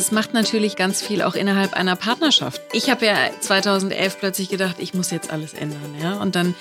Das 0.00 0.12
macht 0.12 0.32
natürlich 0.32 0.76
ganz 0.76 1.02
viel 1.02 1.20
auch 1.20 1.34
innerhalb 1.34 1.74
einer 1.74 1.94
Partnerschaft. 1.94 2.62
Ich 2.72 2.88
habe 2.88 3.04
ja 3.04 3.16
2011 3.40 4.18
plötzlich 4.18 4.48
gedacht, 4.48 4.76
ich 4.78 4.94
muss 4.94 5.10
jetzt 5.10 5.30
alles 5.30 5.52
ändern, 5.52 5.94
ja. 6.00 6.14
Und 6.14 6.36
dann 6.36 6.54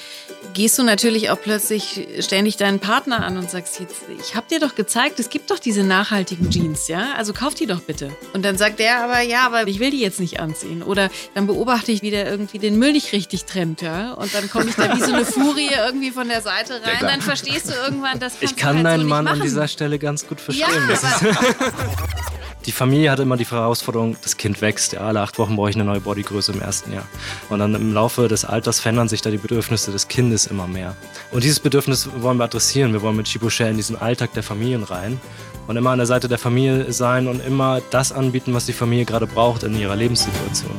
gehst 0.53 0.77
du 0.77 0.83
natürlich 0.83 1.29
auch 1.29 1.39
plötzlich 1.41 2.05
ständig 2.19 2.57
deinen 2.57 2.81
Partner 2.81 3.25
an 3.25 3.37
und 3.37 3.49
sagst 3.49 3.79
jetzt, 3.79 3.95
ich 4.19 4.35
habe 4.35 4.47
dir 4.49 4.59
doch 4.59 4.75
gezeigt, 4.75 5.21
es 5.21 5.29
gibt 5.29 5.51
doch 5.51 5.59
diese 5.59 5.85
nachhaltigen 5.85 6.49
Jeans, 6.49 6.89
ja. 6.89 7.13
Also 7.15 7.31
kauf 7.31 7.53
die 7.55 7.65
doch 7.65 7.79
bitte. 7.79 8.11
Und 8.33 8.43
dann 8.43 8.57
sagt 8.57 8.79
der 8.79 9.05
aber, 9.05 9.21
ja, 9.21 9.45
aber 9.45 9.65
ich 9.69 9.79
will 9.79 9.91
die 9.91 10.01
jetzt 10.01 10.19
nicht 10.19 10.41
anziehen. 10.41 10.83
Oder 10.83 11.09
dann 11.33 11.47
beobachte 11.47 11.93
ich, 11.93 12.01
wie 12.01 12.11
der 12.11 12.29
irgendwie 12.29 12.59
den 12.59 12.77
Müll 12.77 12.91
nicht 12.91 13.13
richtig 13.13 13.45
trennt, 13.45 13.81
ja. 13.81 14.11
Und 14.15 14.35
dann 14.35 14.49
komme 14.49 14.65
ich 14.65 14.75
da 14.75 14.97
wie 14.97 15.01
so 15.01 15.13
eine 15.13 15.23
Furie 15.23 15.69
irgendwie 15.85 16.11
von 16.11 16.27
der 16.27 16.41
Seite 16.41 16.73
rein. 16.73 16.97
Ja, 16.99 17.07
dann 17.07 17.21
verstehst 17.21 17.69
du 17.69 17.73
irgendwann, 17.73 18.19
das 18.19 18.33
Ich 18.41 18.57
kann 18.57 18.75
halt 18.75 18.85
deinen 18.85 19.03
so 19.03 19.07
Mann 19.07 19.23
machen. 19.23 19.37
an 19.37 19.43
dieser 19.43 19.69
Stelle 19.69 19.97
ganz 19.97 20.27
gut 20.27 20.41
verstehen. 20.41 20.67
Ja, 20.89 21.29
die 22.69 22.73
Familie 22.73 23.09
hatte 23.09 23.23
immer 23.23 23.35
die 23.35 23.47
Herausforderung, 23.47 24.15
das 24.21 24.37
Kind 24.37 24.61
wächst. 24.61 24.93
Ja, 24.93 24.99
alle 24.99 25.21
acht 25.21 25.39
Wochen 25.39 25.55
brauche 25.55 25.71
ich 25.71 25.75
eine 25.75 25.85
neue 25.85 26.01
Bodygröße 26.01 26.51
im 26.51 26.61
ersten 26.61 26.93
Jahr. 26.93 27.07
Und 27.49 27.57
dann 27.57 27.73
im 27.73 27.95
Laufe 27.95 28.27
des 28.27 28.45
Alters 28.45 28.79
verändern 28.79 29.09
sich 29.09 29.23
da 29.23 29.31
die 29.31 29.39
Bedürfnisse 29.39 29.91
des 29.91 30.07
Kindes 30.07 30.45
immer 30.45 30.67
mehr. 30.67 30.95
Und 31.31 31.43
dieses 31.43 31.59
Bedürfnis 31.59 32.07
wollen 32.19 32.37
wir 32.37 32.43
adressieren. 32.43 32.93
Wir 32.93 33.01
wollen 33.01 33.15
mit 33.15 33.25
Chibushare 33.25 33.71
in 33.71 33.77
diesen 33.77 33.99
Alltag 33.99 34.33
der 34.33 34.43
Familien 34.43 34.83
rein 34.83 35.19
und 35.65 35.77
immer 35.77 35.89
an 35.89 35.97
der 35.97 36.05
Seite 36.05 36.27
der 36.27 36.37
Familie 36.37 36.93
sein 36.93 37.27
und 37.27 37.43
immer 37.43 37.81
das 37.89 38.11
anbieten, 38.11 38.53
was 38.53 38.67
die 38.67 38.73
Familie 38.73 39.05
gerade 39.05 39.25
braucht 39.25 39.63
in 39.63 39.75
ihrer 39.75 39.95
Lebenssituation. 39.95 40.69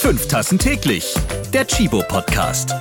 Fünf 0.00 0.26
Tassen 0.26 0.58
täglich. 0.58 1.14
Der 1.52 1.64
Chibo 1.64 2.02
Podcast. 2.08 2.74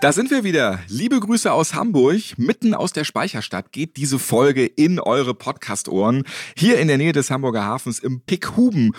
Da 0.00 0.14
sind 0.14 0.30
wir 0.30 0.44
wieder. 0.44 0.78
Liebe 0.88 1.20
Grüße 1.20 1.52
aus 1.52 1.74
Hamburg. 1.74 2.38
Mitten 2.38 2.72
aus 2.72 2.94
der 2.94 3.04
Speicherstadt 3.04 3.70
geht 3.70 3.98
diese 3.98 4.18
Folge 4.18 4.64
in 4.64 4.98
eure 4.98 5.34
Podcast-Ohren. 5.34 6.24
Hier 6.56 6.78
in 6.78 6.88
der 6.88 6.96
Nähe 6.96 7.12
des 7.12 7.30
Hamburger 7.30 7.66
Hafens 7.66 7.98
im 7.98 8.22
Pickhuben 8.22 8.94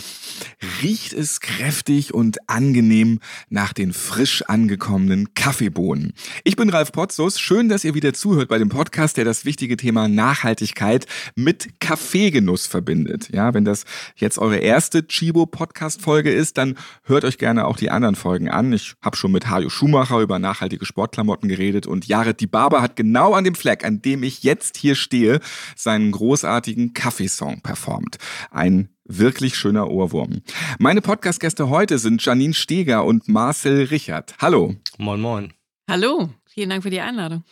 riecht 0.83 1.13
es 1.13 1.39
kräftig 1.39 2.13
und 2.13 2.47
angenehm 2.47 3.19
nach 3.49 3.73
den 3.73 3.93
frisch 3.93 4.43
angekommenen 4.43 5.33
Kaffeebohnen. 5.33 6.13
Ich 6.43 6.55
bin 6.55 6.69
Ralf 6.69 6.91
Potzus. 6.91 7.39
Schön, 7.39 7.67
dass 7.67 7.83
ihr 7.83 7.95
wieder 7.95 8.13
zuhört 8.13 8.49
bei 8.49 8.59
dem 8.59 8.69
Podcast, 8.69 9.17
der 9.17 9.25
das 9.25 9.43
wichtige 9.43 9.77
Thema 9.77 10.07
Nachhaltigkeit 10.07 11.07
mit 11.33 11.79
Kaffeegenuss 11.79 12.67
verbindet. 12.67 13.29
Ja, 13.33 13.55
wenn 13.55 13.65
das 13.65 13.85
jetzt 14.17 14.37
eure 14.37 14.57
erste 14.57 15.07
Chibo 15.07 15.47
Podcast 15.47 15.99
Folge 16.03 16.31
ist, 16.31 16.59
dann 16.59 16.77
hört 17.05 17.25
euch 17.25 17.39
gerne 17.39 17.65
auch 17.65 17.77
die 17.77 17.89
anderen 17.89 18.13
Folgen 18.13 18.51
an. 18.51 18.71
Ich 18.71 18.93
habe 19.01 19.17
schon 19.17 19.31
mit 19.31 19.49
Hajo 19.49 19.69
Schumacher 19.69 20.19
über 20.19 20.37
nachhaltige 20.37 20.90
Sportklamotten 20.91 21.47
geredet 21.47 21.87
und 21.87 22.05
Jared 22.05 22.41
Di 22.41 22.47
Barber 22.47 22.81
hat 22.81 22.97
genau 22.97 23.33
an 23.33 23.45
dem 23.45 23.55
Fleck, 23.55 23.85
an 23.85 24.01
dem 24.01 24.23
ich 24.23 24.43
jetzt 24.43 24.75
hier 24.75 24.95
stehe, 24.95 25.39
seinen 25.77 26.11
großartigen 26.11 26.93
Kaffeesong 26.93 27.61
performt. 27.61 28.17
Ein 28.51 28.89
wirklich 29.05 29.55
schöner 29.55 29.89
Ohrwurm. 29.89 30.41
Meine 30.79 31.01
Podcast-Gäste 31.01 31.69
heute 31.69 31.97
sind 31.97 32.23
Janine 32.25 32.53
Steger 32.53 33.05
und 33.05 33.29
Marcel 33.29 33.85
Richard. 33.85 34.35
Hallo. 34.39 34.75
Moin, 34.97 35.21
moin. 35.21 35.53
Hallo. 35.89 36.29
Vielen 36.53 36.69
Dank 36.69 36.83
für 36.83 36.89
die 36.89 36.99
Einladung. 36.99 37.45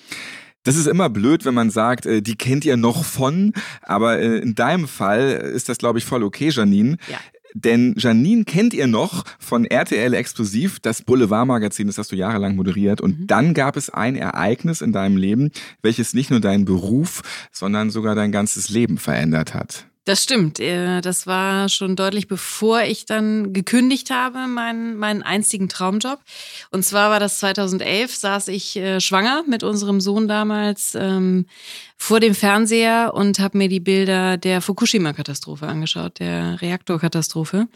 Das 0.64 0.76
ist 0.76 0.88
immer 0.88 1.10
blöd, 1.10 1.46
wenn 1.46 1.54
man 1.54 1.70
sagt, 1.70 2.06
äh, 2.06 2.22
die 2.22 2.36
kennt 2.36 2.66
ihr 2.66 2.76
noch 2.76 3.06
von, 3.06 3.54
aber 3.82 4.20
äh, 4.20 4.40
in 4.40 4.56
deinem 4.56 4.90
Fall 4.90 5.30
ist 5.30 5.70
das, 5.70 5.78
glaube 5.78 6.00
ich, 6.00 6.06
voll 6.06 6.24
okay, 6.24 6.50
Janine. 6.50 6.98
Ja. 7.10 7.18
Denn 7.54 7.96
Janine 7.98 8.44
kennt 8.46 8.74
ihr 8.74 8.88
noch 8.88 9.26
von 9.40 9.66
RTL 9.66 10.14
Explosiv, 10.14 10.80
das 10.80 11.02
Boulevardmagazin, 11.02 11.88
das 11.88 11.98
hast 11.98 12.12
du 12.12 12.16
jahrelang 12.16 12.56
moderiert. 12.56 13.02
Und 13.02 13.22
mhm. 13.22 13.28
dann 13.28 13.54
gab 13.54 13.76
es 13.76 13.90
ein 13.90 14.16
Ereignis 14.16 14.82
in 14.82 14.92
deinem 14.92 15.18
Leben, 15.18 15.52
welches 15.82 16.14
nicht 16.14 16.30
nur 16.30 16.40
deinen 16.40 16.66
Beruf, 16.66 17.22
sondern 17.52 17.90
sogar 17.90 18.16
dein 18.16 18.32
ganzes 18.32 18.70
Leben 18.70 18.98
verändert 18.98 19.54
hat. 19.54 19.89
Das 20.06 20.24
stimmt. 20.24 20.60
Äh, 20.60 21.02
das 21.02 21.28
war 21.28 21.70
schon 21.70 21.96
deutlich 21.96 22.28
bevor 22.28 22.82
ich 22.82 23.06
dann 23.06 23.54
gekündigt 23.54 24.10
habe, 24.10 24.48
meinen, 24.48 24.98
meinen 24.98 25.22
einzigen 25.22 25.70
Traumjob. 25.70 26.20
Und 26.72 26.84
zwar 26.84 27.12
war 27.12 27.20
das 27.20 27.40
2011, 27.40 28.16
saß 28.16 28.48
ich 28.48 28.76
äh, 28.78 29.00
schwanger 29.00 29.44
mit 29.48 29.64
unserem 29.64 30.02
Sohn 30.02 30.28
damals 30.28 30.96
ähm, 30.96 31.46
vor 31.98 32.20
dem 32.20 32.34
Fernseher 32.34 33.14
und 33.14 33.40
habe 33.40 33.58
mir 33.58 33.68
die 33.68 33.82
Bilder 33.82 34.38
der 34.38 34.62
Fukushima-Katastrophe 34.62 35.68
angeschaut, 35.68 36.20
der 36.20 36.62
Reaktorkatastrophe. 36.62 37.68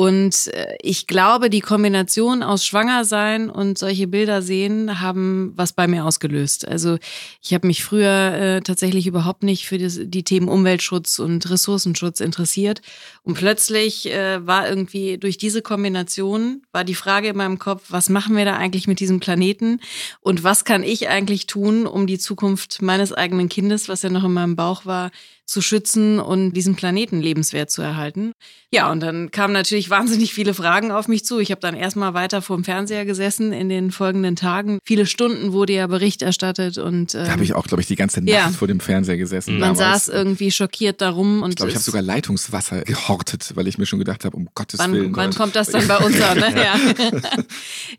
Und 0.00 0.46
äh, 0.54 0.78
ich 0.80 1.06
glaube, 1.06 1.50
die 1.50 1.60
Kombination 1.60 2.42
aus 2.42 2.64
Schwangersein 2.64 3.50
und 3.50 3.76
solche 3.76 4.06
Bilder 4.06 4.40
sehen 4.40 5.02
haben 5.02 5.52
was 5.56 5.74
bei 5.74 5.86
mir 5.88 6.06
ausgelöst. 6.06 6.66
Also 6.66 6.96
ich 7.42 7.52
habe 7.52 7.66
mich 7.66 7.84
früher 7.84 8.08
äh, 8.32 8.60
tatsächlich 8.62 9.06
überhaupt 9.06 9.42
nicht 9.42 9.66
für 9.66 9.76
das, 9.76 9.98
die 10.02 10.24
Themen 10.24 10.48
Umweltschutz 10.48 11.18
und 11.18 11.50
Ressourcenschutz 11.50 12.20
interessiert. 12.20 12.80
Und 13.24 13.34
plötzlich 13.34 14.10
äh, 14.10 14.46
war 14.46 14.66
irgendwie 14.66 15.18
durch 15.18 15.36
diese 15.36 15.60
Kombination, 15.60 16.62
war 16.72 16.84
die 16.84 16.94
Frage 16.94 17.28
in 17.28 17.36
meinem 17.36 17.58
Kopf, 17.58 17.82
was 17.90 18.08
machen 18.08 18.38
wir 18.38 18.46
da 18.46 18.56
eigentlich 18.56 18.86
mit 18.86 19.00
diesem 19.00 19.20
Planeten? 19.20 19.80
Und 20.20 20.42
was 20.42 20.64
kann 20.64 20.82
ich 20.82 21.10
eigentlich 21.10 21.46
tun, 21.46 21.86
um 21.86 22.06
die 22.06 22.18
Zukunft 22.18 22.80
meines 22.80 23.12
eigenen 23.12 23.50
Kindes, 23.50 23.90
was 23.90 24.00
ja 24.00 24.08
noch 24.08 24.24
in 24.24 24.32
meinem 24.32 24.56
Bauch 24.56 24.86
war, 24.86 25.10
zu 25.50 25.62
schützen 25.62 26.20
und 26.20 26.52
diesen 26.52 26.76
Planeten 26.76 27.20
lebenswert 27.20 27.72
zu 27.72 27.82
erhalten. 27.82 28.32
Ja, 28.72 28.88
und 28.92 29.00
dann 29.00 29.32
kamen 29.32 29.52
natürlich 29.52 29.90
wahnsinnig 29.90 30.32
viele 30.32 30.54
Fragen 30.54 30.92
auf 30.92 31.08
mich 31.08 31.24
zu. 31.24 31.40
Ich 31.40 31.50
habe 31.50 31.60
dann 31.60 31.74
erstmal 31.74 32.14
weiter 32.14 32.40
vor 32.40 32.56
dem 32.56 32.62
Fernseher 32.62 33.04
gesessen 33.04 33.52
in 33.52 33.68
den 33.68 33.90
folgenden 33.90 34.36
Tagen. 34.36 34.78
Viele 34.84 35.06
Stunden 35.06 35.52
wurde 35.52 35.72
ja 35.72 35.88
Bericht 35.88 36.22
erstattet 36.22 36.78
und 36.78 37.16
ähm, 37.16 37.24
da 37.24 37.32
habe 37.32 37.42
ich 37.42 37.54
auch, 37.54 37.66
glaube 37.66 37.80
ich, 37.80 37.88
die 37.88 37.96
ganze 37.96 38.20
Nacht 38.20 38.32
ja. 38.32 38.48
vor 38.50 38.68
dem 38.68 38.78
Fernseher 38.78 39.16
gesessen. 39.16 39.58
Man 39.58 39.74
damals. 39.74 40.06
saß 40.06 40.14
irgendwie 40.14 40.52
schockiert 40.52 41.00
darum 41.00 41.42
und 41.42 41.50
ich 41.50 41.56
glaube, 41.56 41.70
ich 41.70 41.74
habe 41.74 41.82
sogar 41.82 42.02
Leitungswasser 42.02 42.82
gehortet, 42.82 43.50
weil 43.56 43.66
ich 43.66 43.76
mir 43.76 43.86
schon 43.86 43.98
gedacht 43.98 44.24
habe, 44.24 44.36
um 44.36 44.48
Gottes 44.54 44.78
wann, 44.78 44.92
Willen. 44.92 45.16
Wann 45.16 45.34
kommt 45.34 45.56
das 45.56 45.70
dann 45.70 45.88
bei 45.88 45.98
uns 45.98 46.20
an? 46.20 46.38
Ne? 46.38 46.54
ja. 46.56 46.80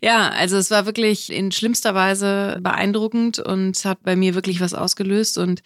ja, 0.00 0.28
also 0.30 0.56
es 0.56 0.70
war 0.70 0.86
wirklich 0.86 1.30
in 1.30 1.52
schlimmster 1.52 1.94
Weise 1.94 2.58
beeindruckend 2.62 3.40
und 3.40 3.84
hat 3.84 4.02
bei 4.02 4.16
mir 4.16 4.34
wirklich 4.34 4.62
was 4.62 4.72
ausgelöst 4.72 5.36
und 5.36 5.60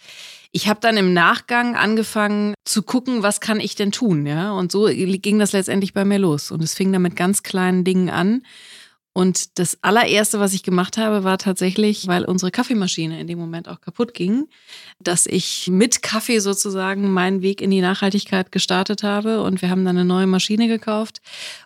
ich 0.57 0.69
habe 0.69 0.81
dann 0.81 0.97
im 0.97 1.13
Nachgang 1.13 1.77
angefangen 1.77 2.55
zu 2.65 2.83
gucken, 2.83 3.23
was 3.23 3.41
kann 3.41 3.61
ich 3.61 3.75
denn 3.75 3.93
tun, 3.93 4.25
ja? 4.25 4.53
Und 4.53 4.73
so 4.73 4.87
ging 4.87 5.39
das 5.39 5.53
letztendlich 5.53 5.93
bei 5.93 6.07
mir 6.07 6.19
los 6.19 6.51
und 6.51 6.63
es 6.63 6.73
fing 6.73 6.91
dann 6.95 7.03
mit 7.03 7.15
ganz 7.15 7.43
kleinen 7.43 7.85
Dingen 7.85 8.09
an. 8.09 8.41
Und 9.13 9.59
das 9.59 9.77
allererste, 9.83 10.41
was 10.41 10.55
ich 10.55 10.63
gemacht 10.63 10.97
habe, 10.97 11.25
war 11.25 11.37
tatsächlich, 11.37 12.07
weil 12.07 12.25
unsere 12.25 12.51
Kaffeemaschine 12.51 13.21
in 13.21 13.27
dem 13.27 13.39
Moment 13.39 13.69
auch 13.69 13.83
kaputt 13.83 14.15
ging, 14.15 14.49
dass 14.99 15.27
ich 15.27 15.69
mit 15.71 16.01
Kaffee 16.01 16.39
sozusagen 16.39 17.13
meinen 17.13 17.43
Weg 17.43 17.61
in 17.61 17.71
die 17.71 17.83
Nachhaltigkeit 17.83 18.51
gestartet 18.51 19.03
habe. 19.03 19.43
Und 19.43 19.61
wir 19.61 19.69
haben 19.69 19.85
dann 19.85 19.99
eine 19.99 20.07
neue 20.07 20.27
Maschine 20.27 20.69
gekauft. 20.69 21.21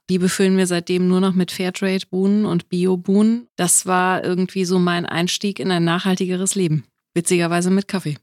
Die 0.09 0.19
befüllen 0.19 0.57
wir 0.57 0.67
seitdem 0.67 1.07
nur 1.07 1.21
noch 1.21 1.34
mit 1.34 1.53
Fairtrade-Bohnen 1.53 2.45
und 2.45 2.69
Bio-Bohnen. 2.69 3.47
Das 3.55 3.87
war 3.87 4.25
irgendwie 4.25 4.65
so 4.65 4.81
mein 4.81 5.07
Einstieg 5.07 5.61
in 5.61 5.71
ein 5.71 5.84
nachhaltigeres 5.84 6.57
Leben. 6.57 6.84
Witzigerweise 7.15 7.71
mit 7.71 7.89
Kaffee. 7.89 8.19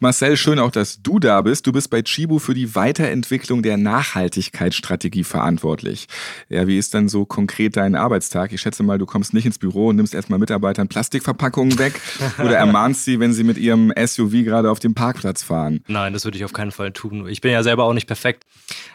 Marcel, 0.00 0.36
schön 0.36 0.60
auch, 0.60 0.70
dass 0.70 1.02
du 1.02 1.18
da 1.18 1.42
bist. 1.42 1.66
Du 1.66 1.72
bist 1.72 1.90
bei 1.90 2.02
Chibu 2.02 2.38
für 2.38 2.54
die 2.54 2.76
Weiterentwicklung 2.76 3.64
der 3.64 3.76
Nachhaltigkeitsstrategie 3.76 5.24
verantwortlich. 5.24 6.06
Ja, 6.48 6.68
wie 6.68 6.78
ist 6.78 6.94
denn 6.94 7.08
so 7.08 7.24
konkret 7.24 7.76
dein 7.76 7.96
Arbeitstag? 7.96 8.52
Ich 8.52 8.60
schätze 8.60 8.84
mal, 8.84 8.98
du 8.98 9.06
kommst 9.06 9.34
nicht 9.34 9.44
ins 9.44 9.58
Büro 9.58 9.88
und 9.88 9.96
nimmst 9.96 10.14
erstmal 10.14 10.38
Mitarbeitern 10.38 10.86
Plastikverpackungen 10.86 11.80
weg 11.80 12.00
oder 12.38 12.56
ermahnst 12.56 13.06
sie, 13.06 13.18
wenn 13.18 13.32
sie 13.32 13.42
mit 13.42 13.58
ihrem 13.58 13.92
SUV 13.98 14.44
gerade 14.44 14.70
auf 14.70 14.78
dem 14.78 14.94
Parkplatz 14.94 15.42
fahren. 15.42 15.82
Nein, 15.88 16.12
das 16.12 16.24
würde 16.24 16.38
ich 16.38 16.44
auf 16.44 16.52
keinen 16.52 16.70
Fall 16.70 16.92
tun. 16.92 17.26
Ich 17.26 17.40
bin 17.40 17.50
ja 17.50 17.64
selber 17.64 17.82
auch 17.82 17.92
nicht 17.92 18.06
perfekt. 18.06 18.44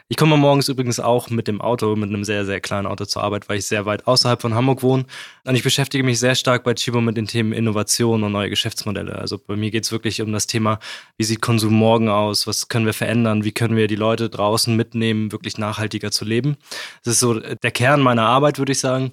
Ich 0.07 0.15
komme 0.15 0.37
morgens 0.37 0.69
übrigens 0.69 1.01
auch 1.01 1.29
mit 1.29 1.49
dem 1.49 1.59
Auto, 1.59 1.95
mit 1.97 2.09
einem 2.09 2.23
sehr, 2.23 2.45
sehr 2.45 2.61
kleinen 2.61 2.87
Auto 2.87 3.03
zur 3.03 3.23
Arbeit, 3.23 3.49
weil 3.49 3.57
ich 3.57 3.65
sehr 3.65 3.85
weit 3.85 4.07
außerhalb 4.07 4.41
von 4.41 4.53
Hamburg 4.53 4.83
wohne. 4.83 5.05
Und 5.43 5.55
ich 5.55 5.63
beschäftige 5.63 6.03
mich 6.03 6.19
sehr 6.19 6.35
stark 6.35 6.63
bei 6.63 6.73
Chibo 6.75 7.01
mit 7.01 7.17
den 7.17 7.25
Themen 7.25 7.51
Innovation 7.51 8.23
und 8.23 8.31
neue 8.31 8.49
Geschäftsmodelle. 8.49 9.15
Also 9.17 9.37
bei 9.37 9.55
mir 9.57 9.71
geht 9.71 9.83
es 9.83 9.91
wirklich 9.91 10.21
um 10.21 10.31
das 10.31 10.47
Thema, 10.47 10.79
wie 11.17 11.23
sieht 11.23 11.41
Konsum 11.41 11.73
morgen 11.73 12.09
aus, 12.09 12.47
was 12.47 12.69
können 12.69 12.85
wir 12.85 12.93
verändern, 12.93 13.43
wie 13.43 13.51
können 13.51 13.75
wir 13.75 13.87
die 13.87 13.95
Leute 13.95 14.29
draußen 14.29 14.75
mitnehmen, 14.75 15.31
wirklich 15.31 15.57
nachhaltiger 15.57 16.11
zu 16.11 16.25
leben. 16.25 16.57
Das 17.03 17.13
ist 17.13 17.19
so 17.19 17.39
der 17.39 17.71
Kern 17.71 18.01
meiner 18.01 18.23
Arbeit, 18.23 18.57
würde 18.57 18.71
ich 18.71 18.79
sagen. 18.79 19.11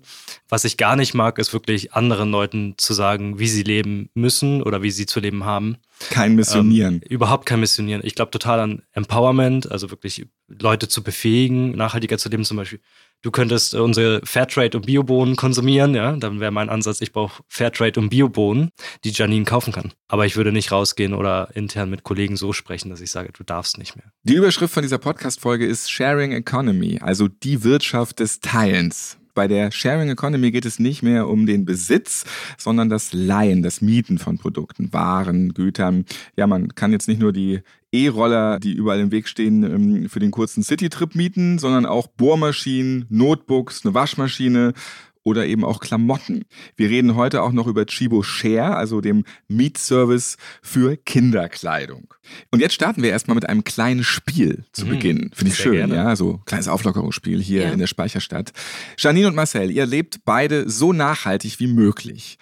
Was 0.49 0.65
ich 0.65 0.77
gar 0.77 0.97
nicht 0.97 1.15
mag, 1.15 1.39
ist 1.39 1.53
wirklich 1.53 1.93
anderen 1.93 2.31
Leuten 2.31 2.75
zu 2.79 2.95
sagen, 2.95 3.39
wie 3.39 3.49
sie 3.49 3.63
leben 3.63 4.09
müssen 4.15 4.63
oder 4.63 4.83
wie 4.83 4.91
sie 4.91 5.07
zu 5.07 5.21
leben 5.21 5.45
haben. 5.45 5.77
Kein 6.09 6.35
Missionieren. 6.35 6.95
Ähm, 6.95 7.09
überhaupt 7.09 7.45
kein 7.45 7.61
Missionieren. 7.61 8.01
Ich 8.05 8.15
glaube 8.15 8.31
total 8.31 8.61
an 8.61 8.83
Empowerment, 8.93 9.71
also 9.71 9.91
wirklich 9.91 10.27
Leute 10.49 10.89
zu 10.89 11.03
befähigen, 11.03 11.73
nachhaltiger 11.73 12.17
zu 12.17 12.31
leben. 12.31 12.45
Zum 12.45 12.57
Beispiel, 12.57 12.81
du 13.23 13.31
könntest 13.31 13.75
unsere 13.75 14.21
Fairtrade 14.25 14.77
und 14.77 14.87
Biobohnen 14.87 15.37
konsumieren, 15.37 15.95
ja, 15.95 16.17
dann 16.17 16.41
wäre 16.41 16.51
mein 16.51 16.69
Ansatz, 16.69 17.01
ich 17.01 17.13
brauche 17.13 17.43
Fairtrade 17.49 18.01
und 18.01 18.09
Biobohnen, 18.09 18.71
die 19.05 19.11
Janine 19.11 19.45
kaufen 19.45 19.73
kann. 19.73 19.93
Aber 20.09 20.27
ich 20.27 20.37
würde 20.37 20.53
nicht 20.53 20.73
rausgehen 20.73 21.15
oder 21.15 21.51
intern 21.55 21.91
mit 21.91 22.03
Kollegen 22.03 22.37
so 22.37 22.53
sprechen, 22.53 22.91
dass 22.91 23.01
ich 23.01 23.11
sage, 23.11 23.31
du 23.33 23.45
darfst 23.45 23.79
nicht 23.79 23.97
mehr. 23.97 24.13
Die 24.25 24.35
Überschrift 24.35 24.75
von 24.75 24.83
dieser 24.83 24.99
Podcast-Folge 24.99 25.67
ist 25.67 25.91
Sharing 25.91 26.33
Economy, 26.33 26.99
also 27.01 27.29
die 27.29 27.63
Wirtschaft 27.65 28.21
des 28.21 28.41
Teilens. 28.41 29.20
Bei 29.35 29.49
der 29.49 29.71
Sharing 29.71 30.11
Economy 30.11 30.51
geht 30.51 30.65
es 30.65 30.79
nicht 30.79 31.03
mehr 31.03 31.29
um 31.29 31.47
den 31.47 31.65
Besitz, 31.65 32.25
sondern 32.59 32.89
das 32.89 33.13
Leihen, 33.13 33.63
das 33.63 33.81
Mieten 33.81 34.19
von 34.19 34.39
Produkten, 34.39 34.93
Waren, 34.93 35.55
Gütern. 35.55 36.05
Ja, 36.37 36.47
man 36.47 36.75
kann 36.75 36.93
jetzt 36.93 37.09
nicht 37.09 37.21
nur 37.21 37.33
die 37.33 37.61
E-Roller, 37.93 38.61
die 38.61 38.73
überall 38.73 39.01
im 39.01 39.11
Weg 39.11 39.27
stehen, 39.27 39.63
ähm, 39.65 40.09
für 40.09 40.21
den 40.21 40.31
kurzen 40.31 40.63
City-Trip 40.63 41.15
mieten, 41.15 41.59
sondern 41.59 41.87
auch 41.87 42.07
Bohrmaschinen, 42.07 43.07
Notebooks, 43.09 43.85
eine 43.85 43.95
Waschmaschine 43.95 44.75
oder 45.23 45.47
eben 45.47 45.65
auch 45.65 45.81
Klamotten. 45.81 46.45
Wir 46.77 46.89
reden 46.89 47.15
heute 47.15 47.43
auch 47.43 47.53
noch 47.53 47.67
über 47.67 47.85
Chibo 47.87 48.23
Share, 48.23 48.77
also 48.77 49.01
dem 49.01 49.25
Mietservice 49.49 50.37
für 50.63 50.97
Kinderkleidung. 50.97 52.15
Und 52.51 52.61
jetzt 52.61 52.75
starten 52.75 53.03
wir 53.03 53.11
erstmal 53.11 53.35
mit 53.35 53.49
einem 53.49 53.65
kleinen 53.65 54.05
Spiel 54.05 54.65
zu 54.73 54.87
Mhm, 54.87 54.91
Beginn. 54.91 55.31
Finde 55.35 55.49
ich 55.53 55.57
sehr 55.57 55.65
schön, 55.65 55.75
gerne. 55.77 55.95
ja, 55.95 56.17
so 56.17 56.41
kleines 56.47 56.69
Auflockerungsspiel 56.69 57.41
hier 57.43 57.63
Ja. 57.63 57.71
in 57.73 57.79
der 57.79 57.87
Speicherstadt. 57.87 58.53
Janine 58.99 59.29
und 59.29 59.35
Marcel, 59.35 59.71
ihr 59.71 59.87
lebt 59.87 60.21
beide 60.25 60.69
so 60.71 60.93
nachhaltig 60.93 61.61
wie 61.61 61.67
möglich. 61.67 62.39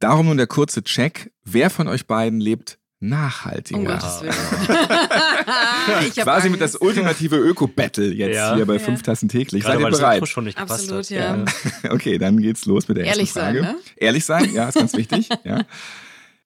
Darum 0.00 0.26
nun 0.26 0.36
der 0.36 0.46
kurze 0.46 0.82
Check. 0.84 1.32
Wer 1.44 1.70
von 1.70 1.88
euch 1.88 2.06
beiden 2.06 2.40
lebt 2.40 2.78
nachhaltiger? 3.00 3.78
Um. 3.78 3.86
Gottes 3.86 4.20
Willen. 4.22 4.34
ich 6.08 6.18
hab 6.18 6.24
Quasi 6.24 6.50
mit 6.50 6.60
das 6.60 6.76
ultimative 6.76 7.36
Öko-Battle 7.36 8.12
jetzt 8.12 8.34
Ja. 8.36 8.54
hier 8.56 8.66
bei 8.66 8.74
Ja. 8.74 8.78
fünf 8.80 9.02
Tassen 9.02 9.28
täglich. 9.28 9.62
Gerade 9.64 9.80
Seid 9.80 9.92
ihr 9.92 9.98
bereit? 9.98 10.28
Schon 10.28 10.44
nicht 10.44 10.58
Absolut, 10.58 11.08
ja. 11.10 11.44
Okay, 11.90 12.18
dann 12.18 12.38
geht's 12.40 12.66
los 12.66 12.88
mit 12.88 12.96
der 12.96 13.04
Ehrlich 13.04 13.28
ersten 13.28 13.40
Frage. 13.40 13.62
sein, 13.62 13.72
ne? 13.74 13.78
Ehrlich 13.96 14.24
sein, 14.24 14.52
ja, 14.52 14.68
ist 14.68 14.74
ganz 14.74 14.94
wichtig. 14.96 15.28
Ja. 15.44 15.64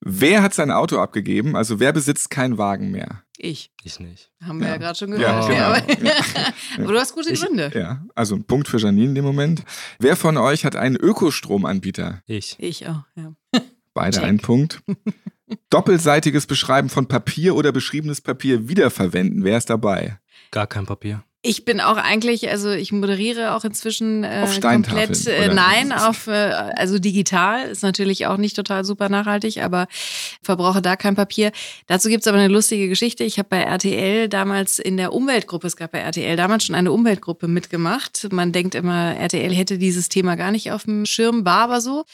Wer 0.04 0.43
hat 0.43 0.52
sein 0.52 0.72
Auto 0.72 0.99
abgegeben? 0.99 1.54
Also 1.54 1.78
wer 1.78 1.93
besitzt 1.93 2.28
keinen 2.28 2.58
Wagen 2.58 2.90
mehr? 2.90 3.22
Ich. 3.38 3.70
Ich 3.84 4.00
nicht. 4.00 4.32
Haben 4.44 4.58
wir 4.58 4.66
Ja. 4.66 4.72
ja, 4.75 4.78
gerade 4.78 4.99
schon 4.99 5.12
Ja, 5.12 5.16
gehört. 5.16 5.46
genau. 5.49 5.58
Ja, 5.60 5.66
aber, 5.69 6.04
Ja. 6.04 6.12
aber 6.84 6.93
du 6.93 6.99
hast 6.99 7.14
gute 7.14 7.31
Ich- 7.31 7.40
Gründe. 7.40 7.70
Ja, 7.72 8.04
also 8.16 8.34
ein 8.34 8.43
Punkt 8.44 8.66
für 8.66 8.78
Janine 8.78 9.06
in 9.10 9.14
dem 9.14 9.25
Moment. 9.25 9.62
Wer 10.00 10.16
von 10.16 10.37
euch 10.38 10.64
hat 10.64 10.75
einen 10.75 10.96
Ökostromanbieter? 10.96 12.20
Ich. 12.26 12.56
Ich 12.58 12.88
auch, 12.88 13.04
ja. 13.14 13.32
Beide 13.94 14.16
Check. 14.16 14.25
einen 14.26 14.38
Punkt. 14.40 14.82
Doppelseitiges 15.70 16.46
Beschreiben 16.46 16.88
von 16.88 17.06
Papier 17.06 17.56
oder 17.56 17.72
beschriebenes 17.72 18.20
Papier 18.20 18.69
wiederverwenden. 18.69 19.44
Wer 19.44 19.58
ist 19.58 19.70
dabei? 19.70 20.19
Gar 20.50 20.66
kein 20.66 20.87
Papier. 20.87 21.25
Ich 21.44 21.64
bin 21.64 21.81
auch 21.81 21.96
eigentlich, 21.96 22.49
also 22.50 22.70
ich 22.70 22.93
moderiere 22.93 23.56
auch 23.56 23.64
inzwischen 23.64 24.22
äh, 24.22 24.43
Auf 24.44 24.54
Steintafeln, 24.54 25.08
komplett, 25.08 25.26
äh, 25.26 25.52
nein, 25.52 25.90
auf, 25.90 26.28
äh, 26.28 26.31
also 26.31 27.00
digital, 27.00 27.69
ist 27.69 27.82
natürlich 27.82 28.26
auch 28.26 28.37
nicht 28.37 28.54
total 28.54 28.84
super 28.84 29.08
nachhaltig, 29.08 29.60
aber 29.60 29.88
verbrauche 30.40 30.81
da 30.81 30.94
kein 30.94 31.16
Papier. 31.16 31.50
Dazu 31.88 32.08
gibt's 32.08 32.28
aber 32.28 32.38
eine 32.38 32.46
lustige 32.46 32.88
Geschichte. 32.88 33.25
Ich 33.25 33.40
habe 33.40 33.49
bei 33.49 33.60
RTL 33.60 34.28
damals 34.28 34.78
in 34.78 34.96
der 34.96 35.12
Umweltgruppe, 35.12 35.66
es 35.66 35.75
gab 35.75 35.90
bei 35.90 35.99
RTL 35.99 36.37
damals 36.37 36.64
schon 36.64 36.76
eine 36.76 36.93
Umweltgruppe 36.93 37.49
mitgemacht. 37.49 38.28
Man 38.31 38.52
denkt 38.52 38.76
immer, 38.76 39.16
RTL 39.16 39.52
hätte 39.52 39.78
dieses 39.78 40.08
Thema 40.08 40.37
gar 40.37 40.52
nicht 40.52 40.70
auf 40.70 40.84
dem 40.84 41.06
Schirm, 41.06 41.44
war 41.44 41.62
aber 41.62 41.81
so. 41.81 42.04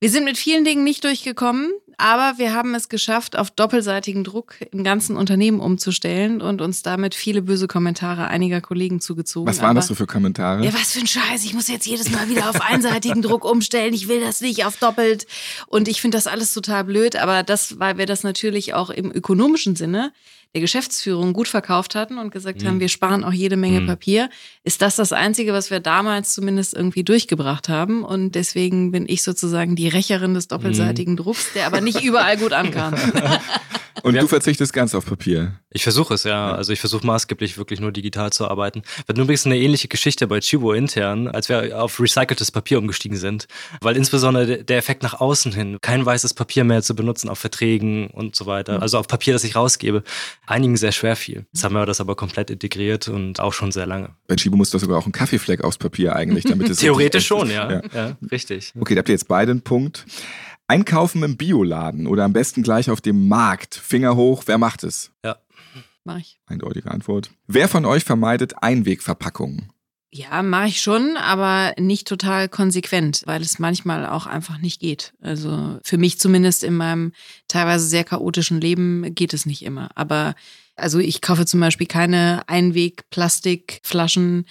Wir 0.00 0.10
sind 0.10 0.24
mit 0.24 0.36
vielen 0.36 0.64
Dingen 0.64 0.82
nicht 0.82 1.04
durchgekommen, 1.04 1.72
aber 1.98 2.38
wir 2.38 2.54
haben 2.54 2.74
es 2.74 2.88
geschafft, 2.88 3.36
auf 3.36 3.50
doppelseitigen 3.50 4.24
Druck 4.24 4.56
im 4.72 4.84
ganzen 4.84 5.16
Unternehmen 5.16 5.60
umzustellen 5.60 6.40
und 6.40 6.60
uns 6.60 6.82
damit 6.82 7.14
viele 7.14 7.42
böse 7.42 7.68
Kommentare 7.68 8.28
einiger 8.28 8.60
Kollegen 8.60 9.00
zugezogen. 9.00 9.48
Was 9.48 9.58
waren 9.58 9.70
aber 9.70 9.80
das 9.80 9.86
so 9.86 9.94
für 9.94 10.06
Kommentare? 10.06 10.64
ja, 10.64 10.72
was 10.74 10.92
für 10.92 11.00
ein 11.00 11.06
Scheiß. 11.06 11.44
Ich 11.44 11.54
muss 11.54 11.68
jetzt 11.68 11.86
jedes 11.86 12.10
Mal 12.10 12.28
wieder 12.28 12.48
auf 12.48 12.60
einseitigen 12.60 13.22
Druck 13.22 13.44
umstellen. 13.44 13.94
Ich 13.94 14.08
will 14.08 14.20
das 14.20 14.40
nicht 14.40 14.64
auf 14.64 14.76
doppelt. 14.76 15.26
Und 15.66 15.88
ich 15.88 16.00
finde 16.00 16.16
das 16.16 16.26
alles 16.26 16.52
total 16.52 16.84
blöd. 16.84 17.16
Aber 17.16 17.42
das, 17.42 17.78
weil 17.78 17.98
wir 17.98 18.06
das 18.06 18.22
natürlich 18.22 18.74
auch 18.74 18.90
im 18.90 19.10
ökonomischen 19.12 19.76
Sinne 19.76 20.12
der 20.54 20.60
Geschäftsführung 20.60 21.32
gut 21.32 21.48
verkauft 21.48 21.94
hatten 21.96 22.16
und 22.18 22.30
gesagt 22.30 22.62
Mhm. 22.62 22.66
haben, 22.68 22.80
wir 22.80 22.88
sparen 22.88 23.24
auch 23.24 23.32
jede 23.32 23.56
Menge 23.56 23.80
Mhm. 23.80 23.86
Papier, 23.86 24.30
ist 24.62 24.80
das 24.82 24.94
das 24.96 25.12
Einzige, 25.12 25.52
was 25.52 25.70
wir 25.70 25.80
damals 25.80 26.32
zumindest 26.32 26.74
irgendwie 26.74 27.02
durchgebracht 27.04 27.68
haben. 27.68 28.04
Und 28.04 28.36
deswegen 28.36 28.92
bin 28.92 29.04
ich 29.08 29.22
sozusagen 29.24 29.74
die 29.74 29.88
Rächerin 29.88 30.32
des 30.34 30.46
doppelseitigen 30.48 31.16
Drucks, 31.16 31.52
der 31.54 31.66
aber 31.66 31.80
nicht 31.80 32.04
überall 32.04 32.36
gut 32.36 32.52
ankam. 32.52 32.94
Und 34.02 34.14
Ja. 34.14 34.20
du 34.22 34.28
verzichtest 34.28 34.72
ganz 34.72 34.94
auf 34.94 35.06
Papier. 35.06 35.52
Ich 35.70 35.82
versuche 35.84 36.14
es, 36.14 36.24
ja. 36.24 36.52
Also 36.54 36.72
ich 36.72 36.80
versuche 36.80 37.06
maßgeblich 37.06 37.56
wirklich 37.58 37.80
nur 37.80 37.92
digital 37.92 38.32
zu 38.32 38.46
arbeiten. 38.48 38.82
Wir 38.82 39.04
hatten 39.08 39.20
übrigens 39.20 39.46
eine 39.46 39.56
ähnliche 39.58 39.88
Geschichte 39.88 40.26
bei 40.26 40.40
Chibo 40.40 40.72
intern, 40.72 41.28
als 41.28 41.48
wir 41.48 41.80
auf 41.82 41.98
recyceltes 42.00 42.50
Papier 42.50 42.78
umgestiegen 42.78 43.16
sind. 43.16 43.46
Weil 43.80 43.96
insbesondere 43.96 44.64
der- 44.64 44.78
Effekt 44.78 45.02
nach 45.04 45.14
außen 45.20 45.52
hin, 45.52 45.78
kein 45.80 46.04
weißes 46.04 46.34
Papier 46.34 46.64
mehr 46.64 46.82
zu 46.82 46.94
benutzen 46.94 47.28
auf 47.28 47.38
Verträgen 47.38 48.08
und 48.08 48.34
so 48.36 48.46
weiter, 48.46 48.82
also 48.82 48.98
auf 48.98 49.06
Papier, 49.06 49.32
das 49.32 49.44
ich 49.44 49.54
rausgebe, 49.56 50.02
einigen 50.46 50.76
sehr 50.76 50.92
schwer 50.92 51.16
fiel. 51.16 51.46
Jetzt 51.52 51.62
haben 51.64 51.74
wir 51.74 51.86
das 51.86 52.00
aber 52.00 52.16
komplett 52.16 52.50
integriert 52.50 53.08
und 53.08 53.38
auch 53.40 53.52
schon 53.52 53.72
sehr 53.72 53.86
lange. 53.86 54.10
Bei 54.26 54.34
Chibo 54.36 54.56
muss 54.56 54.70
doch 54.70 54.80
sogar 54.80 54.98
auch 54.98 55.06
ein 55.06 55.12
Kaffeefleck 55.12 55.62
aufs 55.64 55.78
Papier 55.78 56.14
eigentlich, 56.16 56.44
damit 56.44 56.68
es 56.68 56.78
Theoretisch 56.80 57.26
schon, 57.26 57.46
ist. 57.48 57.54
ja. 57.54 57.80
ja. 57.94 58.16
richtig. 58.30 58.72
Okay, 58.78 58.94
da 58.94 58.98
habt 58.98 59.08
ihr 59.08 59.14
jetzt 59.14 59.28
beide 59.28 59.52
einen 59.52 59.62
Punkt. 59.62 60.04
Einkaufen 60.66 61.22
im 61.22 61.36
Bioladen 61.36 62.06
oder 62.06 62.24
am 62.24 62.32
besten 62.32 62.62
gleich 62.62 62.90
auf 62.90 63.00
dem 63.00 63.28
Markt. 63.28 63.74
Finger 63.74 64.16
hoch, 64.16 64.44
wer 64.46 64.58
macht 64.58 64.82
es? 64.82 65.12
Ja. 65.24 65.36
Mach 66.04 66.18
ich. 66.18 66.38
Eindeutige 66.46 66.90
Antwort. 66.90 67.30
Wer 67.46 67.68
von 67.68 67.84
euch 67.84 68.04
vermeidet 68.04 68.62
Einwegverpackungen? 68.62 69.70
Ja, 70.16 70.42
mache 70.42 70.68
ich 70.68 70.80
schon, 70.80 71.16
aber 71.16 71.74
nicht 71.76 72.06
total 72.06 72.48
konsequent, 72.48 73.22
weil 73.26 73.42
es 73.42 73.58
manchmal 73.58 74.06
auch 74.06 74.26
einfach 74.26 74.58
nicht 74.58 74.80
geht. 74.80 75.12
Also 75.20 75.80
für 75.82 75.98
mich 75.98 76.20
zumindest 76.20 76.62
in 76.62 76.76
meinem 76.76 77.10
teilweise 77.48 77.86
sehr 77.86 78.04
chaotischen 78.04 78.60
Leben 78.60 79.12
geht 79.14 79.34
es 79.34 79.44
nicht 79.44 79.64
immer. 79.64 79.90
Aber 79.96 80.36
also 80.76 81.00
ich 81.00 81.20
kaufe 81.20 81.46
zum 81.46 81.58
Beispiel 81.58 81.88
keine 81.88 82.42
Einweg-Plastikflaschen 82.46 84.44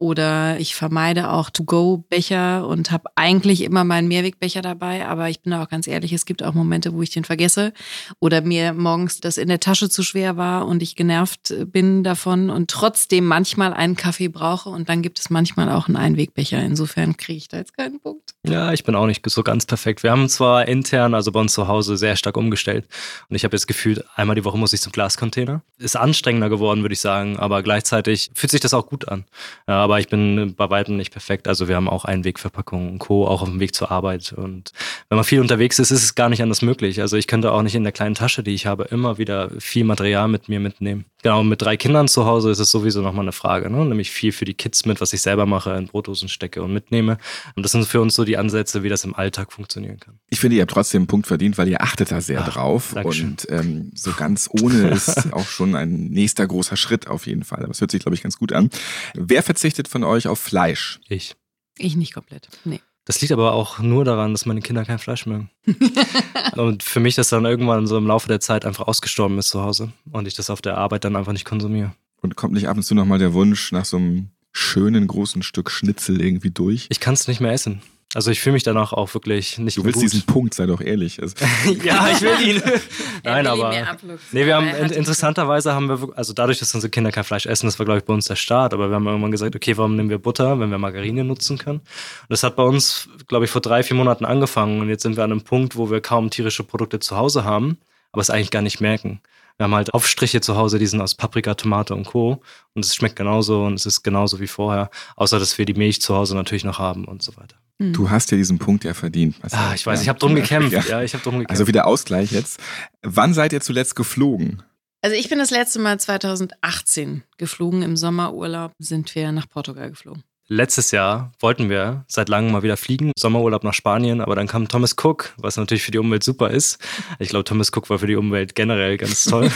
oder 0.00 0.58
ich 0.58 0.74
vermeide 0.74 1.30
auch 1.30 1.50
To-Go-Becher 1.50 2.66
und 2.66 2.90
habe 2.90 3.10
eigentlich 3.16 3.62
immer 3.62 3.84
meinen 3.84 4.08
Mehrwegbecher 4.08 4.62
dabei. 4.62 5.06
Aber 5.06 5.28
ich 5.28 5.42
bin 5.42 5.52
auch 5.52 5.68
ganz 5.68 5.86
ehrlich, 5.86 6.14
es 6.14 6.24
gibt 6.24 6.42
auch 6.42 6.54
Momente, 6.54 6.94
wo 6.94 7.02
ich 7.02 7.10
den 7.10 7.24
vergesse 7.24 7.74
oder 8.18 8.40
mir 8.40 8.72
morgens 8.72 9.20
das 9.20 9.36
in 9.36 9.48
der 9.48 9.60
Tasche 9.60 9.90
zu 9.90 10.02
schwer 10.02 10.38
war 10.38 10.66
und 10.66 10.82
ich 10.82 10.96
genervt 10.96 11.54
bin 11.66 12.02
davon 12.02 12.48
und 12.48 12.70
trotzdem 12.70 13.26
manchmal 13.26 13.74
einen 13.74 13.94
Kaffee 13.94 14.28
brauche 14.28 14.70
und 14.70 14.88
dann 14.88 15.02
gibt 15.02 15.18
es 15.18 15.28
manchmal 15.28 15.70
auch 15.70 15.86
einen 15.86 15.96
Einwegbecher. 15.96 16.62
Insofern 16.62 17.18
kriege 17.18 17.36
ich 17.36 17.48
da 17.48 17.58
jetzt 17.58 17.76
keinen 17.76 18.00
Punkt. 18.00 18.30
Ja, 18.42 18.72
ich 18.72 18.84
bin 18.84 18.94
auch 18.94 19.06
nicht 19.06 19.22
so 19.28 19.42
ganz 19.42 19.66
perfekt. 19.66 20.02
Wir 20.02 20.12
haben 20.12 20.30
zwar 20.30 20.66
intern, 20.66 21.12
also 21.12 21.30
bei 21.30 21.40
uns 21.40 21.52
zu 21.52 21.68
Hause, 21.68 21.98
sehr 21.98 22.16
stark 22.16 22.38
umgestellt. 22.38 22.86
Und 23.28 23.36
ich 23.36 23.44
habe 23.44 23.54
jetzt 23.54 23.66
gefühlt, 23.66 24.02
einmal 24.16 24.34
die 24.34 24.46
Woche 24.46 24.56
muss 24.56 24.72
ich 24.72 24.80
zum 24.80 24.92
Glascontainer. 24.92 25.60
Ist 25.76 25.94
anstrengender 25.94 26.48
geworden, 26.48 26.80
würde 26.80 26.94
ich 26.94 27.00
sagen, 27.00 27.38
aber 27.38 27.62
gleichzeitig 27.62 28.30
fühlt 28.34 28.50
sich 28.50 28.62
das 28.62 28.72
auch 28.72 28.86
gut 28.86 29.06
an. 29.08 29.26
Ja, 29.68 29.89
aber 29.90 30.00
ich 30.00 30.08
bin 30.08 30.54
bei 30.56 30.70
weitem 30.70 30.96
nicht 30.96 31.10
perfekt. 31.12 31.48
Also 31.48 31.68
wir 31.68 31.76
haben 31.76 31.88
auch 31.88 32.04
Einwegverpackungen 32.04 32.90
und 32.92 32.98
Co., 32.98 33.26
auch 33.26 33.42
auf 33.42 33.48
dem 33.48 33.60
Weg 33.60 33.74
zur 33.74 33.90
Arbeit. 33.90 34.32
Und 34.32 34.72
wenn 35.08 35.16
man 35.16 35.24
viel 35.24 35.40
unterwegs 35.40 35.78
ist, 35.78 35.90
ist 35.90 36.04
es 36.04 36.14
gar 36.14 36.28
nicht 36.28 36.42
anders 36.42 36.62
möglich. 36.62 37.00
Also 37.00 37.16
ich 37.16 37.26
könnte 37.26 37.52
auch 37.52 37.62
nicht 37.62 37.74
in 37.74 37.82
der 37.82 37.92
kleinen 37.92 38.14
Tasche, 38.14 38.42
die 38.42 38.52
ich 38.52 38.66
habe, 38.66 38.84
immer 38.84 39.18
wieder 39.18 39.50
viel 39.58 39.84
Material 39.84 40.28
mit 40.28 40.48
mir 40.48 40.60
mitnehmen. 40.60 41.04
Genau, 41.22 41.42
mit 41.42 41.60
drei 41.60 41.76
Kindern 41.76 42.08
zu 42.08 42.24
Hause 42.24 42.50
ist 42.50 42.60
es 42.60 42.70
sowieso 42.70 43.02
nochmal 43.02 43.24
eine 43.24 43.32
Frage. 43.32 43.68
Ne? 43.68 43.84
Nämlich 43.84 44.10
viel 44.10 44.32
für 44.32 44.44
die 44.46 44.54
Kids 44.54 44.86
mit, 44.86 45.00
was 45.00 45.12
ich 45.12 45.20
selber 45.20 45.44
mache, 45.44 45.72
in 45.72 45.86
Brotdosen 45.86 46.28
stecke 46.28 46.62
und 46.62 46.72
mitnehme. 46.72 47.18
Und 47.56 47.62
das 47.62 47.72
sind 47.72 47.84
für 47.86 48.00
uns 48.00 48.14
so 48.14 48.24
die 48.24 48.38
Ansätze, 48.38 48.82
wie 48.82 48.88
das 48.88 49.04
im 49.04 49.14
Alltag 49.14 49.52
funktionieren 49.52 50.00
kann. 50.00 50.18
Ich 50.30 50.40
finde, 50.40 50.56
ihr 50.56 50.62
habt 50.62 50.70
trotzdem 50.70 51.00
einen 51.00 51.06
Punkt 51.08 51.26
verdient, 51.26 51.58
weil 51.58 51.68
ihr 51.68 51.82
achtet 51.82 52.10
da 52.10 52.20
sehr 52.20 52.40
Ah, 52.40 52.48
drauf. 52.48 52.92
Dankeschön. 52.94 53.30
Und 53.30 53.46
ähm, 53.50 53.90
so 53.94 54.12
ganz 54.12 54.48
ohne 54.50 54.88
ist 54.88 55.30
auch 55.32 55.46
schon 55.46 55.74
ein 55.74 56.06
nächster 56.08 56.46
großer 56.46 56.76
Schritt 56.76 57.06
auf 57.08 57.26
jeden 57.26 57.44
Fall. 57.44 57.62
Aber 57.62 57.72
es 57.72 57.80
hört 57.80 57.90
sich, 57.90 58.00
glaube 58.00 58.14
ich, 58.14 58.22
ganz 58.22 58.38
gut 58.38 58.52
an. 58.52 58.70
Wer 59.14 59.42
verzichtet 59.42 59.79
von 59.88 60.04
euch 60.04 60.28
auf 60.28 60.38
Fleisch? 60.38 61.00
Ich. 61.08 61.36
Ich 61.78 61.96
nicht 61.96 62.14
komplett. 62.14 62.48
Nee. 62.64 62.80
Das 63.04 63.20
liegt 63.20 63.32
aber 63.32 63.54
auch 63.54 63.78
nur 63.80 64.04
daran, 64.04 64.32
dass 64.32 64.46
meine 64.46 64.60
Kinder 64.60 64.84
kein 64.84 64.98
Fleisch 64.98 65.26
mögen. 65.26 65.50
und 66.56 66.82
für 66.82 67.00
mich 67.00 67.14
das 67.14 67.28
dann 67.28 67.44
irgendwann 67.44 67.86
so 67.86 67.96
im 67.96 68.06
Laufe 68.06 68.28
der 68.28 68.40
Zeit 68.40 68.64
einfach 68.64 68.86
ausgestorben 68.86 69.38
ist 69.38 69.48
zu 69.48 69.62
Hause 69.62 69.92
und 70.12 70.28
ich 70.28 70.34
das 70.34 70.50
auf 70.50 70.62
der 70.62 70.76
Arbeit 70.76 71.04
dann 71.04 71.16
einfach 71.16 71.32
nicht 71.32 71.44
konsumiere. 71.44 71.92
Und 72.20 72.36
kommt 72.36 72.52
nicht 72.54 72.68
ab 72.68 72.76
und 72.76 72.82
zu 72.82 72.94
nochmal 72.94 73.18
der 73.18 73.32
Wunsch 73.32 73.72
nach 73.72 73.84
so 73.84 73.96
einem 73.96 74.30
schönen 74.52 75.06
großen 75.06 75.42
Stück 75.42 75.70
Schnitzel 75.70 76.20
irgendwie 76.20 76.50
durch? 76.50 76.86
Ich 76.90 77.00
kann 77.00 77.14
es 77.14 77.26
nicht 77.26 77.40
mehr 77.40 77.52
essen. 77.52 77.82
Also 78.12 78.32
ich 78.32 78.40
fühle 78.40 78.54
mich 78.54 78.64
danach 78.64 78.92
auch 78.92 79.14
wirklich 79.14 79.58
nicht 79.58 79.78
Du 79.78 79.84
willst 79.84 79.94
gut. 79.94 80.02
diesen 80.02 80.22
Punkt, 80.26 80.54
sei 80.54 80.66
doch 80.66 80.80
ehrlich. 80.80 81.22
Also, 81.22 81.36
ja, 81.84 82.10
ich 82.10 82.20
will 82.20 82.40
ihn. 82.40 82.62
Nein, 83.22 83.44
will 83.44 83.50
aber 83.52 83.96
nee, 84.32 84.46
wir 84.46 84.56
haben 84.56 84.68
in, 84.68 84.90
interessanterweise 84.90 85.74
haben 85.74 85.88
wir 85.88 86.08
also 86.16 86.32
dadurch, 86.32 86.58
dass 86.58 86.74
unsere 86.74 86.90
Kinder 86.90 87.12
kein 87.12 87.22
Fleisch 87.22 87.46
essen, 87.46 87.66
das 87.66 87.78
war 87.78 87.86
glaube 87.86 88.00
ich 88.00 88.04
bei 88.04 88.12
uns 88.12 88.26
der 88.26 88.34
Start, 88.34 88.74
aber 88.74 88.88
wir 88.88 88.96
haben 88.96 89.06
irgendwann 89.06 89.30
gesagt, 89.30 89.54
okay, 89.54 89.76
warum 89.76 89.94
nehmen 89.94 90.10
wir 90.10 90.18
Butter, 90.18 90.58
wenn 90.58 90.70
wir 90.70 90.78
Margarine 90.78 91.22
nutzen 91.22 91.56
können? 91.56 91.78
Und 91.78 92.30
das 92.30 92.42
hat 92.42 92.56
bei 92.56 92.64
uns 92.64 93.08
glaube 93.28 93.44
ich 93.44 93.50
vor 93.50 93.60
drei 93.60 93.84
vier 93.84 93.96
Monaten 93.96 94.24
angefangen 94.24 94.80
und 94.80 94.88
jetzt 94.88 95.04
sind 95.04 95.16
wir 95.16 95.22
an 95.22 95.30
einem 95.30 95.42
Punkt, 95.42 95.76
wo 95.76 95.90
wir 95.90 96.00
kaum 96.00 96.30
tierische 96.30 96.64
Produkte 96.64 96.98
zu 96.98 97.16
Hause 97.16 97.44
haben, 97.44 97.78
aber 98.10 98.22
es 98.22 98.30
eigentlich 98.30 98.50
gar 98.50 98.62
nicht 98.62 98.80
merken. 98.80 99.20
Wir 99.56 99.64
haben 99.64 99.74
halt 99.74 99.92
Aufstriche 99.92 100.40
zu 100.40 100.56
Hause, 100.56 100.78
die 100.78 100.86
sind 100.86 101.02
aus 101.02 101.14
Paprika, 101.14 101.54
Tomate 101.54 101.94
und 101.94 102.06
Co. 102.06 102.40
Und 102.74 102.82
es 102.82 102.94
schmeckt 102.94 103.16
genauso 103.16 103.64
und 103.66 103.74
es 103.74 103.84
ist 103.84 104.02
genauso 104.02 104.40
wie 104.40 104.46
vorher, 104.46 104.88
außer 105.16 105.38
dass 105.38 105.58
wir 105.58 105.66
die 105.66 105.74
Milch 105.74 106.00
zu 106.00 106.16
Hause 106.16 106.34
natürlich 106.34 106.64
noch 106.64 106.78
haben 106.78 107.04
und 107.04 107.22
so 107.22 107.36
weiter. 107.36 107.59
Mhm. 107.80 107.92
du 107.94 108.10
hast 108.10 108.30
ja 108.30 108.36
diesen 108.36 108.58
Punkt 108.58 108.84
ja 108.84 108.94
verdient. 108.94 109.40
Marcel. 109.42 109.58
Ah, 109.58 109.74
ich 109.74 109.84
weiß, 109.86 109.98
Ja. 109.98 110.02
ich 110.02 110.08
habe 110.10 110.18
drum 110.18 110.34
gekämpft. 110.34 110.72
Ja. 110.72 110.82
Ja, 110.86 111.02
ich 111.02 111.14
habe 111.14 111.22
drum 111.24 111.34
gekämpft. 111.34 111.50
Also 111.50 111.66
wieder 111.66 111.86
Ausgleich 111.86 112.30
jetzt. 112.30 112.60
Wann 113.02 113.34
seid 113.34 113.52
ihr 113.52 113.60
zuletzt 113.60 113.96
geflogen? 113.96 114.62
Also 115.02 115.16
ich 115.16 115.28
bin 115.30 115.38
das 115.38 115.50
letzte 115.50 115.78
Mal 115.78 115.98
2018 115.98 117.22
geflogen. 117.38 117.82
Im 117.82 117.96
Sommerurlaub 117.96 118.72
sind 118.78 119.14
wir 119.14 119.32
nach 119.32 119.48
Portugal 119.48 119.88
geflogen. 119.90 120.22
Letztes 120.50 120.90
Jahr 120.90 121.32
wollten 121.38 121.70
wir 121.70 122.04
seit 122.08 122.28
langem 122.28 122.50
mal 122.52 122.62
wieder 122.62 122.76
fliegen, 122.76 123.12
Sommerurlaub 123.16 123.62
nach 123.64 123.72
Spanien, 123.72 124.20
aber 124.20 124.34
dann 124.34 124.48
kam 124.48 124.68
Thomas 124.68 124.96
Cook, 125.02 125.32
was 125.38 125.56
natürlich 125.56 125.84
für 125.84 125.92
die 125.92 125.98
Umwelt 125.98 126.24
super 126.24 126.50
ist. 126.50 126.78
Ich 127.20 127.28
glaube, 127.30 127.44
Thomas 127.44 127.70
Cook 127.74 127.88
war 127.88 128.00
für 128.00 128.08
die 128.08 128.16
Umwelt 128.16 128.54
generell 128.56 128.96
ganz 128.98 129.24
toll. 129.24 129.48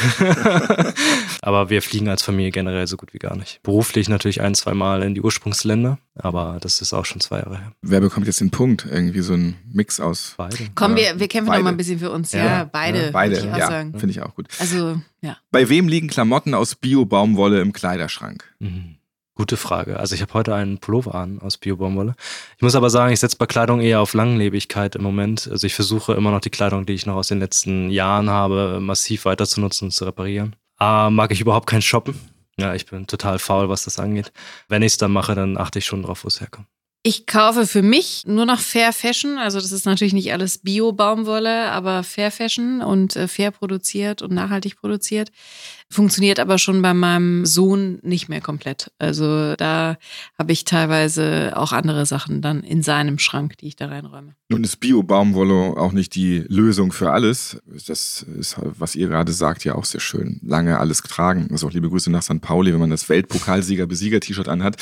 aber 1.42 1.68
wir 1.68 1.82
fliegen 1.82 2.08
als 2.08 2.22
Familie 2.22 2.52
generell 2.52 2.86
so 2.86 2.96
gut 2.96 3.12
wie 3.12 3.18
gar 3.18 3.36
nicht. 3.36 3.60
Beruflich 3.62 4.08
natürlich 4.08 4.40
ein, 4.40 4.54
zwei 4.54 4.72
Mal 4.74 5.02
in 5.02 5.14
die 5.14 5.20
Ursprungsländer, 5.20 5.98
aber 6.14 6.58
das 6.60 6.80
ist 6.80 6.92
auch 6.92 7.04
schon 7.04 7.20
zwei 7.20 7.38
Jahre 7.38 7.58
her. 7.58 7.72
Wer 7.82 8.00
bekommt 8.00 8.26
jetzt 8.26 8.40
den 8.40 8.50
Punkt? 8.50 8.86
Irgendwie 8.90 9.20
so 9.20 9.34
ein 9.34 9.56
Mix 9.72 9.98
aus. 10.00 10.34
Beide. 10.36 10.56
Komm, 10.74 10.96
Ja, 10.96 11.12
wir, 11.14 11.20
wir 11.20 11.28
kämpfen 11.28 11.48
beide. 11.48 11.58
noch 11.60 11.64
mal 11.64 11.70
ein 11.70 11.76
bisschen 11.76 11.98
für 11.98 12.10
uns. 12.12 12.32
Ja, 12.32 12.44
Ja, 12.44 12.64
beide. 12.70 13.06
ja, 13.06 13.10
Beide, 13.10 13.36
ich 13.36 13.44
ja, 13.44 13.66
sagen. 13.66 13.98
finde 13.98 14.12
ich 14.12 14.22
auch 14.22 14.34
gut. 14.34 14.46
Also, 14.60 15.00
ja. 15.22 15.36
Bei 15.50 15.68
wem 15.68 15.88
liegen 15.88 16.06
Klamotten 16.08 16.54
aus 16.54 16.76
Bio-Baumwolle 16.76 17.60
im 17.60 17.72
Kleiderschrank? 17.72 18.44
Mhm. 18.60 18.96
Gute 19.36 19.56
Frage. 19.56 19.98
Also 19.98 20.14
ich 20.14 20.22
habe 20.22 20.32
heute 20.34 20.54
einen 20.54 20.78
Pullover 20.78 21.16
an 21.16 21.40
aus 21.40 21.58
Bio-Baumwolle. 21.58 22.14
Ich 22.56 22.62
muss 22.62 22.76
aber 22.76 22.88
sagen, 22.88 23.12
ich 23.12 23.18
setze 23.18 23.36
bei 23.36 23.46
Kleidung 23.46 23.80
eher 23.80 24.00
auf 24.00 24.14
Langlebigkeit 24.14 24.94
im 24.94 25.02
Moment. 25.02 25.48
Also 25.50 25.66
ich 25.66 25.74
versuche 25.74 26.14
immer 26.14 26.30
noch 26.30 26.40
die 26.40 26.50
Kleidung, 26.50 26.86
die 26.86 26.92
ich 26.92 27.04
noch 27.04 27.16
aus 27.16 27.28
den 27.28 27.40
letzten 27.40 27.90
Jahren 27.90 28.30
habe, 28.30 28.78
massiv 28.80 29.24
weiter 29.24 29.46
zu 29.46 29.60
nutzen 29.60 29.86
und 29.86 29.90
zu 29.90 30.04
reparieren. 30.04 30.54
A, 30.78 31.10
mag 31.10 31.32
ich 31.32 31.40
überhaupt 31.40 31.66
kein 31.68 31.82
Shoppen. 31.82 32.14
Ja, 32.56 32.74
ich 32.74 32.86
bin 32.86 33.08
total 33.08 33.40
faul, 33.40 33.68
was 33.68 33.84
das 33.84 33.98
angeht. 33.98 34.32
Wenn 34.68 34.82
ich 34.82 34.92
es 34.92 34.98
dann 34.98 35.10
mache, 35.12 35.34
dann 35.34 35.58
achte 35.58 35.80
ich 35.80 35.86
schon 35.86 36.04
drauf, 36.04 36.22
wo 36.22 36.28
es 36.28 36.40
herkommt. 36.40 36.68
Ich 37.06 37.26
kaufe 37.26 37.66
für 37.66 37.82
mich 37.82 38.22
nur 38.26 38.46
noch 38.46 38.60
Fair 38.60 38.90
Fashion. 38.94 39.36
Also 39.36 39.60
das 39.60 39.72
ist 39.72 39.84
natürlich 39.84 40.14
nicht 40.14 40.32
alles 40.32 40.58
Bio-Baumwolle, 40.58 41.70
aber 41.70 42.02
Fair 42.02 42.30
Fashion 42.30 42.80
und 42.80 43.14
äh, 43.14 43.28
fair 43.28 43.50
produziert 43.50 44.22
und 44.22 44.32
nachhaltig 44.32 44.76
produziert. 44.76 45.30
Funktioniert 45.94 46.40
aber 46.40 46.58
schon 46.58 46.82
bei 46.82 46.92
meinem 46.92 47.46
Sohn 47.46 48.00
nicht 48.02 48.28
mehr 48.28 48.40
komplett. 48.40 48.90
Also 48.98 49.54
da 49.54 49.96
habe 50.36 50.50
ich 50.50 50.64
teilweise 50.64 51.52
auch 51.54 51.70
andere 51.70 52.04
Sachen 52.04 52.42
dann 52.42 52.64
in 52.64 52.82
seinem 52.82 53.20
Schrank, 53.20 53.56
die 53.58 53.68
ich 53.68 53.76
da 53.76 53.86
reinräume. 53.86 54.34
Nun 54.48 54.64
ist 54.64 54.80
Bio-Baumwolle 54.80 55.54
auch 55.76 55.92
nicht 55.92 56.16
die 56.16 56.44
Lösung 56.48 56.90
für 56.90 57.12
alles. 57.12 57.58
Das 57.86 58.22
ist, 58.22 58.56
was 58.60 58.96
ihr 58.96 59.06
gerade 59.06 59.30
sagt, 59.30 59.64
ja 59.64 59.76
auch 59.76 59.84
sehr 59.84 60.00
schön. 60.00 60.40
Lange 60.42 60.80
alles 60.80 61.00
getragen. 61.04 61.46
Also 61.52 61.68
auch 61.68 61.72
liebe 61.72 61.88
Grüße 61.88 62.10
nach 62.10 62.24
St. 62.24 62.40
Pauli, 62.40 62.72
wenn 62.72 62.80
man 62.80 62.90
das 62.90 63.08
Weltpokalsieger-Besieger-T-Shirt 63.08 64.48
anhat, 64.48 64.76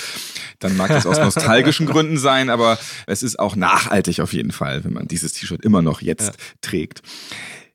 dann 0.61 0.79
mag 0.79 0.89
das 0.89 1.05
aus 1.05 1.19
nostalgischen 1.23 1.85
Gründen 1.85 2.17
sein, 2.17 2.49
aber 2.49 2.79
es 3.07 3.23
ist 3.23 3.39
auch 3.39 3.55
nachhaltig 3.55 4.21
auf 4.21 4.33
jeden 4.33 4.53
Fall, 4.53 4.83
wenn 4.85 4.95
man 4.95 5.09
dieses 5.09 5.35
T-Shirt 5.35 5.63
immer 5.63 5.83
noch 5.83 6.01
jetzt 6.01 6.29
Ja. 6.29 6.33
trägt. 6.63 7.03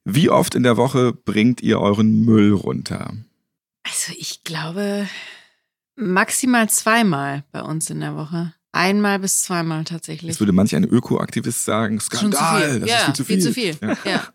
Wie 0.06 0.29
oft 0.29 0.56
in 0.56 0.63
der 0.63 0.77
Woche 0.77 1.13
bringt 1.13 1.62
ihr 1.62 1.79
euren 1.79 2.22
Müll 2.25 2.53
runter? 2.53 3.12
Also 3.88 4.13
ich 4.17 4.44
glaube 4.44 5.08
maximal 5.96 6.70
zweimal 6.70 7.44
bei 7.51 7.62
uns 7.62 7.89
in 7.89 8.00
der 8.00 8.15
Woche. 8.15 8.53
Einmal 8.72 9.20
bis 9.20 9.44
zweimal 9.44 9.86
tatsächlich. 9.86 10.29
Jetzt 10.29 10.39
würde 10.39 10.51
manch 10.51 10.75
ein 10.75 10.84
Ökoaktivist 10.84 11.65
sagen, 11.65 12.00
Skandal, 12.00 12.72
viel. 12.72 12.79
das 12.82 12.89
ja, 12.89 12.98
ist 12.98 13.06
viel 13.06 13.13
zu 13.15 13.24
viel. 13.24 13.41
Viel 13.41 13.44
zu 13.44 13.53
viel. 13.53 13.77
Ja. 14.06 14.27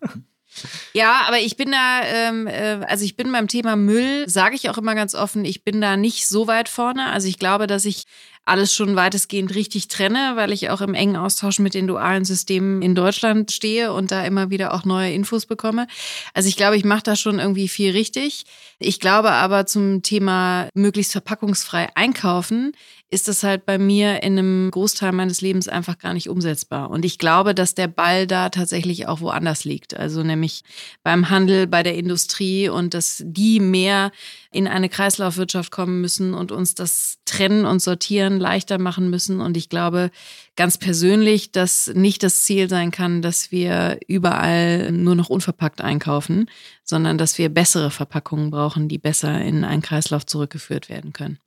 Ja. 0.93 1.21
aber 1.27 1.39
ich 1.39 1.55
bin 1.55 1.71
da, 1.71 2.01
ähm, 2.03 2.47
äh, 2.47 2.85
also 2.87 3.05
ich 3.05 3.15
bin 3.15 3.31
beim 3.31 3.47
Thema 3.47 3.75
Müll, 3.75 4.27
sage 4.27 4.55
ich 4.55 4.69
auch 4.69 4.77
immer 4.77 4.95
ganz 4.95 5.15
offen, 5.15 5.45
ich 5.45 5.63
bin 5.63 5.81
da 5.81 5.97
nicht 5.97 6.27
so 6.27 6.47
weit 6.47 6.69
vorne. 6.69 7.07
Also 7.07 7.27
ich 7.27 7.39
glaube, 7.39 7.67
dass 7.67 7.85
ich 7.85 8.03
alles 8.45 8.73
schon 8.73 8.95
weitestgehend 8.95 9.55
richtig 9.55 9.87
trenne, 9.87 10.33
weil 10.35 10.51
ich 10.51 10.69
auch 10.69 10.81
im 10.81 10.93
engen 10.93 11.15
Austausch 11.15 11.59
mit 11.59 11.73
den 11.73 11.87
dualen 11.87 12.25
Systemen 12.25 12.81
in 12.81 12.93
Deutschland 12.93 13.51
stehe 13.51 13.93
und 13.93 14.11
da 14.11 14.25
immer 14.25 14.49
wieder 14.49 14.73
auch 14.73 14.83
neue 14.83 15.13
Infos 15.13 15.45
bekomme. 15.45 15.87
Also 16.33 16.49
ich 16.49 16.57
glaube, 16.57 16.75
ich 16.75 16.83
mache 16.83 17.03
da 17.03 17.15
schon 17.15 17.39
irgendwie 17.39 17.67
viel 17.67 17.91
richtig. 17.91 18.43
Ich 18.79 18.99
glaube 18.99 19.31
aber 19.31 19.65
zum 19.65 20.03
Thema 20.03 20.67
möglichst 20.73 21.13
verpackungsfrei 21.13 21.95
einkaufen 21.95 22.73
ist 23.13 23.27
das 23.27 23.43
halt 23.43 23.67
bei 23.67 23.77
mir 23.77 24.23
in 24.23 24.39
einem 24.39 24.71
Großteil 24.71 25.11
meines 25.11 25.39
Lebens 25.39 25.67
einfach 25.67 25.99
gar 25.99 26.15
nicht 26.15 26.29
umsetzbar. 26.29 26.89
Und 26.89 27.05
ich 27.05 27.19
glaube, 27.19 27.53
dass 27.53 27.75
der 27.75 27.87
Ball 27.87 28.25
da 28.25 28.49
tatsächlich 28.49 29.07
auch 29.07 29.21
woanders 29.21 29.65
liegt. 29.65 29.95
Also 29.95 30.23
nämlich 30.23 30.63
beim 31.03 31.29
Handel, 31.29 31.67
bei 31.67 31.83
der 31.83 31.95
Industrie 31.95 32.69
und 32.69 32.95
dass 32.95 33.21
die 33.23 33.59
mehr 33.59 34.11
in 34.53 34.67
eine 34.67 34.87
Kreislaufwirtschaft 34.87 35.71
kommen 35.71 35.99
müssen 35.99 36.33
und 36.33 36.51
uns 36.51 36.75
das 36.75 37.17
Trennen 37.25 37.65
und 37.65 37.81
Sortieren 37.81 38.39
leichter 38.39 38.77
machen 38.77 39.09
müssen. 39.09 39.41
Und 39.41 39.57
ich 39.57 39.67
glaube 39.67 40.11
ganz 40.55 40.77
persönlich, 40.77 41.51
dass 41.51 41.87
nicht 41.93 42.23
das 42.23 42.43
Ziel 42.43 42.69
sein 42.69 42.91
kann, 42.91 43.21
dass 43.21 43.51
wir 43.51 43.99
überall 44.07 44.91
nur 44.91 45.15
noch 45.15 45.29
unverpackt 45.29 45.81
einkaufen, 45.81 46.49
sondern 46.83 47.17
dass 47.17 47.37
wir 47.37 47.49
bessere 47.49 47.89
Verpackungen 47.89 48.51
brauchen, 48.51 48.87
die 48.87 48.99
besser 48.99 49.41
in 49.41 49.63
einen 49.63 49.81
Kreislauf 49.81 50.25
zurückgeführt 50.25 50.87
werden 50.87 51.13
können. 51.13 51.39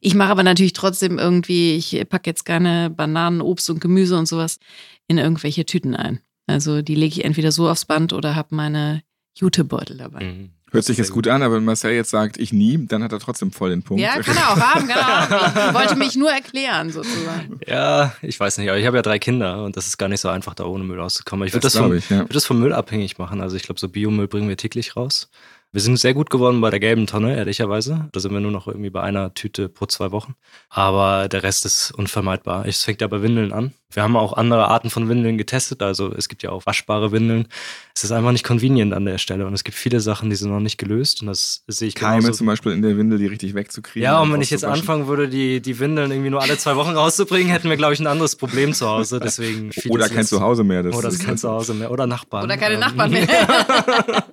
Ich 0.00 0.14
mache 0.14 0.30
aber 0.30 0.42
natürlich 0.42 0.72
trotzdem 0.72 1.18
irgendwie, 1.18 1.74
ich 1.74 2.08
packe 2.08 2.30
jetzt 2.30 2.44
gerne 2.44 2.90
Bananen, 2.90 3.40
Obst 3.40 3.68
und 3.68 3.80
Gemüse 3.80 4.16
und 4.16 4.26
sowas 4.26 4.58
in 5.08 5.18
irgendwelche 5.18 5.66
Tüten 5.66 5.94
ein. 5.94 6.20
Also 6.46 6.80
die 6.80 6.94
lege 6.94 7.18
ich 7.18 7.24
entweder 7.24 7.52
so 7.52 7.68
aufs 7.68 7.84
Band 7.84 8.12
oder 8.12 8.34
habe 8.34 8.54
meine 8.54 9.02
Jutebeutel 9.36 9.98
dabei. 9.98 10.24
Mhm. 10.24 10.55
Hört 10.72 10.84
sich 10.84 10.98
jetzt 10.98 11.12
gut 11.12 11.28
an, 11.28 11.42
aber 11.42 11.56
wenn 11.56 11.64
Marcel 11.64 11.92
jetzt 11.92 12.10
sagt, 12.10 12.38
ich 12.38 12.52
nie, 12.52 12.86
dann 12.86 13.02
hat 13.04 13.12
er 13.12 13.20
trotzdem 13.20 13.52
voll 13.52 13.70
den 13.70 13.82
Punkt. 13.84 14.02
Ja, 14.02 14.18
kann 14.20 14.36
er 14.36 14.52
auch 14.52 14.60
haben, 14.60 14.88
kann 14.88 14.98
er 14.98 15.66
auch. 15.66 15.68
Ich 15.68 15.74
wollte 15.74 15.96
mich 15.96 16.16
nur 16.16 16.30
erklären, 16.30 16.90
sozusagen. 16.90 17.60
Ja, 17.66 18.14
ich 18.20 18.38
weiß 18.38 18.58
nicht, 18.58 18.68
aber 18.68 18.78
ich 18.78 18.84
habe 18.86 18.96
ja 18.96 19.02
drei 19.02 19.18
Kinder 19.20 19.62
und 19.64 19.76
das 19.76 19.86
ist 19.86 19.96
gar 19.96 20.08
nicht 20.08 20.20
so 20.20 20.28
einfach, 20.28 20.54
da 20.54 20.64
ohne 20.64 20.82
Müll 20.82 20.98
rauszukommen. 20.98 21.46
Ich 21.46 21.54
würde 21.54 21.62
Das 21.62 21.74
das, 21.74 21.80
vom, 21.80 21.90
glaub 21.90 21.98
ich, 21.98 22.10
ja. 22.10 22.18
würd 22.18 22.34
das 22.34 22.46
vom 22.46 22.58
Müll 22.58 22.72
abhängig 22.72 23.16
machen. 23.16 23.40
Also 23.40 23.56
ich 23.56 23.62
glaube, 23.62 23.78
so 23.78 23.88
Biomüll 23.88 24.26
bringen 24.26 24.48
wir 24.48 24.56
täglich 24.56 24.96
raus. 24.96 25.30
Wir 25.72 25.80
sind 25.82 25.98
sehr 25.98 26.14
gut 26.14 26.30
geworden 26.30 26.60
bei 26.60 26.70
der 26.70 26.80
gelben 26.80 27.06
Tonne, 27.06 27.36
ehrlicherweise. 27.36 28.08
Da 28.12 28.20
sind 28.20 28.32
wir 28.32 28.40
nur 28.40 28.50
noch 28.50 28.66
irgendwie 28.66 28.90
bei 28.90 29.02
einer 29.02 29.34
Tüte 29.34 29.68
pro 29.68 29.86
zwei 29.86 30.10
Wochen. 30.10 30.34
Aber 30.70 31.28
der 31.28 31.42
Rest 31.42 31.66
ist 31.66 31.90
unvermeidbar. 31.92 32.66
Es 32.66 32.82
fängt 32.82 33.00
ja 33.02 33.06
bei 33.08 33.20
Windeln 33.20 33.52
an. 33.52 33.72
Wir 33.92 34.02
haben 34.02 34.16
auch 34.16 34.32
andere 34.32 34.66
Arten 34.68 34.90
von 34.90 35.08
Windeln 35.08 35.38
getestet. 35.38 35.80
Also 35.80 36.12
es 36.12 36.28
gibt 36.28 36.42
ja 36.42 36.50
auch 36.50 36.66
waschbare 36.66 37.12
Windeln. 37.12 37.46
Es 37.94 38.02
ist 38.02 38.10
einfach 38.10 38.32
nicht 38.32 38.44
convenient 38.44 38.92
an 38.92 39.04
der 39.04 39.18
Stelle. 39.18 39.46
Und 39.46 39.54
es 39.54 39.62
gibt 39.62 39.78
viele 39.78 40.00
Sachen, 40.00 40.28
die 40.28 40.34
sind 40.36 40.50
noch 40.50 40.58
nicht 40.60 40.76
gelöst. 40.76 41.20
Und 41.22 41.28
das 41.28 41.62
sehe 41.68 41.86
ich 41.88 41.94
Keime 41.94 42.22
genauso. 42.22 42.38
zum 42.38 42.48
Beispiel 42.48 42.72
in 42.72 42.82
der 42.82 42.96
Windel, 42.98 43.18
die 43.18 43.26
richtig 43.26 43.54
wegzukriegen. 43.54 44.02
Ja, 44.02 44.20
und 44.20 44.32
wenn 44.32 44.42
ich 44.42 44.50
jetzt 44.50 44.64
anfangen 44.64 45.06
würde, 45.06 45.28
die, 45.28 45.62
die 45.62 45.78
Windeln 45.78 46.10
irgendwie 46.10 46.30
nur 46.30 46.42
alle 46.42 46.58
zwei 46.58 46.74
Wochen 46.76 46.90
rauszubringen, 46.90 47.48
hätten 47.52 47.70
wir, 47.70 47.76
glaube 47.76 47.94
ich, 47.94 48.00
ein 48.00 48.08
anderes 48.08 48.34
Problem 48.36 48.74
zu 48.74 48.88
Hause. 48.88 49.20
Deswegen 49.20 49.70
Oder 49.88 50.08
kein 50.08 50.26
Zuhause 50.26 50.64
mehr. 50.64 50.82
Das 50.82 50.94
Oder 50.96 51.08
ist- 51.08 51.24
kein 51.24 51.38
Zuhause 51.38 51.72
mehr. 51.72 51.90
Oder 51.92 52.06
Nachbarn. 52.08 52.44
Oder 52.44 52.58
keine 52.58 52.74
Ähm, 52.74 52.80
Nachbarn 52.80 53.10
mehr. 53.12 53.26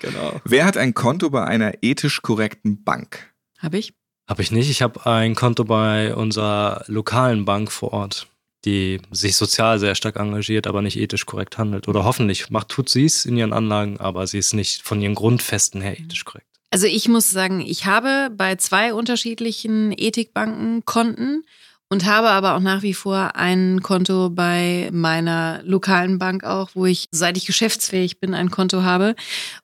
Genau. 0.00 0.40
Wer 0.44 0.64
hat 0.66 0.76
ein 0.76 0.92
Konto 0.94 1.30
bei 1.30 1.44
einer 1.44 1.74
ethisch 1.82 2.20
korrekten 2.22 2.82
Bank? 2.84 3.32
Habe 3.58 3.78
ich? 3.78 3.94
Habe 4.28 4.42
ich 4.42 4.50
nicht. 4.50 4.68
Ich 4.70 4.82
habe 4.82 5.06
ein 5.06 5.34
Konto 5.34 5.64
bei 5.64 6.14
unserer 6.14 6.84
lokalen 6.88 7.44
Bank 7.44 7.70
vor 7.70 7.92
Ort, 7.92 8.26
die 8.64 9.00
sich 9.10 9.36
sozial 9.36 9.78
sehr 9.78 9.94
stark 9.94 10.16
engagiert, 10.16 10.66
aber 10.66 10.82
nicht 10.82 10.98
ethisch 10.98 11.26
korrekt 11.26 11.58
handelt. 11.58 11.88
Oder 11.88 12.04
hoffentlich 12.04 12.50
macht, 12.50 12.68
tut 12.68 12.88
sie 12.88 13.04
es 13.04 13.26
in 13.26 13.36
ihren 13.36 13.52
Anlagen, 13.52 13.98
aber 14.00 14.26
sie 14.26 14.38
ist 14.38 14.54
nicht 14.54 14.82
von 14.82 15.00
ihren 15.00 15.14
Grundfesten 15.14 15.80
her 15.80 15.98
ethisch 15.98 16.24
korrekt. 16.24 16.46
Also 16.70 16.86
ich 16.86 17.08
muss 17.08 17.30
sagen, 17.30 17.60
ich 17.60 17.86
habe 17.86 18.30
bei 18.36 18.56
zwei 18.56 18.94
unterschiedlichen 18.94 19.94
Ethikbanken 19.96 20.84
Konten 20.84 21.44
und 21.88 22.06
habe 22.06 22.30
aber 22.30 22.56
auch 22.56 22.60
nach 22.60 22.82
wie 22.82 22.94
vor 22.94 23.36
ein 23.36 23.80
Konto 23.80 24.30
bei 24.30 24.88
meiner 24.92 25.60
lokalen 25.62 26.18
Bank 26.18 26.42
auch, 26.42 26.70
wo 26.74 26.86
ich, 26.86 27.06
seit 27.12 27.36
ich 27.36 27.46
geschäftsfähig 27.46 28.18
bin, 28.18 28.34
ein 28.34 28.50
Konto 28.50 28.82
habe 28.82 29.14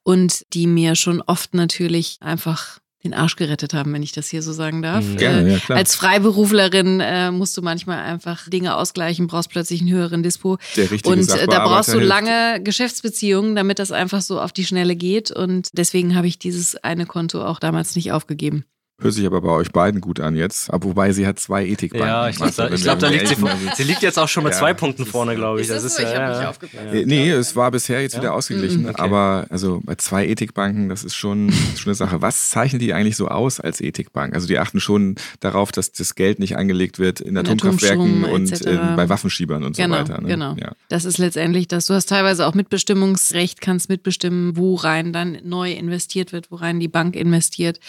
und 0.04 0.46
die 0.52 0.68
mir 0.68 0.94
schon 0.94 1.20
oft 1.22 1.54
natürlich 1.54 2.18
einfach 2.20 2.78
den 3.02 3.14
Arsch 3.14 3.36
gerettet 3.36 3.72
haben, 3.72 3.92
wenn 3.94 4.02
ich 4.02 4.12
das 4.12 4.28
hier 4.28 4.42
so 4.42 4.52
sagen 4.52 4.82
darf. 4.82 5.04
Mhm. 5.04 5.16
Gerne, 5.16 5.50
Äh, 5.54 5.58
ja. 5.68 5.74
Als 5.74 5.94
Freiberuflerin 5.94 7.00
äh, 7.00 7.30
musst 7.30 7.56
du 7.56 7.62
manchmal 7.62 7.98
einfach 7.98 8.48
Dinge 8.48 8.76
ausgleichen, 8.76 9.26
brauchst 9.26 9.50
plötzlich 9.50 9.80
einen 9.80 9.90
höheren 9.90 10.22
Dispo. 10.22 10.58
Der 10.76 10.90
richtige 10.90 11.08
Und 11.14 11.30
äh, 11.30 11.46
da 11.46 11.66
brauchst 11.66 11.88
du 11.88 11.98
hilft. 11.98 12.08
lange 12.08 12.60
Geschäftsbeziehungen, 12.62 13.54
damit 13.56 13.78
das 13.78 13.90
einfach 13.92 14.20
so 14.20 14.40
auf 14.40 14.52
die 14.52 14.64
Schnelle 14.66 14.96
geht. 14.96 15.30
Und 15.30 15.68
deswegen 15.72 16.14
habe 16.14 16.26
ich 16.26 16.38
dieses 16.38 16.76
eine 16.76 17.06
Konto 17.06 17.42
auch 17.44 17.58
damals 17.58 17.96
nicht 17.96 18.12
aufgegeben. 18.12 18.64
Hört 19.00 19.14
sich 19.14 19.26
aber 19.26 19.40
bei 19.40 19.50
euch 19.50 19.70
beiden 19.72 20.00
gut 20.00 20.20
an 20.20 20.36
jetzt. 20.36 20.70
Aber 20.72 20.84
wobei 20.88 21.12
sie 21.12 21.26
hat 21.26 21.38
zwei 21.38 21.66
Ethikbanken. 21.66 22.06
Ja, 22.08 22.28
ich 22.28 22.36
glaube, 22.36 22.52
Also, 22.62 22.84
glaub, 22.84 22.98
da 22.98 23.08
liegt 23.08 23.28
sie, 23.28 23.36
vor, 23.36 23.50
sie 23.76 23.82
liegt 23.84 24.02
jetzt 24.02 24.18
auch 24.18 24.28
schon 24.28 24.44
mit 24.44 24.52
Ja, 24.52 24.58
zwei 24.58 24.74
Punkten 24.74 25.02
das 25.02 25.08
ist- 25.08 25.12
vorne, 25.12 25.34
glaube 25.36 25.60
ich. 25.60 25.68
Ist 25.68 25.84
das 25.84 25.96
so? 25.96 26.02
Ich 26.02 26.08
hab 26.14 26.36
nicht 26.38 26.46
aufgepasst. 26.46 26.84
Äh, 26.92 27.04
Nee, 27.06 27.30
es 27.30 27.56
war 27.56 27.70
bisher 27.70 28.02
jetzt 28.02 28.14
Ja? 28.14 28.20
wieder 28.20 28.34
ausgeglichen, 28.34 28.82
Mhm. 28.82 28.88
Okay. 28.90 29.02
aber 29.02 29.46
also 29.50 29.80
bei 29.84 29.94
zwei 29.94 30.26
Ethikbanken, 30.26 30.88
das 30.88 31.04
ist 31.04 31.14
schon, 31.16 31.48
das 31.48 31.56
ist 31.74 31.80
schon 31.80 31.90
eine 31.90 31.94
Sache. 31.94 32.20
Was 32.22 32.50
zeichnet 32.50 32.82
die 32.82 32.92
eigentlich 32.92 33.16
so 33.16 33.28
aus 33.28 33.58
als 33.60 33.80
Ethikbank? 33.80 34.34
Also 34.34 34.46
die 34.46 34.58
achten 34.58 34.80
schon 34.80 35.16
darauf, 35.40 35.72
dass 35.72 35.92
das 35.92 36.14
Geld 36.14 36.38
nicht 36.38 36.56
angelegt 36.56 36.98
wird 36.98 37.20
in 37.20 37.28
In 37.30 37.38
Atomkraftwerken 37.38 38.24
und 38.24 38.60
in, 38.66 38.96
bei 38.96 39.08
Waffenschiebern 39.08 39.64
und 39.64 39.76
Genau, 39.76 39.94
so 39.96 40.00
weiter. 40.02 40.20
Ne? 40.20 40.28
genau. 40.28 40.54
Ja. 40.60 40.72
Das 40.88 41.04
ist 41.04 41.18
letztendlich 41.18 41.68
das. 41.68 41.86
Du 41.86 41.94
hast 41.94 42.08
teilweise 42.08 42.46
auch 42.46 42.54
Mitbestimmungsrecht, 42.54 43.60
kannst 43.60 43.88
mitbestimmen, 43.88 44.56
wo 44.56 44.74
rein 44.74 45.12
dann 45.12 45.38
neu 45.44 45.72
investiert 45.72 46.32
wird, 46.32 46.50
wo 46.50 46.56
rein 46.56 46.80
die 46.80 46.88
Bank 46.88 47.16
investiert. 47.16 47.80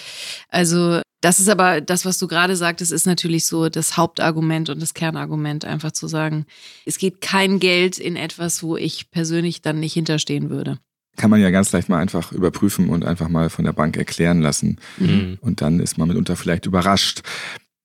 Also 0.49 1.00
das 1.21 1.39
ist 1.39 1.49
aber 1.49 1.81
das, 1.81 2.05
was 2.05 2.17
du 2.17 2.27
gerade 2.27 2.55
sagtest, 2.55 2.91
ist 2.91 3.05
natürlich 3.05 3.45
so 3.45 3.69
das 3.69 3.95
Hauptargument 3.95 4.69
und 4.69 4.81
das 4.81 4.95
Kernargument, 4.95 5.65
einfach 5.65 5.91
zu 5.91 6.07
sagen, 6.07 6.45
es 6.85 6.97
geht 6.97 7.21
kein 7.21 7.59
Geld 7.59 7.99
in 7.99 8.15
etwas, 8.15 8.63
wo 8.63 8.75
ich 8.75 9.11
persönlich 9.11 9.61
dann 9.61 9.79
nicht 9.79 9.93
hinterstehen 9.93 10.49
würde. 10.49 10.79
Kann 11.17 11.29
man 11.29 11.41
ja 11.41 11.51
ganz 11.51 11.71
leicht 11.73 11.89
mal 11.89 11.99
einfach 11.99 12.31
überprüfen 12.31 12.89
und 12.89 13.05
einfach 13.05 13.29
mal 13.29 13.49
von 13.49 13.65
der 13.65 13.73
Bank 13.73 13.97
erklären 13.97 14.41
lassen. 14.41 14.79
Mhm. 14.97 15.37
Und 15.41 15.61
dann 15.61 15.79
ist 15.79 15.97
man 15.97 16.07
mitunter 16.07 16.35
vielleicht 16.35 16.65
überrascht. 16.65 17.21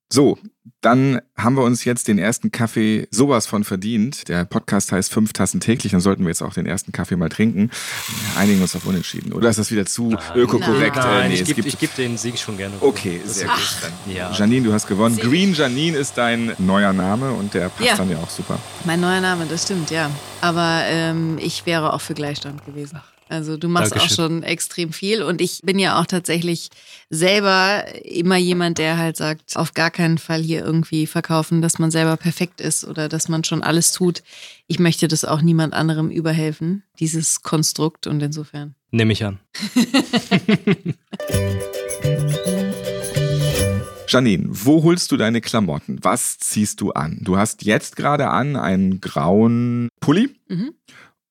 So, 0.09 0.37
dann 0.79 1.19
haben 1.35 1.55
wir 1.55 1.63
uns 1.63 1.83
jetzt 1.83 2.07
den 2.07 2.17
ersten 2.17 2.51
Kaffee 2.51 3.07
sowas 3.11 3.45
von 3.45 3.63
verdient. 3.65 4.29
Der 4.29 4.45
Podcast 4.45 4.91
heißt 4.93 5.11
fünf 5.11 5.33
Tassen 5.33 5.59
täglich, 5.59 5.91
dann 5.91 5.99
sollten 6.01 6.23
wir 6.23 6.29
jetzt 6.29 6.41
auch 6.41 6.53
den 6.53 6.65
ersten 6.65 6.91
Kaffee 6.93 7.17
mal 7.17 7.27
trinken. 7.29 7.71
Wir 8.33 8.39
einigen 8.39 8.61
uns 8.61 8.73
auf 8.75 8.85
Unentschieden. 8.85 9.33
Oder 9.33 9.49
ist 9.49 9.59
das 9.59 9.69
wieder 9.69 9.85
zu 9.85 10.15
ökokorrekt? 10.33 10.95
Nein, 10.95 11.25
Äh, 11.25 11.27
nee, 11.29 11.41
ich 11.41 11.55
gebe 11.55 11.69
geb 11.69 11.95
den 11.95 12.17
Sieg 12.17 12.37
schon 12.39 12.55
gerne. 12.55 12.75
Okay, 12.79 13.19
Das 13.23 13.35
sehr 13.35 13.47
ist 13.47 13.53
gut. 13.81 13.91
Dann 14.05 14.15
Ja. 14.15 14.31
Janine, 14.31 14.65
du 14.67 14.73
hast 14.73 14.87
gewonnen. 14.87 15.15
Sieg. 15.15 15.25
Green 15.25 15.53
Janine 15.53 15.97
ist 15.97 16.17
dein 16.17 16.53
neuer 16.57 16.93
Name 16.93 17.31
und 17.31 17.53
der 17.53 17.67
passt 17.69 17.81
Ja. 17.89 17.97
dann 17.97 18.09
ja 18.09 18.17
auch 18.17 18.29
super. 18.29 18.57
Mein 18.85 19.01
neuer 19.01 19.19
Name, 19.19 19.45
das 19.49 19.63
stimmt, 19.63 19.89
ja. 19.91 20.09
Aber 20.39 20.83
ähm, 20.85 21.37
ich 21.41 21.65
wäre 21.65 21.91
auch 21.93 22.01
für 22.01 22.13
Gleichstand 22.13 22.65
gewesen. 22.65 23.01
Also 23.29 23.57
du 23.57 23.67
machst 23.67 23.91
Dankeschön. 23.91 24.09
auch 24.11 24.15
schon 24.15 24.43
extrem 24.43 24.93
viel 24.93 25.21
und 25.23 25.41
ich 25.41 25.61
bin 25.63 25.79
ja 25.79 25.99
auch 25.99 26.05
tatsächlich 26.05 26.69
selber 27.09 27.83
immer 28.03 28.37
jemand, 28.37 28.77
der 28.77 28.97
halt 28.97 29.17
sagt, 29.17 29.55
auf 29.55 29.73
gar 29.73 29.91
keinen 29.91 30.17
Fall 30.17 30.41
hier 30.41 30.63
irgendwie 30.63 31.07
verkaufen, 31.07 31.61
dass 31.61 31.79
man 31.79 31.91
selber 31.91 32.17
perfekt 32.17 32.61
ist 32.61 32.85
oder 32.85 33.09
dass 33.09 33.27
man 33.29 33.43
schon 33.43 33.63
alles 33.63 33.91
tut. 33.91 34.23
Ich 34.67 34.79
möchte 34.79 35.07
das 35.07 35.25
auch 35.25 35.41
niemand 35.41 35.73
anderem 35.73 36.09
überhelfen, 36.09 36.83
dieses 36.99 37.41
Konstrukt 37.41 38.07
und 38.07 38.21
insofern. 38.21 38.75
Nehme 38.91 39.13
ich 39.13 39.25
an. 39.25 39.39
Janine, 44.09 44.45
wo 44.49 44.83
holst 44.83 45.11
du 45.11 45.17
deine 45.17 45.41
Klamotten? 45.41 45.99
Was 46.01 46.37
ziehst 46.37 46.79
du 46.79 46.91
an? 46.91 47.19
Du 47.23 47.37
hast 47.37 47.63
jetzt 47.63 47.97
gerade 47.97 48.29
an 48.29 48.55
einen 48.55 49.01
grauen 49.01 49.89
Pulli 49.99 50.29
Mhm. 50.47 50.71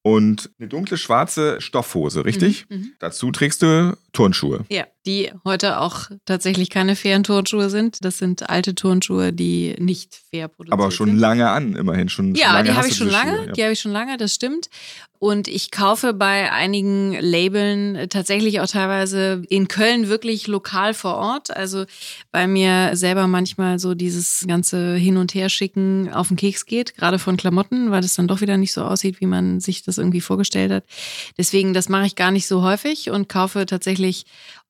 Und 0.06 0.50
eine 0.60 0.68
dunkle 0.68 0.98
schwarze 0.98 1.60
Stoffhose, 1.60 2.24
richtig? 2.24 2.66
Mhm. 2.70 2.92
Dazu 3.00 3.32
trägst 3.32 3.62
du 3.62 3.96
Turnschuhe. 4.16 4.64
Ja, 4.70 4.86
die 5.04 5.30
heute 5.44 5.78
auch 5.80 6.06
tatsächlich 6.24 6.70
keine 6.70 6.96
fairen 6.96 7.22
Turnschuhe 7.22 7.68
sind. 7.70 7.98
Das 8.04 8.16
sind 8.18 8.48
alte 8.48 8.74
Turnschuhe, 8.74 9.32
die 9.32 9.76
nicht 9.78 10.14
fair 10.30 10.48
produziert 10.48 10.72
Aber 10.72 10.90
schon 10.90 11.10
sind. 11.10 11.18
lange 11.18 11.48
an, 11.50 11.76
immerhin 11.76 12.08
schon. 12.08 12.34
schon 12.34 12.34
Ja, 12.34 12.54
lange 12.54 12.70
die 12.70 12.74
habe 12.76 12.88
ich 12.88 12.96
schon 12.96 13.10
lange. 13.10 13.36
Schuhe, 13.36 13.46
ja. 13.48 13.52
Die 13.52 13.62
habe 13.62 13.72
ich 13.74 13.80
schon 13.80 13.92
lange, 13.92 14.16
das 14.16 14.34
stimmt. 14.34 14.68
Und 15.18 15.48
ich 15.48 15.70
kaufe 15.70 16.12
bei 16.12 16.52
einigen 16.52 17.16
Labeln 17.20 17.96
äh, 17.96 18.08
tatsächlich 18.08 18.60
auch 18.60 18.66
teilweise 18.66 19.42
in 19.48 19.66
Köln 19.66 20.08
wirklich 20.08 20.46
lokal 20.46 20.92
vor 20.92 21.14
Ort. 21.16 21.56
Also 21.56 21.84
bei 22.32 22.46
mir 22.46 22.90
selber 22.94 23.26
manchmal 23.26 23.78
so 23.78 23.94
dieses 23.94 24.44
ganze 24.46 24.94
Hin- 24.94 25.16
und 25.16 25.34
Herschicken 25.34 26.12
auf 26.12 26.28
den 26.28 26.36
Keks 26.36 26.66
geht, 26.66 26.96
gerade 26.96 27.18
von 27.18 27.36
Klamotten, 27.38 27.90
weil 27.90 28.02
das 28.02 28.14
dann 28.14 28.28
doch 28.28 28.40
wieder 28.42 28.56
nicht 28.58 28.72
so 28.74 28.82
aussieht, 28.82 29.20
wie 29.20 29.26
man 29.26 29.58
sich 29.60 29.82
das 29.84 29.96
irgendwie 29.98 30.20
vorgestellt 30.20 30.70
hat. 30.70 30.84
Deswegen, 31.38 31.72
das 31.72 31.88
mache 31.88 32.06
ich 32.06 32.14
gar 32.14 32.30
nicht 32.30 32.46
so 32.46 32.62
häufig 32.62 33.10
und 33.10 33.28
kaufe 33.28 33.64
tatsächlich 33.64 34.05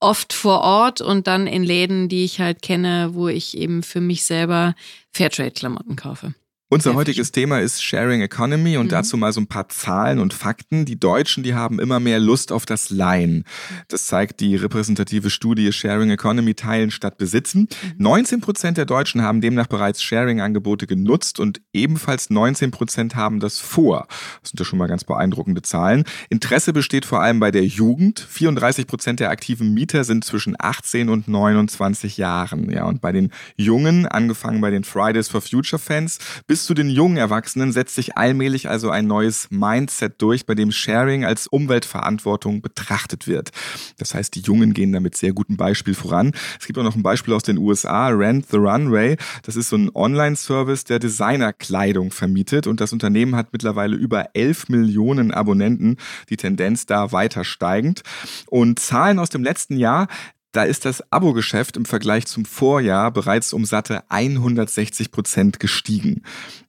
oft 0.00 0.33
vor 0.33 0.61
Ort 0.61 1.00
und 1.00 1.26
dann 1.26 1.47
in 1.47 1.64
Läden, 1.64 2.09
die 2.09 2.25
ich 2.25 2.40
halt 2.40 2.62
kenne, 2.62 3.11
wo 3.12 3.28
ich 3.28 3.57
eben 3.57 3.83
für 3.83 4.00
mich 4.00 4.25
selber 4.25 4.75
Fairtrade-Klamotten 5.12 5.97
kaufe. 5.97 6.35
Unser 6.69 6.91
Sehr 6.91 6.97
heutiges 6.97 7.31
Thema 7.31 7.61
ist 7.61 7.81
Sharing 7.81 8.23
Economy 8.23 8.77
und 8.77 8.87
Mhm. 8.87 8.91
dazu 8.91 9.17
mal 9.17 9.33
so 9.33 9.41
ein 9.41 9.47
paar 9.47 9.69
Zahlen 9.69 10.19
und 10.19 10.35
Fakten. 10.35 10.85
Die 10.85 10.99
Deutschen, 10.99 11.45
die 11.45 11.55
haben 11.55 11.79
immer 11.79 12.01
mehr 12.01 12.19
Lust 12.19 12.51
auf 12.51 12.67
das 12.67 12.91
Leihen. 12.91 13.45
Das 13.87 14.07
zeigt 14.07 14.41
die 14.41 14.57
repräsentative 14.57 15.31
Studie 15.31 15.73
Sharing 15.73 16.11
Economy 16.11 16.55
Teilen 16.55 16.91
statt 16.91 17.19
Besitzen. 17.19 17.69
19 17.99 18.41
Prozent 18.41 18.79
der 18.79 18.85
Deutschen 18.85 19.23
haben 19.23 19.41
demnach 19.41 19.69
bereits 19.69 20.03
Sharing-Angebote 20.03 20.89
genutzt 20.89 21.39
und 21.39 21.61
ebenfalls 21.73 22.31
19 22.31 22.73
Prozent 22.73 23.15
haben 23.15 23.39
das 23.39 23.61
vor. 23.61 24.09
Das 24.43 24.51
sind 24.51 24.59
ja 24.59 24.65
schon 24.65 24.81
mal 24.81 24.89
ganz 24.89 25.05
beeindruckende 25.05 25.63
Zahlen. 25.63 26.03
Interesse 26.31 26.73
besteht 26.73 27.05
vor 27.05 27.21
allem 27.23 27.39
bei 27.39 27.53
der 27.53 27.65
Jugend. 27.65 28.19
34 28.29 28.89
Prozent 28.89 29.21
der 29.21 29.31
aktiven 29.31 29.73
Mieter 29.73 30.03
sind 30.03 30.25
zwischen 30.25 30.57
18 30.59 31.11
und 31.11 31.29
29 31.29 32.17
Jahren. 32.17 32.73
Ja, 32.73 32.87
und 32.87 33.01
bei 33.01 33.13
den 33.13 33.31
Jungen, 33.55 34.07
angefangen 34.07 34.61
bei 34.61 34.73
den 34.73 34.83
Fridays 34.83 35.29
for 35.29 35.41
Future 35.41 35.79
Fans, 35.79 36.19
bis 36.49 36.56
zu 36.65 36.75
den 36.75 36.89
jungen 36.89 37.17
Erwachsenen 37.17 37.73
setzt 37.73 37.95
sich 37.95 38.17
allmählich 38.17 38.69
also 38.69 38.91
ein 38.91 39.07
neues 39.07 39.49
Mindset 39.51 40.21
durch, 40.23 40.47
bei 40.47 40.55
dem 40.55 40.73
Sharing 40.73 41.25
als 41.25 41.47
Umweltverantwortung 41.47 42.63
betrachtet 42.63 43.26
wird. 43.26 43.50
Das 43.99 44.15
heißt, 44.15 44.35
die 44.35 44.41
Jungen 44.41 44.73
gehen 44.73 44.93
damit 44.93 45.17
sehr 45.17 45.33
gutem 45.33 45.57
Beispiel 45.57 45.95
voran. 45.95 46.33
Es 46.59 46.67
gibt 46.67 46.78
auch 46.78 46.83
noch 46.83 46.97
ein 46.97 47.02
Beispiel 47.02 47.35
aus 47.35 47.43
den 47.43 47.59
USA, 47.59 48.09
Rent 48.09 48.47
the 48.50 48.57
Runway. 48.57 49.17
Das 49.43 49.57
ist 49.57 49.69
so 49.69 49.76
ein 49.76 49.91
Online-Service, 49.95 50.85
der 50.85 50.99
Designerkleidung 50.99 52.11
vermietet 52.11 52.67
und 52.67 52.80
das 52.80 52.93
Unternehmen 52.93 53.37
hat 53.37 53.52
mittlerweile 53.52 53.97
über 53.97 54.30
11 54.35 54.69
Millionen 54.69 55.33
Abonnenten. 55.33 55.97
Die 56.30 56.37
Tendenz 56.37 56.87
da 56.87 57.13
weiter 57.13 57.45
steigend. 57.45 58.02
Und 58.47 58.78
Zahlen 58.78 59.19
aus 59.19 59.30
dem 59.30 59.43
letzten 59.43 59.76
Jahr, 59.76 60.09
da 60.56 60.64
ist 60.64 60.86
das 60.86 61.12
Abo-Geschäft 61.12 61.76
im 61.76 61.84
Vergleich 61.84 62.26
zum 62.26 62.47
Vorjahr 62.47 63.10
bereits 63.10 63.52
um 63.52 63.66
satte 63.66 64.04
160 64.08 65.10
Prozent 65.10 65.60
gestiegen. 65.60 66.23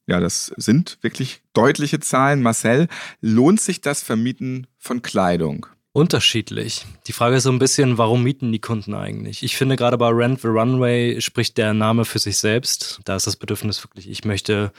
Ja, 0.06 0.20
das 0.20 0.52
sind 0.56 0.98
wirklich 1.00 1.40
deutliche 1.54 1.98
Zahlen. 1.98 2.42
Marcel, 2.42 2.88
lohnt 3.22 3.60
sich 3.60 3.80
das 3.80 4.02
Vermieten 4.02 4.66
von 4.76 5.00
Kleidung? 5.00 5.66
Unterschiedlich. 5.92 6.84
Die 7.06 7.12
Frage 7.14 7.36
ist 7.36 7.44
so 7.44 7.50
ein 7.50 7.58
bisschen, 7.58 7.96
warum 7.96 8.22
mieten 8.22 8.52
die 8.52 8.60
Kunden 8.60 8.92
eigentlich? 8.92 9.42
Ich 9.42 9.56
finde 9.56 9.76
gerade 9.76 9.96
bei 9.96 10.10
Rent 10.10 10.42
the 10.42 10.48
Runway 10.48 11.20
spricht 11.22 11.56
der 11.56 11.72
Name 11.72 12.04
für 12.04 12.18
sich 12.18 12.36
selbst. 12.36 13.00
Da 13.04 13.16
ist 13.16 13.26
das 13.26 13.36
Bedürfnis 13.36 13.82
wirklich, 13.82 14.08
ich 14.08 14.24
möchte 14.24 14.70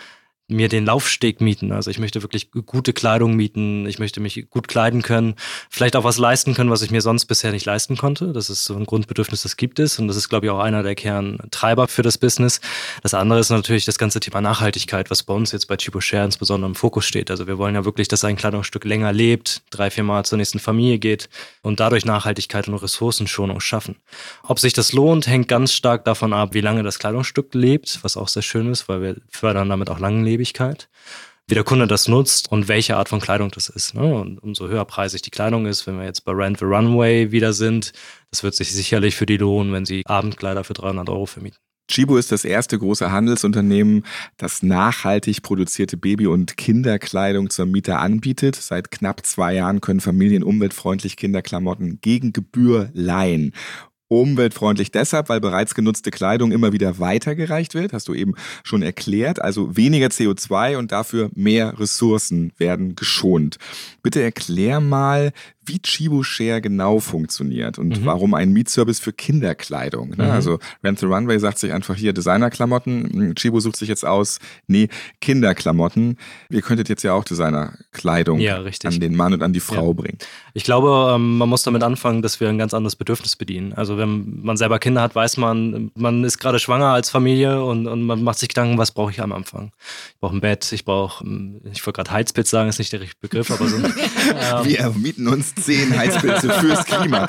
mir 0.50 0.70
den 0.70 0.86
Laufsteg 0.86 1.42
mieten. 1.42 1.72
Also 1.72 1.92
ich 1.92 2.00
möchte 2.00 2.22
wirklich 2.22 2.52
gute 2.52 2.94
Kleidung 2.94 3.36
mieten. 3.36 3.86
Ich 3.88 4.00
möchte 4.00 4.20
mich 4.20 4.50
gut 4.50 4.68
kleiden 4.68 5.02
können. 5.02 5.36
Vielleicht 5.70 5.96
auch 5.96 6.04
was 6.04 6.18
leisten 6.18 6.54
können, 6.54 6.70
was 6.70 6.82
ich 6.82 6.92
mir 6.92 7.02
sonst 7.02 7.26
bisher 7.26 7.52
nicht 7.52 7.66
leisten 7.66 7.98
konnte. 7.98 8.34
Das 8.34 8.50
ist 8.50 8.66
so 8.66 8.76
ein 8.76 8.86
Grundbedürfnis, 8.86 9.44
das 9.44 9.58
gibt 9.58 9.80
es. 9.80 10.00
Und 10.00 10.08
das 10.08 10.18
ist, 10.18 10.30
glaube 10.30 10.48
ich, 10.48 10.52
auch 10.52 10.60
einer 10.60 10.84
der 10.84 10.96
Kerntreiber 10.96 11.88
für 11.88 12.02
das 12.02 12.18
Business. 12.18 12.62
Das 13.04 13.14
andere 13.14 13.40
ist 13.40 13.50
natürlich 13.50 13.86
das 13.86 13.98
ganze 13.98 14.20
Thema 14.20 14.42
Nachhaltigkeit, 14.42 15.10
was 15.10 15.24
bei 15.24 15.34
uns 15.34 15.52
jetzt 15.52 15.68
bei 15.68 15.78
Chibo 15.78 16.02
Share 16.02 16.26
insbesondere 16.26 16.70
im 16.70 16.76
Fokus 16.76 17.06
steht. 17.06 17.32
Also 17.32 17.48
wir 17.48 17.58
wollen 17.58 17.76
ja 17.76 17.86
wirklich, 17.86 18.08
dass 18.08 18.24
ein 18.24 18.36
Kleidungsstück 18.36 18.86
länger 18.86 19.14
lebt, 19.14 19.62
drei, 19.70 19.90
vier 19.90 20.04
Mal 20.04 20.26
zur 20.26 20.38
nächsten 20.38 20.60
Familie 20.60 21.00
geht 21.00 21.30
und 21.62 21.80
dadurch 21.80 22.06
Nachhaltigkeit 22.06 22.68
und 22.68 22.76
Ressourcenschonung 22.76 23.60
schaffen. 23.60 23.96
Ob 24.44 24.60
sich 24.60 24.74
das 24.74 24.94
lohnt, 24.94 25.28
hängt 25.28 25.48
ganz 25.48 25.74
stark 25.74 26.06
davon 26.06 26.34
ab, 26.34 26.54
wie 26.54 26.62
lange 26.62 26.84
das 26.84 27.00
Kleidungsstück 27.00 27.54
lebt, 27.54 28.00
was 28.04 28.18
auch 28.18 28.28
sehr 28.28 28.44
schön 28.44 28.72
ist, 28.72 28.90
weil 28.90 29.02
wir 29.02 29.16
fördern 29.30 29.70
damit 29.70 29.90
auch 29.90 30.00
Langlebigkeit 30.40 30.90
wie 31.48 31.56
der 31.56 31.64
Kunde 31.64 31.88
das 31.88 32.08
nutzt 32.08 32.52
und 32.52 32.68
welche 32.68 32.96
Art 32.96 33.10
von 33.10 33.20
Kleidung 33.20 33.50
das 33.50 33.70
ist. 33.70 33.96
Ne? 33.96 34.04
Und 34.04 34.38
umso 34.38 34.68
höherpreisig 34.68 35.24
die 35.24 35.32
Kleidung 35.32 35.66
ist, 35.66 35.88
wenn 35.88 35.98
wir 35.98 36.06
jetzt 36.06 36.24
bei 36.24 36.32
Rent 36.32 36.60
the 36.60 36.66
Runway 36.66 37.32
wieder 37.32 37.54
sind, 37.54 37.92
das 38.30 38.44
wird 38.44 38.54
sich 38.54 38.72
sicherlich 38.72 39.16
für 39.16 39.26
die 39.26 39.38
lohnen, 39.38 39.74
wenn 39.74 39.84
sie 39.84 40.04
Abendkleider 40.06 40.64
für 40.64 40.76
300 40.76 41.10
Euro 41.10 41.26
vermieten. 41.26 41.58
Chibo 41.90 42.18
ist 42.18 42.32
das 42.32 42.46
erste 42.46 42.78
große 42.78 43.12
Handelsunternehmen, 43.12 44.06
das 44.38 44.62
nachhaltig 44.62 45.42
produzierte 45.42 45.98
Baby- 45.98 46.28
und 46.28 46.56
Kinderkleidung 46.56 47.50
zur 47.50 47.66
Miete 47.66 47.98
anbietet. 47.98 48.56
Seit 48.56 48.92
knapp 48.92 49.26
zwei 49.26 49.56
Jahren 49.56 49.82
können 49.82 50.02
Familien 50.02 50.44
umweltfreundlich 50.44 51.18
Kinderklamotten 51.18 52.00
gegen 52.00 52.32
Gebühr 52.32 52.92
leihen. 52.94 53.56
Umweltfreundlich 54.10 54.92
deshalb, 54.92 55.30
weil 55.30 55.40
bereits 55.40 55.76
genutzte 55.76 56.12
Kleidung 56.12 56.52
immer 56.52 56.74
wieder 56.74 57.00
weitergereicht 57.00 57.76
wird, 57.76 57.94
hast 57.94 58.08
du 58.08 58.14
eben 58.14 58.34
schon 58.64 58.82
erklärt. 58.82 59.42
Also 59.42 59.78
weniger 59.78 60.08
CO2 60.08 60.78
und 60.78 60.92
dafür 60.92 61.30
mehr 61.36 61.80
Ressourcen 61.80 62.52
werden 62.58 62.96
geschont. 62.96 63.58
Bitte 64.02 64.22
erklär 64.22 64.82
mal, 64.82 65.32
wie 65.70 65.80
Chibo 65.80 66.24
Share 66.24 66.60
genau 66.62 67.00
funktioniert 67.00 67.78
und 67.80 68.02
Mhm. 68.02 68.06
warum 68.06 68.34
ein 68.34 68.52
Mietservice 68.52 69.00
für 69.00 69.14
Kinderkleidung. 69.14 70.10
Ne? 70.10 70.26
Mhm. 70.26 70.32
Also 70.32 70.60
Rent 70.84 71.00
the 71.00 71.06
Runway 71.06 71.40
sagt 71.40 71.60
sich 71.60 71.72
einfach 71.72 71.96
hier 71.96 72.12
Designerklamotten. 72.12 73.34
Chibo 73.36 73.60
sucht 73.62 73.78
sich 73.78 73.88
jetzt 73.88 74.06
aus, 74.06 74.40
nee, 74.68 74.90
Kinderklamotten. 75.22 76.18
Ihr 76.50 76.62
könntet 76.62 76.90
jetzt 76.90 77.04
ja 77.04 77.14
auch 77.14 77.24
Designerkleidung 77.24 78.40
Ja, 78.40 78.58
an 78.84 79.00
den 79.00 79.16
Mann 79.16 79.34
und 79.34 79.44
an 79.44 79.54
die 79.54 79.60
Frau 79.60 79.88
Ja. 79.88 79.94
bringen. 79.94 80.18
Ich 80.54 80.64
glaube, 80.64 81.14
ähm, 81.16 81.38
man 81.38 81.48
muss 81.50 81.64
damit 81.64 81.84
anfangen, 81.84 82.22
dass 82.22 82.40
wir 82.40 82.50
ein 82.50 82.58
ganz 82.58 82.74
anderes 82.74 82.96
Bedürfnis 82.96 83.36
bedienen. 83.36 83.74
Also 83.74 83.98
wenn 83.98 84.42
man 84.42 84.58
selber 84.58 84.80
Kinder 84.80 85.02
hat, 85.02 85.16
weiß 85.16 85.38
man, 85.38 85.92
man 85.96 86.24
ist 86.24 86.40
gerade 86.40 86.60
schwanger 86.60 86.88
als 86.88 87.10
Familie 87.10 87.64
und, 87.64 87.88
und 87.88 88.02
man 88.04 88.24
macht 88.24 88.40
sich 88.40 88.50
Gedanken, 88.50 88.78
was 88.78 88.92
brauche 88.92 89.12
ich 89.12 89.22
am 89.22 89.32
Anfang? 89.32 89.72
Ich 90.14 90.20
brauche 90.20 90.36
ein 90.36 90.42
Bett, 90.42 90.72
ich 90.72 90.84
brauche, 90.86 91.24
ähm, 91.26 91.62
ich 91.72 91.86
wollte 91.86 91.98
gerade 91.98 92.12
Heizbett 92.12 92.48
sagen, 92.48 92.70
ist 92.70 92.80
nicht 92.80 92.92
der 92.92 93.02
richtige 93.02 93.20
Begriff, 93.22 93.52
aber 93.52 93.68
so 93.68 93.76
ähm, 93.78 93.84
Wir 94.66 94.90
mieten 94.98 95.28
uns 95.28 95.54
zehn 95.62 95.98
Heizpilze 95.98 96.50
fürs 96.50 96.86
Klima. 96.86 97.28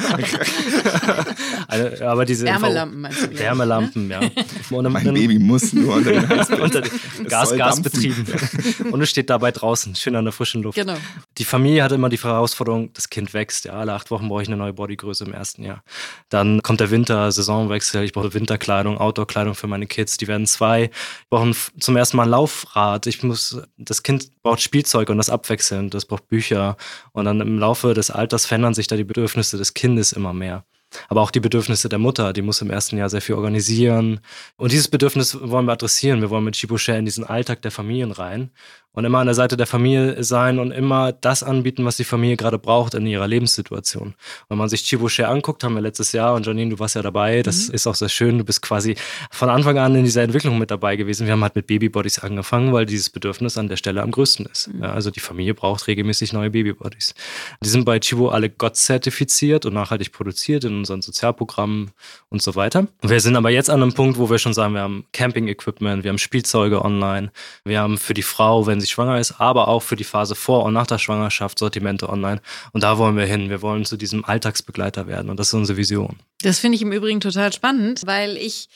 eine, 1.68 2.00
aber 2.02 2.24
diese 2.24 2.46
Wärmelampen 2.46 3.00
meinst 3.00 3.22
du? 3.22 3.38
Wärmelampen, 3.38 4.10
ja. 4.10 4.20
Und 4.70 4.92
mein 4.92 5.12
Baby 5.14 5.38
muss 5.38 5.72
nur 5.72 5.96
unter 5.96 6.12
den 6.12 6.28
Heizpilzen. 6.28 6.64
unter 6.64 6.80
den 6.82 6.92
Es 7.24 7.30
Gas, 7.30 7.56
Gas 7.56 7.82
betrieben. 7.82 8.26
Und 8.90 9.00
es 9.02 9.10
steht 9.10 9.30
dabei 9.30 9.50
draußen, 9.50 9.94
schön 9.94 10.16
an 10.16 10.24
der 10.24 10.32
frischen 10.32 10.62
Luft. 10.62 10.76
Genau. 10.76 10.96
Die 11.38 11.44
Familie 11.44 11.82
hat 11.82 11.92
immer 11.92 12.08
die 12.08 12.18
Herausforderung, 12.18 12.92
das 12.92 13.08
Kind 13.10 13.34
wächst. 13.34 13.64
Ja, 13.64 13.72
alle 13.74 13.92
acht 13.92 14.10
Wochen 14.10 14.28
brauche 14.28 14.42
ich 14.42 14.48
eine 14.48 14.56
neue 14.56 14.72
Bodygröße 14.72 15.24
im 15.24 15.32
ersten 15.32 15.64
Jahr. 15.64 15.82
Dann 16.28 16.62
kommt 16.62 16.80
der 16.80 16.90
Winter, 16.90 17.30
Saisonwechsel. 17.32 18.04
Ich 18.04 18.12
brauche 18.12 18.32
Winterkleidung, 18.34 18.98
Outdoorkleidung 18.98 19.54
für 19.54 19.66
meine 19.66 19.86
Kids. 19.86 20.16
Die 20.16 20.28
werden 20.28 20.46
zwei. 20.46 20.84
Ich 20.84 21.28
brauche 21.28 21.52
zum 21.78 21.96
ersten 21.96 22.16
Mal 22.16 22.24
ein 22.24 22.30
Laufrad. 22.30 23.06
Ich 23.06 23.22
muss, 23.22 23.60
das 23.76 24.02
Kind 24.02 24.30
braucht 24.42 24.60
Spielzeug 24.60 25.10
und 25.10 25.18
das 25.18 25.30
abwechselnd. 25.30 25.94
Das 25.94 26.04
braucht 26.04 26.28
Bücher. 26.28 26.76
Und 27.12 27.24
dann 27.24 27.40
im 27.40 27.58
Laufe 27.58 27.94
des 27.94 28.10
Alters 28.20 28.44
verändern 28.44 28.74
sich 28.74 28.86
da 28.86 28.96
die 28.96 29.04
Bedürfnisse 29.04 29.56
des 29.56 29.72
Kindes 29.72 30.12
immer 30.12 30.34
mehr. 30.34 30.66
Aber 31.08 31.20
auch 31.20 31.30
die 31.30 31.40
Bedürfnisse 31.40 31.88
der 31.88 31.98
Mutter, 31.98 32.32
die 32.32 32.42
muss 32.42 32.60
im 32.60 32.70
ersten 32.70 32.98
Jahr 32.98 33.08
sehr 33.08 33.20
viel 33.20 33.34
organisieren. 33.34 34.20
Und 34.56 34.72
dieses 34.72 34.88
Bedürfnis 34.88 35.38
wollen 35.40 35.66
wir 35.66 35.72
adressieren. 35.72 36.20
Wir 36.20 36.30
wollen 36.30 36.44
mit 36.44 36.54
Chibo 36.56 36.78
Share 36.78 36.98
in 36.98 37.04
diesen 37.04 37.24
Alltag 37.24 37.62
der 37.62 37.70
Familien 37.70 38.12
rein 38.12 38.50
und 38.92 39.04
immer 39.04 39.18
an 39.18 39.26
der 39.26 39.34
Seite 39.34 39.56
der 39.56 39.66
Familie 39.66 40.22
sein 40.24 40.58
und 40.58 40.72
immer 40.72 41.12
das 41.12 41.42
anbieten, 41.42 41.84
was 41.84 41.96
die 41.96 42.04
Familie 42.04 42.36
gerade 42.36 42.58
braucht 42.58 42.94
in 42.94 43.06
ihrer 43.06 43.28
Lebenssituation. 43.28 44.14
Wenn 44.48 44.58
man 44.58 44.68
sich 44.68 44.82
Chibo 44.82 45.08
Share 45.08 45.28
anguckt, 45.28 45.62
haben 45.62 45.74
wir 45.74 45.80
letztes 45.80 46.12
Jahr 46.12 46.34
und 46.34 46.44
Janine, 46.44 46.70
du 46.70 46.78
warst 46.78 46.96
ja 46.96 47.02
dabei, 47.02 47.42
das 47.42 47.68
mhm. 47.68 47.74
ist 47.74 47.86
auch 47.86 47.94
sehr 47.94 48.08
schön. 48.08 48.38
Du 48.38 48.44
bist 48.44 48.62
quasi 48.62 48.96
von 49.30 49.48
Anfang 49.48 49.78
an 49.78 49.94
in 49.94 50.04
dieser 50.04 50.22
Entwicklung 50.22 50.58
mit 50.58 50.72
dabei 50.72 50.96
gewesen. 50.96 51.26
Wir 51.26 51.34
haben 51.34 51.42
halt 51.42 51.54
mit 51.54 51.68
Babybodies 51.68 52.18
angefangen, 52.18 52.72
weil 52.72 52.84
dieses 52.84 53.10
Bedürfnis 53.10 53.56
an 53.58 53.68
der 53.68 53.76
Stelle 53.76 54.02
am 54.02 54.10
größten 54.10 54.46
ist. 54.46 54.68
Mhm. 54.68 54.82
Ja, 54.82 54.92
also 54.92 55.10
die 55.10 55.20
Familie 55.20 55.54
braucht 55.54 55.86
regelmäßig 55.86 56.32
neue 56.32 56.50
Babybodies. 56.50 57.14
Die 57.62 57.68
sind 57.68 57.84
bei 57.84 58.00
Chibo 58.00 58.30
alle 58.30 58.50
Gott 58.50 58.76
zertifiziert 58.76 59.66
und 59.66 59.74
nachhaltig 59.74 60.10
produziert 60.12 60.64
in 60.64 60.79
unseren 60.80 61.02
Sozialprogrammen 61.02 61.92
und 62.28 62.42
so 62.42 62.54
weiter. 62.54 62.88
Wir 63.02 63.20
sind 63.20 63.36
aber 63.36 63.50
jetzt 63.50 63.70
an 63.70 63.82
einem 63.82 63.92
Punkt, 63.92 64.18
wo 64.18 64.28
wir 64.28 64.38
schon 64.38 64.54
sagen, 64.54 64.74
wir 64.74 64.80
haben 64.80 65.04
Camping-Equipment, 65.12 66.04
wir 66.04 66.10
haben 66.10 66.18
Spielzeuge 66.18 66.84
online, 66.84 67.30
wir 67.64 67.80
haben 67.80 67.98
für 67.98 68.14
die 68.14 68.22
Frau, 68.22 68.66
wenn 68.66 68.80
sie 68.80 68.86
schwanger 68.86 69.18
ist, 69.18 69.40
aber 69.40 69.68
auch 69.68 69.80
für 69.80 69.96
die 69.96 70.04
Phase 70.04 70.34
vor 70.34 70.64
und 70.64 70.74
nach 70.74 70.86
der 70.86 70.98
Schwangerschaft 70.98 71.58
Sortimente 71.58 72.08
online. 72.08 72.40
Und 72.72 72.82
da 72.82 72.98
wollen 72.98 73.16
wir 73.16 73.26
hin. 73.26 73.50
Wir 73.50 73.62
wollen 73.62 73.84
zu 73.84 73.96
diesem 73.96 74.24
Alltagsbegleiter 74.24 75.06
werden 75.06 75.30
und 75.30 75.38
das 75.38 75.48
ist 75.48 75.54
unsere 75.54 75.76
Vision. 75.76 76.16
Das 76.42 76.58
finde 76.58 76.76
ich 76.76 76.82
im 76.82 76.92
Übrigen 76.92 77.20
total 77.20 77.52
spannend, 77.52 78.02
weil 78.06 78.36
ich 78.36 78.68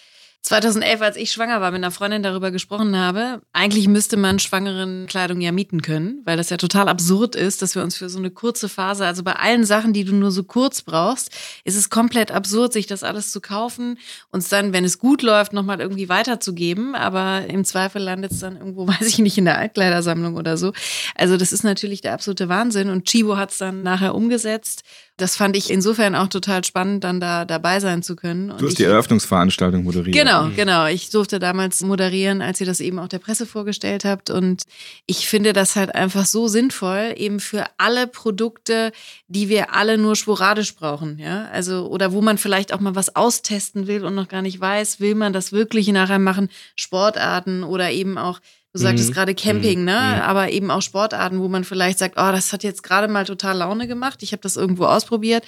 2011, 0.44 1.00
als 1.00 1.16
ich 1.16 1.32
schwanger 1.32 1.62
war, 1.62 1.70
mit 1.70 1.78
einer 1.78 1.90
Freundin 1.90 2.22
darüber 2.22 2.50
gesprochen 2.50 2.98
habe, 2.98 3.40
eigentlich 3.54 3.88
müsste 3.88 4.18
man 4.18 4.38
Schwangerenkleidung 4.38 5.40
ja 5.40 5.52
mieten 5.52 5.80
können, 5.80 6.20
weil 6.26 6.36
das 6.36 6.50
ja 6.50 6.58
total 6.58 6.90
absurd 6.90 7.34
ist, 7.34 7.62
dass 7.62 7.74
wir 7.74 7.82
uns 7.82 7.96
für 7.96 8.10
so 8.10 8.18
eine 8.18 8.30
kurze 8.30 8.68
Phase, 8.68 9.06
also 9.06 9.22
bei 9.22 9.32
allen 9.32 9.64
Sachen, 9.64 9.94
die 9.94 10.04
du 10.04 10.14
nur 10.14 10.30
so 10.30 10.44
kurz 10.44 10.82
brauchst, 10.82 11.30
ist 11.64 11.76
es 11.76 11.88
komplett 11.88 12.30
absurd, 12.30 12.74
sich 12.74 12.86
das 12.86 13.02
alles 13.02 13.32
zu 13.32 13.40
kaufen 13.40 13.98
und 14.32 14.40
es 14.40 14.50
dann, 14.50 14.74
wenn 14.74 14.84
es 14.84 14.98
gut 14.98 15.22
läuft, 15.22 15.54
nochmal 15.54 15.80
irgendwie 15.80 16.10
weiterzugeben. 16.10 16.94
Aber 16.94 17.46
im 17.46 17.64
Zweifel 17.64 18.02
landet 18.02 18.32
es 18.32 18.40
dann 18.40 18.58
irgendwo, 18.58 18.86
weiß 18.88 19.08
ich 19.08 19.20
nicht, 19.20 19.38
in 19.38 19.46
der 19.46 19.56
Altkleidersammlung 19.56 20.36
oder 20.36 20.58
so. 20.58 20.74
Also 21.14 21.38
das 21.38 21.54
ist 21.54 21.64
natürlich 21.64 22.02
der 22.02 22.12
absolute 22.12 22.50
Wahnsinn 22.50 22.90
und 22.90 23.06
Chibo 23.06 23.38
hat 23.38 23.50
es 23.50 23.56
dann 23.56 23.82
nachher 23.82 24.14
umgesetzt 24.14 24.84
das 25.16 25.36
fand 25.36 25.56
ich 25.56 25.70
insofern 25.70 26.16
auch 26.16 26.26
total 26.26 26.64
spannend, 26.64 27.04
dann 27.04 27.20
da 27.20 27.44
dabei 27.44 27.78
sein 27.78 28.02
zu 28.02 28.16
können. 28.16 28.50
Und 28.50 28.60
du 28.60 28.66
hast 28.66 28.78
die 28.78 28.84
Eröffnungsveranstaltung 28.84 29.84
moderiert. 29.84 30.16
Genau, 30.16 30.44
mhm. 30.44 30.56
genau. 30.56 30.86
Ich 30.86 31.10
durfte 31.10 31.38
damals 31.38 31.82
moderieren, 31.82 32.42
als 32.42 32.60
ihr 32.60 32.66
das 32.66 32.80
eben 32.80 32.98
auch 32.98 33.06
der 33.06 33.20
Presse 33.20 33.46
vorgestellt 33.46 34.04
habt. 34.04 34.30
Und 34.30 34.62
ich 35.06 35.28
finde 35.28 35.52
das 35.52 35.76
halt 35.76 35.94
einfach 35.94 36.26
so 36.26 36.48
sinnvoll, 36.48 37.14
eben 37.16 37.38
für 37.38 37.64
alle 37.78 38.08
Produkte, 38.08 38.90
die 39.28 39.48
wir 39.48 39.72
alle 39.72 39.98
nur 39.98 40.16
sporadisch 40.16 40.74
brauchen. 40.74 41.18
Ja, 41.20 41.48
also, 41.52 41.86
oder 41.86 42.12
wo 42.12 42.20
man 42.20 42.36
vielleicht 42.36 42.72
auch 42.72 42.80
mal 42.80 42.96
was 42.96 43.14
austesten 43.14 43.86
will 43.86 44.04
und 44.04 44.16
noch 44.16 44.26
gar 44.28 44.42
nicht 44.42 44.60
weiß, 44.60 44.98
will 44.98 45.14
man 45.14 45.32
das 45.32 45.52
wirklich 45.52 45.86
nachher 45.88 46.18
machen? 46.18 46.48
Sportarten 46.74 47.62
oder 47.62 47.92
eben 47.92 48.18
auch 48.18 48.40
Du 48.74 48.80
sagtest 48.80 49.10
mhm. 49.10 49.14
gerade 49.14 49.36
Camping, 49.36 49.80
mhm. 49.80 49.84
ne? 49.84 49.92
Mhm. 50.16 50.22
Aber 50.22 50.50
eben 50.50 50.72
auch 50.72 50.82
Sportarten, 50.82 51.38
wo 51.38 51.46
man 51.46 51.62
vielleicht 51.62 52.00
sagt, 52.00 52.16
oh, 52.16 52.32
das 52.32 52.52
hat 52.52 52.64
jetzt 52.64 52.82
gerade 52.82 53.06
mal 53.06 53.24
total 53.24 53.56
Laune 53.56 53.86
gemacht. 53.86 54.20
Ich 54.24 54.32
habe 54.32 54.42
das 54.42 54.56
irgendwo 54.56 54.86
ausprobiert. 54.86 55.44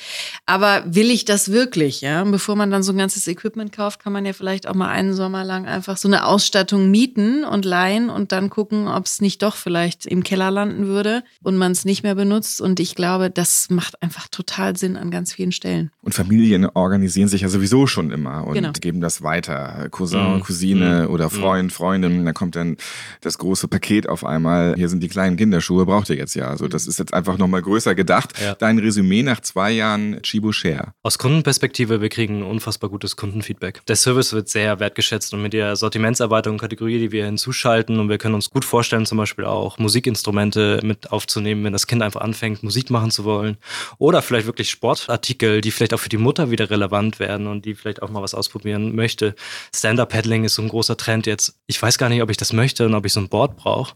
Aber 0.47 0.85
will 0.87 1.11
ich 1.11 1.25
das 1.25 1.51
wirklich? 1.51 2.03
Ja, 2.03 2.23
und 2.23 2.31
bevor 2.31 2.55
man 2.55 2.71
dann 2.71 2.85
so 2.85 2.93
ein 2.93 2.99
ganzes 2.99 3.27
Equipment 3.27 3.73
kauft, 3.73 3.99
kann 3.99 4.13
man 4.13 4.25
ja 4.25 4.33
vielleicht 4.33 4.69
auch 4.69 4.75
mal 4.75 4.91
einen 4.91 5.13
Sommer 5.13 5.43
lang 5.43 5.67
einfach 5.67 5.97
so 5.97 6.07
eine 6.07 6.25
Ausstattung 6.25 6.89
mieten 6.93 7.45
und 7.45 7.65
leihen 7.65 8.11
und 8.11 8.31
dann 8.31 8.49
gucken, 8.49 8.87
ob 8.87 9.07
es 9.07 9.21
nicht 9.21 9.43
doch 9.43 9.57
vielleicht 9.57 10.07
im 10.07 10.23
Keller 10.23 10.53
landen 10.53 10.87
würde 10.87 11.25
und 11.43 11.57
man 11.57 11.73
es 11.73 11.85
nicht 11.85 12.05
mehr 12.05 12.15
benutzt. 12.15 12.61
Und 12.61 12.79
ich 12.79 12.95
glaube, 12.95 13.29
das 13.29 13.71
macht 13.71 14.01
einfach 14.05 14.29
total 14.29 14.77
Sinn 14.77 14.97
an 14.97 15.11
ganz 15.11 15.33
vielen 15.33 15.51
Stellen. 15.51 15.91
Und 16.01 16.15
Familien 16.15 16.65
organisieren 16.65 17.27
sich 17.27 17.41
ja 17.41 17.49
sowieso 17.49 17.89
schon 17.89 18.13
immer 18.13 18.47
und 18.47 18.55
genau. 18.55 18.71
geben 18.71 19.01
das 19.01 19.25
weiter. 19.25 19.89
Cousin, 19.91 20.35
mhm. 20.35 20.41
Cousine 20.43 21.07
mhm. 21.09 21.13
oder 21.13 21.29
Freund, 21.29 21.73
Freundin. 21.73 22.25
Da 22.25 22.33
kommt 22.33 22.55
dann 22.55 22.77
das 23.21 23.39
große 23.39 23.69
Paket 23.69 24.09
auf 24.09 24.25
einmal, 24.25 24.75
hier 24.77 24.89
sind 24.89 25.03
die 25.03 25.09
kleinen 25.09 25.37
Kinderschuhe, 25.37 25.87
braucht 25.87 26.11
ihr 26.11 26.17
jetzt 26.17 26.35
ja. 26.35 26.49
Also 26.49 26.69
das 26.69 26.87
ist 26.87 26.99
jetzt 26.99 27.15
einfach 27.15 27.39
nochmal 27.39 27.63
größer 27.63 27.95
gedacht. 27.95 28.33
Ja. 28.41 28.55
Dein 28.55 28.79
Resümee 28.79 29.23
nach 29.23 29.41
zwei 29.41 29.73
Jahren 29.73 30.21
Chibo 30.23 30.53
Share. 30.53 30.93
Aus 31.03 31.19
Kundenperspektive, 31.19 32.01
wir 32.01 32.09
kriegen 32.09 32.43
unfassbar 32.43 32.91
gutes 32.91 33.17
Kundenfeedback. 33.17 33.85
Der 33.87 33.97
Service 33.97 34.33
wird 34.33 34.49
sehr 34.49 34.81
wertgeschätzt 34.81 35.33
und 35.35 35.43
mit 35.43 35.53
der 35.53 35.77
Sortimentserweiterung 35.77 36.59
Kategorie, 36.59 36.99
die 36.99 37.13
wir 37.13 37.25
hinzuschalten 37.27 37.99
und 37.99 38.09
wir 38.09 38.19
können 38.19 38.35
uns 38.35 38.51
gut 38.51 38.65
vorstellen, 38.65 39.07
zum 39.07 39.19
Beispiel 39.19 39.45
auch 39.45 39.79
Musikinstrumente 39.79 40.81
mit 40.83 41.13
aufzunehmen, 41.13 41.65
wenn 41.65 41.73
das 41.73 41.87
Kind 41.87 42.03
einfach 42.03 42.21
anfängt, 42.21 42.63
Musik 42.63 42.91
machen 42.91 43.11
zu 43.11 43.25
wollen. 43.25 43.57
Oder 43.99 44.23
vielleicht 44.23 44.47
wirklich 44.47 44.71
Sportartikel, 44.71 45.61
die 45.61 45.71
vielleicht 45.71 45.95
auch 45.95 46.01
für 46.01 46.09
die 46.09 46.19
Mutter 46.19 46.51
wieder 46.51 46.71
relevant 46.71 47.19
werden 47.19 47.47
und 47.47 47.65
die 47.65 47.75
vielleicht 47.75 48.03
auch 48.03 48.11
mal 48.11 48.23
was 48.23 48.35
ausprobieren 48.35 48.95
möchte. 48.95 49.35
Stand-Up-Paddling 49.75 50.45
ist 50.45 50.55
so 50.55 50.63
ein 50.63 50.69
großer 50.69 50.97
Trend 50.97 51.27
jetzt. 51.27 51.59
Ich 51.67 51.81
weiß 51.81 51.99
gar 51.99 52.09
nicht, 52.09 52.23
ob 52.23 52.31
ich 52.31 52.37
das 52.37 52.53
möchte 52.53 52.87
und 52.87 52.95
ob 52.95 53.06
ich 53.07 53.13
so 53.13 53.21
ein 53.21 53.29
Board 53.29 53.57
brauche, 53.57 53.95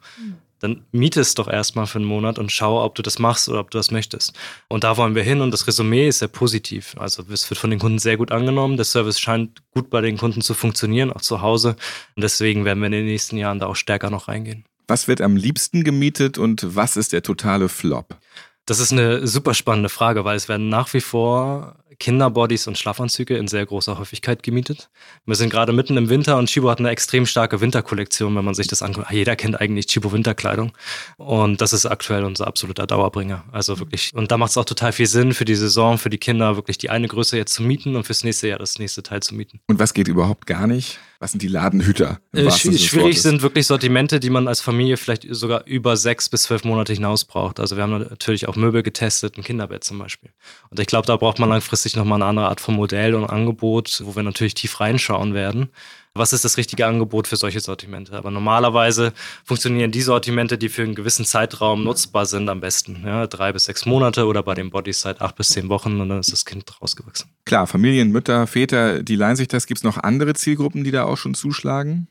dann 0.60 0.84
miete 0.92 1.20
es 1.20 1.34
doch 1.34 1.48
erstmal 1.48 1.86
für 1.86 1.98
einen 1.98 2.06
Monat 2.06 2.38
und 2.38 2.52
schau, 2.52 2.84
ob 2.84 2.94
du 2.94 3.02
das 3.02 3.18
machst 3.18 3.48
oder 3.48 3.60
ob 3.60 3.70
du 3.70 3.78
das 3.78 3.90
möchtest. 3.90 4.34
Und 4.68 4.84
da 4.84 4.96
wollen 4.96 5.14
wir 5.14 5.22
hin 5.22 5.40
und 5.40 5.50
das 5.50 5.66
Resümee 5.66 6.08
ist 6.08 6.18
sehr 6.18 6.28
positiv. 6.28 6.94
Also 6.98 7.24
es 7.32 7.48
wird 7.50 7.58
von 7.58 7.70
den 7.70 7.78
Kunden 7.78 7.98
sehr 7.98 8.18
gut 8.18 8.30
angenommen. 8.30 8.76
Der 8.76 8.84
Service 8.84 9.18
scheint 9.18 9.62
gut 9.72 9.88
bei 9.88 10.02
den 10.02 10.18
Kunden 10.18 10.42
zu 10.42 10.52
funktionieren, 10.52 11.12
auch 11.12 11.22
zu 11.22 11.40
Hause. 11.40 11.76
Und 12.14 12.22
deswegen 12.22 12.64
werden 12.64 12.80
wir 12.80 12.86
in 12.86 12.92
den 12.92 13.06
nächsten 13.06 13.38
Jahren 13.38 13.58
da 13.58 13.66
auch 13.66 13.76
stärker 13.76 14.10
noch 14.10 14.28
reingehen. 14.28 14.64
Was 14.86 15.08
wird 15.08 15.22
am 15.22 15.36
liebsten 15.36 15.82
gemietet 15.82 16.36
und 16.36 16.76
was 16.76 16.96
ist 16.96 17.12
der 17.12 17.22
totale 17.22 17.68
Flop? 17.68 18.16
Das 18.66 18.80
ist 18.80 18.92
eine 18.92 19.26
super 19.26 19.54
spannende 19.54 19.88
Frage, 19.88 20.24
weil 20.24 20.36
es 20.36 20.48
werden 20.48 20.68
nach 20.68 20.92
wie 20.92 21.00
vor 21.00 21.76
Kinderbodies 22.00 22.66
und 22.66 22.76
Schlafanzüge 22.76 23.36
in 23.36 23.46
sehr 23.46 23.64
großer 23.64 23.98
Häufigkeit 23.98 24.42
gemietet. 24.42 24.90
Wir 25.26 25.36
sind 25.36 25.50
gerade 25.50 25.72
mitten 25.72 25.96
im 25.96 26.08
Winter 26.08 26.38
und 26.38 26.48
Chibo 26.48 26.70
hat 26.70 26.80
eine 26.80 26.88
extrem 26.88 27.26
starke 27.26 27.60
Winterkollektion, 27.60 28.34
wenn 28.34 28.44
man 28.44 28.54
sich 28.54 28.66
das 28.66 28.82
anguckt. 28.82 29.10
Jeder 29.10 29.36
kennt 29.36 29.60
eigentlich 29.60 29.86
Chibo 29.86 30.10
Winterkleidung 30.10 30.72
und 31.18 31.60
das 31.60 31.72
ist 31.72 31.86
aktuell 31.86 32.24
unser 32.24 32.46
absoluter 32.48 32.86
Dauerbringer. 32.86 33.44
Also 33.52 33.78
wirklich, 33.78 34.12
und 34.14 34.32
da 34.32 34.38
macht 34.38 34.50
es 34.50 34.56
auch 34.56 34.64
total 34.64 34.92
viel 34.92 35.06
Sinn 35.06 35.34
für 35.34 35.44
die 35.44 35.54
Saison, 35.54 35.98
für 35.98 36.10
die 36.10 36.18
Kinder 36.18 36.56
wirklich 36.56 36.78
die 36.78 36.90
eine 36.90 37.06
Größe 37.06 37.36
jetzt 37.36 37.52
zu 37.54 37.62
mieten 37.62 37.94
und 37.94 38.04
fürs 38.04 38.24
nächste 38.24 38.48
Jahr 38.48 38.58
das 38.58 38.78
nächste 38.78 39.02
Teil 39.02 39.20
zu 39.20 39.34
mieten. 39.34 39.60
Und 39.68 39.78
was 39.78 39.94
geht 39.94 40.08
überhaupt 40.08 40.46
gar 40.46 40.66
nicht? 40.66 40.98
Was 41.20 41.32
sind 41.32 41.42
die 41.42 41.48
Ladenhüter? 41.48 42.18
Äh, 42.32 42.50
schwierig 42.50 43.20
sind 43.20 43.42
wirklich 43.42 43.66
Sortimente, 43.66 44.20
die 44.20 44.30
man 44.30 44.48
als 44.48 44.62
Familie 44.62 44.96
vielleicht 44.96 45.26
sogar 45.28 45.66
über 45.66 45.98
sechs 45.98 46.30
bis 46.30 46.44
zwölf 46.44 46.64
Monate 46.64 46.94
hinaus 46.94 47.26
braucht. 47.26 47.60
Also 47.60 47.76
wir 47.76 47.82
haben 47.82 47.98
natürlich 47.98 48.48
auch 48.48 48.56
Möbel 48.56 48.82
getestet, 48.82 49.36
ein 49.36 49.44
Kinderbett 49.44 49.84
zum 49.84 49.98
Beispiel. 49.98 50.30
Und 50.70 50.80
ich 50.80 50.86
glaube, 50.86 51.06
da 51.06 51.16
braucht 51.16 51.38
man 51.38 51.50
langfristig 51.50 51.94
nochmal 51.94 52.16
eine 52.16 52.24
andere 52.24 52.48
Art 52.48 52.62
von 52.62 52.74
Modell 52.74 53.14
und 53.14 53.26
Angebot, 53.26 54.00
wo 54.02 54.16
wir 54.16 54.22
natürlich 54.22 54.54
tief 54.54 54.80
reinschauen 54.80 55.34
werden 55.34 55.68
was 56.14 56.32
ist 56.32 56.44
das 56.44 56.56
richtige 56.56 56.86
Angebot 56.86 57.28
für 57.28 57.36
solche 57.36 57.60
Sortimente. 57.60 58.12
Aber 58.14 58.30
normalerweise 58.30 59.12
funktionieren 59.44 59.92
die 59.92 60.02
Sortimente, 60.02 60.58
die 60.58 60.68
für 60.68 60.82
einen 60.82 60.94
gewissen 60.94 61.24
Zeitraum 61.24 61.84
nutzbar 61.84 62.26
sind, 62.26 62.48
am 62.48 62.60
besten. 62.60 63.02
Ja, 63.04 63.26
drei 63.26 63.52
bis 63.52 63.64
sechs 63.64 63.86
Monate 63.86 64.26
oder 64.26 64.42
bei 64.42 64.54
den 64.54 64.70
Bodies 64.70 65.00
seit 65.00 65.20
acht 65.20 65.36
bis 65.36 65.48
zehn 65.48 65.68
Wochen 65.68 66.00
und 66.00 66.08
dann 66.08 66.20
ist 66.20 66.32
das 66.32 66.44
Kind 66.44 66.80
rausgewachsen. 66.80 67.30
Klar, 67.44 67.66
Familien, 67.66 68.10
Mütter, 68.10 68.46
Väter, 68.46 69.02
die 69.02 69.16
leihen 69.16 69.36
sich 69.36 69.48
das. 69.48 69.66
Gibt 69.66 69.78
es 69.78 69.84
noch 69.84 69.98
andere 69.98 70.34
Zielgruppen, 70.34 70.84
die 70.84 70.90
da 70.90 71.04
auch 71.04 71.16
schon 71.16 71.34
zuschlagen? 71.34 72.08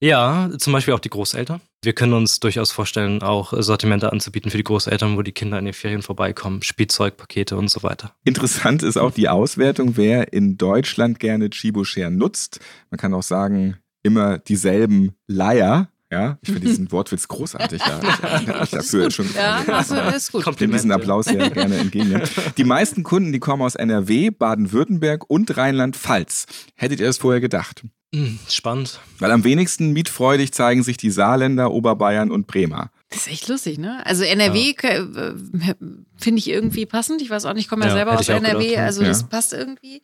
Ja, 0.00 0.50
zum 0.58 0.72
Beispiel 0.72 0.94
auch 0.94 1.00
die 1.00 1.10
Großeltern. 1.10 1.60
Wir 1.84 1.94
können 1.94 2.12
uns 2.12 2.38
durchaus 2.38 2.70
vorstellen, 2.70 3.22
auch 3.22 3.52
Sortimente 3.56 4.12
anzubieten 4.12 4.52
für 4.52 4.56
die 4.56 4.62
Großeltern, 4.62 5.16
wo 5.16 5.22
die 5.22 5.32
Kinder 5.32 5.58
in 5.58 5.64
den 5.64 5.74
Ferien 5.74 6.02
vorbeikommen, 6.02 6.62
Spielzeugpakete 6.62 7.56
und 7.56 7.70
so 7.70 7.82
weiter. 7.82 8.14
Interessant 8.22 8.84
ist 8.84 8.96
auch 8.96 9.10
die 9.10 9.28
Auswertung, 9.28 9.96
wer 9.96 10.32
in 10.32 10.56
Deutschland 10.56 11.18
gerne 11.18 11.50
Chibo 11.50 11.82
Share 11.82 12.12
nutzt. 12.12 12.60
Man 12.90 12.98
kann 12.98 13.12
auch 13.14 13.24
sagen, 13.24 13.78
immer 14.04 14.38
dieselben 14.38 15.16
Leier. 15.26 15.88
Ja, 16.12 16.38
ich 16.42 16.52
finde 16.52 16.60
diesen 16.68 16.92
Wortwitz 16.92 17.26
großartig. 17.26 17.82
Ja. 17.84 18.00
Ich, 18.38 18.48
ich 18.62 18.70
dafür 18.70 19.10
schon 19.10 19.26
ja, 19.34 19.64
also 19.66 19.96
ist 19.96 20.30
gut. 20.30 20.44
Kompliment. 20.44 20.74
diesen 20.74 20.92
Applaus 20.92 21.26
ja 21.26 21.48
gerne 21.48 21.78
entgegen. 21.78 22.22
Die 22.56 22.64
meisten 22.64 23.02
Kunden, 23.02 23.32
die 23.32 23.40
kommen 23.40 23.62
aus 23.62 23.74
NRW, 23.74 24.30
Baden-Württemberg 24.30 25.28
und 25.28 25.56
Rheinland-Pfalz. 25.56 26.46
Hättet 26.76 27.00
ihr 27.00 27.08
es 27.08 27.18
vorher 27.18 27.40
gedacht? 27.40 27.82
Hm, 28.14 28.38
spannend. 28.48 29.00
Weil 29.18 29.30
am 29.30 29.42
wenigsten 29.42 29.92
mietfreudig 29.92 30.52
zeigen 30.52 30.82
sich 30.82 30.98
die 30.98 31.10
Saarländer, 31.10 31.70
Oberbayern 31.70 32.30
und 32.30 32.46
Bremer. 32.46 32.90
Das 33.08 33.26
ist 33.26 33.32
echt 33.32 33.48
lustig, 33.48 33.78
ne? 33.78 34.04
Also 34.04 34.24
NRW 34.24 34.74
ja. 34.82 34.88
Äh, 34.90 35.34
finde 36.16 36.38
ich 36.38 36.48
irgendwie 36.48 36.86
passend. 36.86 37.22
Ich 37.22 37.30
weiß 37.30 37.46
auch 37.46 37.54
nicht, 37.54 37.64
ich 37.64 37.68
komme 37.68 37.84
ja, 37.84 37.90
ja 37.90 37.96
selber 37.96 38.18
aus 38.18 38.28
NRW, 38.28 38.68
gedacht, 38.68 38.84
also 38.84 39.02
das 39.02 39.28
passt 39.28 39.52
irgendwie. 39.52 40.02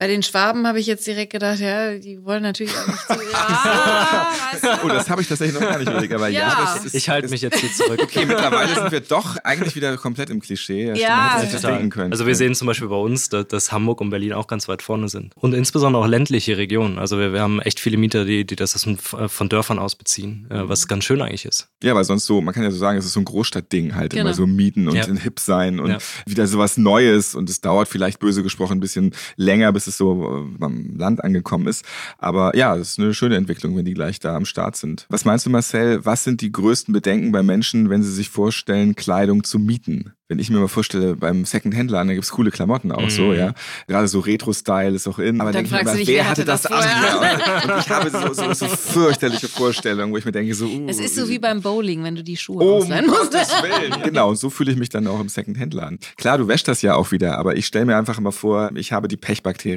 Bei 0.00 0.06
den 0.08 0.22
Schwaben 0.22 0.66
habe 0.66 0.80
ich 0.80 0.86
jetzt 0.86 1.06
direkt 1.06 1.30
gedacht, 1.30 1.60
ja, 1.60 1.98
die 1.98 2.24
wollen 2.24 2.42
natürlich 2.42 2.72
auch 2.74 2.86
nicht 2.86 2.98
so. 3.08 3.14
Ja, 3.14 4.26
weißt 4.52 4.64
du? 4.64 4.68
Oh, 4.86 4.88
das 4.88 5.10
habe 5.10 5.20
ich 5.20 5.28
tatsächlich 5.28 5.60
noch 5.60 5.68
gar 5.68 5.76
nicht 5.78 5.90
überlegt, 5.90 6.14
aber 6.14 6.28
ja, 6.28 6.40
Ja. 6.40 6.58
das 6.74 6.86
ist. 6.86 6.94
Ich 6.94 7.10
halte 7.10 7.28
mich 7.28 7.42
jetzt 7.42 7.58
hier 7.58 7.70
zurück. 7.70 8.00
Okay, 8.02 8.24
mittlerweile 8.24 8.74
sind 8.74 8.92
wir 8.92 9.00
doch 9.00 9.36
eigentlich 9.44 9.76
wieder 9.76 9.94
komplett 9.98 10.30
im 10.30 10.40
Klischee. 10.40 10.86
Ja, 10.86 10.94
stimmt, 10.96 11.06
Ja. 11.06 11.38
sich 11.40 11.50
das 11.52 11.60
Total. 11.60 11.76
denken 11.76 11.90
können. 11.90 12.12
Also 12.12 12.26
wir 12.26 12.34
sehen 12.34 12.54
zum 12.54 12.66
Beispiel 12.66 12.88
bei 12.88 12.96
uns, 12.96 13.28
dass, 13.28 13.46
dass 13.48 13.72
Hamburg 13.72 14.00
und 14.00 14.08
Berlin 14.08 14.32
auch 14.32 14.46
ganz 14.46 14.68
weit 14.68 14.80
vorne 14.80 15.10
sind. 15.10 15.34
Und 15.36 15.52
insbesondere 15.52 16.02
auch 16.02 16.08
ländliche 16.08 16.56
Regionen. 16.56 16.98
Also 16.98 17.18
wir, 17.18 17.34
wir 17.34 17.42
haben 17.42 17.60
echt 17.60 17.78
viele 17.78 17.98
Mieter, 17.98 18.24
die, 18.24 18.46
die 18.46 18.56
das 18.56 18.82
von, 19.28 19.48
Dörfern 19.50 19.78
aus 19.78 19.96
beziehen, 19.96 20.46
äh, 20.50 20.66
was 20.66 20.88
ganz 20.88 21.04
schön 21.04 21.20
eigentlich 21.20 21.44
ist. 21.44 21.68
Ja, 21.82 21.94
weil 21.94 22.04
sonst 22.04 22.24
so, 22.24 22.40
man 22.40 22.54
kann 22.54 22.62
ja 22.62 22.70
so 22.70 22.78
sagen, 22.78 22.98
es 22.98 23.04
ist 23.04 23.12
so 23.12 23.20
ein 23.20 23.26
Großstadtding 23.26 23.94
halt, 23.94 24.12
Genau. 24.12 24.22
immer 24.22 24.32
so 24.34 24.46
mieten 24.46 24.88
und 24.88 24.96
Ja. 24.96 25.04
hip 25.06 25.38
sein 25.40 25.78
und 25.78 25.90
Ja. 25.90 25.98
wieder 26.24 26.46
sowas 26.46 26.78
Neues 26.78 27.34
und 27.34 27.50
es 27.50 27.60
dauert 27.60 27.86
vielleicht 27.88 28.18
böse 28.18 28.42
gesprochen 28.42 28.78
ein 28.78 28.80
bisschen 28.80 29.14
länger, 29.36 29.72
bis 29.74 29.86
es 29.86 29.89
so 29.96 30.46
äh, 30.46 30.56
beim 30.58 30.96
Land 30.96 31.22
angekommen 31.24 31.66
ist. 31.66 31.84
Aber 32.18 32.56
ja, 32.56 32.76
es 32.76 32.90
ist 32.92 32.98
eine 32.98 33.14
schöne 33.14 33.36
Entwicklung, 33.36 33.76
wenn 33.76 33.84
die 33.84 33.94
gleich 33.94 34.18
da 34.20 34.36
am 34.36 34.44
Start 34.44 34.76
sind. 34.76 35.06
Was 35.08 35.24
meinst 35.24 35.46
du, 35.46 35.50
Marcel, 35.50 36.04
was 36.04 36.24
sind 36.24 36.40
die 36.40 36.52
größten 36.52 36.92
Bedenken 36.92 37.32
bei 37.32 37.42
Menschen, 37.42 37.90
wenn 37.90 38.02
sie 38.02 38.12
sich 38.12 38.28
vorstellen, 38.30 38.94
Kleidung 38.96 39.44
zu 39.44 39.58
mieten? 39.58 40.12
Wenn 40.28 40.38
ich 40.38 40.48
mir 40.48 40.60
mal 40.60 40.68
vorstelle, 40.68 41.16
beim 41.16 41.44
Second-Hand-Laden, 41.44 42.06
da 42.06 42.14
gibt's 42.14 42.30
coole 42.30 42.52
Klamotten 42.52 42.92
auch 42.92 43.10
so, 43.10 43.22
Mhm. 43.30 43.34
ja. 43.34 43.54
Gerade 43.88 44.06
so 44.06 44.20
Retro-Style 44.20 44.94
ist 44.94 45.08
auch 45.08 45.18
in. 45.18 45.40
Aber 45.40 45.50
Dann 45.50 45.64
denke 45.64 45.76
ich 45.80 45.84
mir 45.84 46.06
wer 46.06 46.06
wer 46.06 46.28
hatte 46.28 46.44
das, 46.44 46.62
das 46.62 46.70
an? 46.70 46.84
Ja. 46.84 47.62
Und 47.74 47.80
ich 47.80 47.90
habe 47.90 48.10
so, 48.10 48.32
so, 48.32 48.52
so 48.52 48.66
fürchterliche 48.68 49.48
Vorstellungen, 49.48 50.12
wo 50.12 50.16
ich 50.18 50.24
mir 50.24 50.30
denke, 50.30 50.54
so, 50.54 50.66
uh, 50.66 50.86
Es 50.88 51.00
ist 51.00 51.16
so 51.16 51.28
wie 51.28 51.40
beim 51.40 51.60
Bowling, 51.62 52.04
wenn 52.04 52.14
du 52.14 52.22
die 52.22 52.36
Schuhe 52.36 52.62
Oh, 52.64 52.76
ausleihen 52.76 53.06
musst. 53.08 53.32
Willen. 53.32 54.02
Genau, 54.04 54.30
und 54.30 54.36
so 54.36 54.50
fühle 54.50 54.70
ich 54.70 54.78
mich 54.78 54.88
dann 54.88 55.08
auch 55.08 55.18
im 55.18 55.28
Second-Hand-Laden. 55.28 55.98
Klar, 56.16 56.38
du 56.38 56.46
wäschst 56.46 56.68
das 56.68 56.80
ja 56.82 56.94
auch 56.94 57.10
wieder, 57.10 57.36
aber 57.36 57.56
ich 57.56 57.66
stelle 57.66 57.86
mir 57.86 57.96
einfach 57.96 58.16
immer 58.18 58.30
vor, 58.30 58.70
ich 58.76 58.92
habe 58.92 59.08
die 59.08 59.16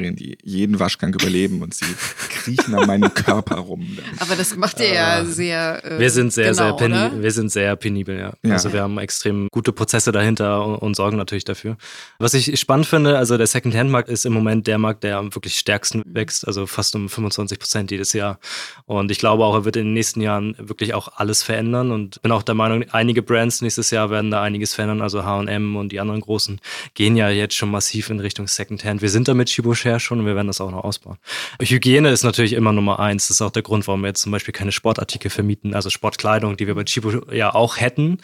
Pechbakterien, 0.04 0.16
die 0.16 0.38
jeden 0.44 0.80
Waschgang 0.80 1.14
überleben 1.14 1.62
und 1.62 1.74
sie 1.74 1.86
kriechen 2.30 2.76
an 2.76 2.88
meinem 2.88 3.14
Körper 3.14 3.56
rum. 3.58 3.98
Aber 4.20 4.36
das 4.36 4.56
macht 4.56 4.80
ihr 4.80 4.94
ja 4.94 5.26
sehr. 5.26 5.84
Äh, 5.84 6.00
Wir 6.00 6.10
sind 6.10 6.34
sehr, 6.34 6.52
genau, 6.52 6.56
sehr 6.56 6.74
penibel. 6.74 7.24
Wir 7.24 7.32
sind 7.32 7.52
sehr 7.52 7.76
penibel, 7.76 8.18
ja. 8.18 8.34
Ja. 8.44 8.54
Also 8.54 8.74
wir 8.74 8.82
haben 8.82 8.98
extrem 8.98 9.48
gute 9.52 9.72
Prozesse 9.72 10.12
dahinter 10.12 10.66
und, 10.66 10.76
und 10.76 10.96
sorgen 10.96 11.18
natürlich 11.18 11.46
dafür. 11.46 11.78
Was 12.20 12.34
ich 12.34 12.60
spannend 12.60 12.86
finde, 12.88 13.18
also 13.18 13.38
der 13.38 13.48
Second-Hand-Markt 13.48 14.10
ist 14.10 14.26
im 14.26 14.34
Moment 14.34 14.68
der 14.68 14.78
Markt, 14.78 15.04
der 15.04 15.18
am 15.18 15.34
wirklich 15.34 15.56
stärksten 15.56 16.04
wächst, 16.06 16.48
also 16.48 16.68
fast 16.68 16.96
um 16.96 17.10
25 17.10 17.60
Prozent 17.60 17.92
jedes 17.92 18.14
Jahr. 18.14 18.40
Und 18.86 19.12
ich 19.12 19.20
glaube 19.20 19.46
auch, 19.46 19.56
er 19.56 19.66
wird 19.66 19.76
in 19.76 19.86
den 19.86 19.94
nächsten 19.94 20.22
Jahren 20.22 20.56
wirklich 20.58 20.94
auch 20.94 21.10
alles 21.16 21.44
verändern 21.44 21.92
und 21.92 22.22
bin 22.22 22.32
auch 22.32 22.44
der 22.44 22.56
Meinung, 22.56 22.86
einige 22.92 23.22
Brands 23.22 23.62
nächstes 23.62 23.92
Jahr 23.92 24.10
werden 24.10 24.32
da 24.32 24.42
einiges 24.42 24.74
verändern. 24.74 25.02
Also 25.02 25.24
H&M 25.24 25.76
und 25.76 25.92
die 25.92 26.00
anderen 26.00 26.22
großen 26.22 26.60
gehen 26.94 27.16
ja 27.16 27.30
jetzt 27.30 27.56
schon 27.56 27.72
massiv 27.72 28.10
in 28.10 28.20
Richtung 28.20 28.48
Second-Hand. 28.48 29.02
Wir 29.02 29.10
sind 29.10 29.28
da 29.28 29.34
mit 29.34 29.50
Chibo 29.50 29.74
Share 29.94 30.00
schon 30.00 30.20
und 30.20 30.26
wir 30.26 30.36
werden 30.36 30.48
das 30.48 30.62
auch 30.62 30.72
noch 30.72 30.84
ausbauen. 30.84 31.18
Hygiene 31.62 32.10
ist 32.10 32.24
natürlich 32.24 32.54
immer 32.54 32.74
Nummer 32.74 33.00
eins. 33.00 33.28
Das 33.28 33.38
ist 33.38 33.42
auch 33.42 33.52
der 33.52 33.64
Grund, 33.64 33.88
warum 33.88 34.02
wir 34.02 34.08
jetzt 34.08 34.22
zum 34.22 34.32
Beispiel 34.32 34.54
keine 34.54 34.72
Sportartikel 34.72 35.30
vermieten, 35.30 35.74
also 35.74 35.90
Sportkleidung, 35.90 36.58
die 36.58 36.68
wir 36.68 36.76
bei 36.76 36.84
Chibo 36.84 37.32
ja 37.32 37.54
auch 37.54 37.78
hätten, 37.78 38.18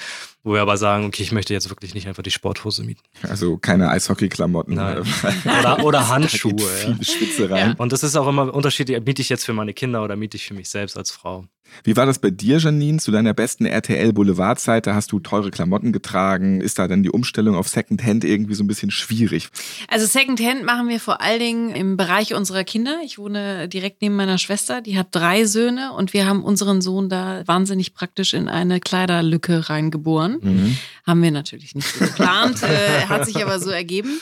wo 0.43 0.53
wir 0.53 0.61
aber 0.61 0.77
sagen, 0.77 1.05
okay, 1.05 1.23
ich 1.23 1.31
möchte 1.31 1.53
jetzt 1.53 1.69
wirklich 1.69 1.93
nicht 1.93 2.07
einfach 2.07 2.23
die 2.23 2.31
Sporthose 2.31 2.83
mieten. 2.83 3.01
Also 3.27 3.57
keine 3.57 3.89
Eishockey-Klamotten. 3.89 4.73
Oder, 5.59 5.83
oder 5.83 5.99
Da 5.99 6.07
Handschuhe. 6.09 6.51
geht 6.55 6.59
Ja. 6.59 6.95
viel 6.95 7.05
Schwitze 7.05 7.49
rein. 7.49 7.73
Und 7.75 7.91
das 7.91 8.03
ist 8.03 8.15
auch 8.15 8.27
immer 8.27 8.53
unterschiedlich, 8.53 8.99
miete 9.05 9.21
ich 9.21 9.29
jetzt 9.29 9.45
für 9.45 9.53
meine 9.53 9.73
Kinder 9.73 10.03
oder 10.03 10.15
miete 10.15 10.37
ich 10.37 10.45
für 10.45 10.53
mich 10.53 10.69
selbst 10.69 10.97
als 10.97 11.11
Frau. 11.11 11.45
Wie 11.83 11.95
war 11.95 12.05
das 12.05 12.19
bei 12.19 12.29
dir, 12.29 12.57
Janine? 12.57 12.99
Zu 12.99 13.11
deiner 13.11 13.33
besten 13.33 13.65
RTL-Boulevardzeit, 13.65 14.87
da 14.87 14.95
hast 14.95 15.11
du 15.11 15.19
teure 15.19 15.51
Klamotten 15.51 15.91
getragen. 15.91 16.61
Ist 16.61 16.79
da 16.79 16.87
dann 16.87 17.03
die 17.03 17.09
Umstellung 17.09 17.55
auf 17.55 17.67
Second-Hand 17.67 18.23
irgendwie 18.23 18.53
so 18.53 18.63
ein 18.63 18.67
bisschen 18.67 18.91
schwierig? 18.91 19.49
Also 19.87 20.05
Secondhand 20.05 20.63
machen 20.63 20.89
wir 20.89 20.99
vor 20.99 21.21
allen 21.21 21.39
Dingen 21.39 21.69
im 21.75 21.97
Bereich 21.97 22.33
unserer 22.33 22.63
Kinder. 22.63 22.99
Ich 23.03 23.17
wohne 23.17 23.67
direkt 23.69 24.01
neben 24.01 24.15
meiner 24.15 24.37
Schwester, 24.37 24.81
die 24.81 24.97
hat 24.97 25.07
drei 25.11 25.45
Söhne 25.45 25.93
und 25.93 26.13
wir 26.13 26.25
haben 26.25 26.43
unseren 26.43 26.81
Sohn 26.81 27.09
da 27.09 27.43
wahnsinnig 27.45 27.93
praktisch 27.93 28.33
in 28.33 28.49
eine 28.49 28.79
Kleiderlücke 28.79 29.69
reingeboren. 29.69 30.37
Mhm. 30.41 30.77
Haben 31.05 31.23
wir 31.23 31.31
natürlich 31.31 31.75
nicht 31.75 31.87
so 31.87 32.05
geplant, 32.05 32.61
äh, 32.63 33.07
hat 33.07 33.25
sich 33.25 33.43
aber 33.43 33.59
so 33.59 33.69
ergeben. 33.69 34.19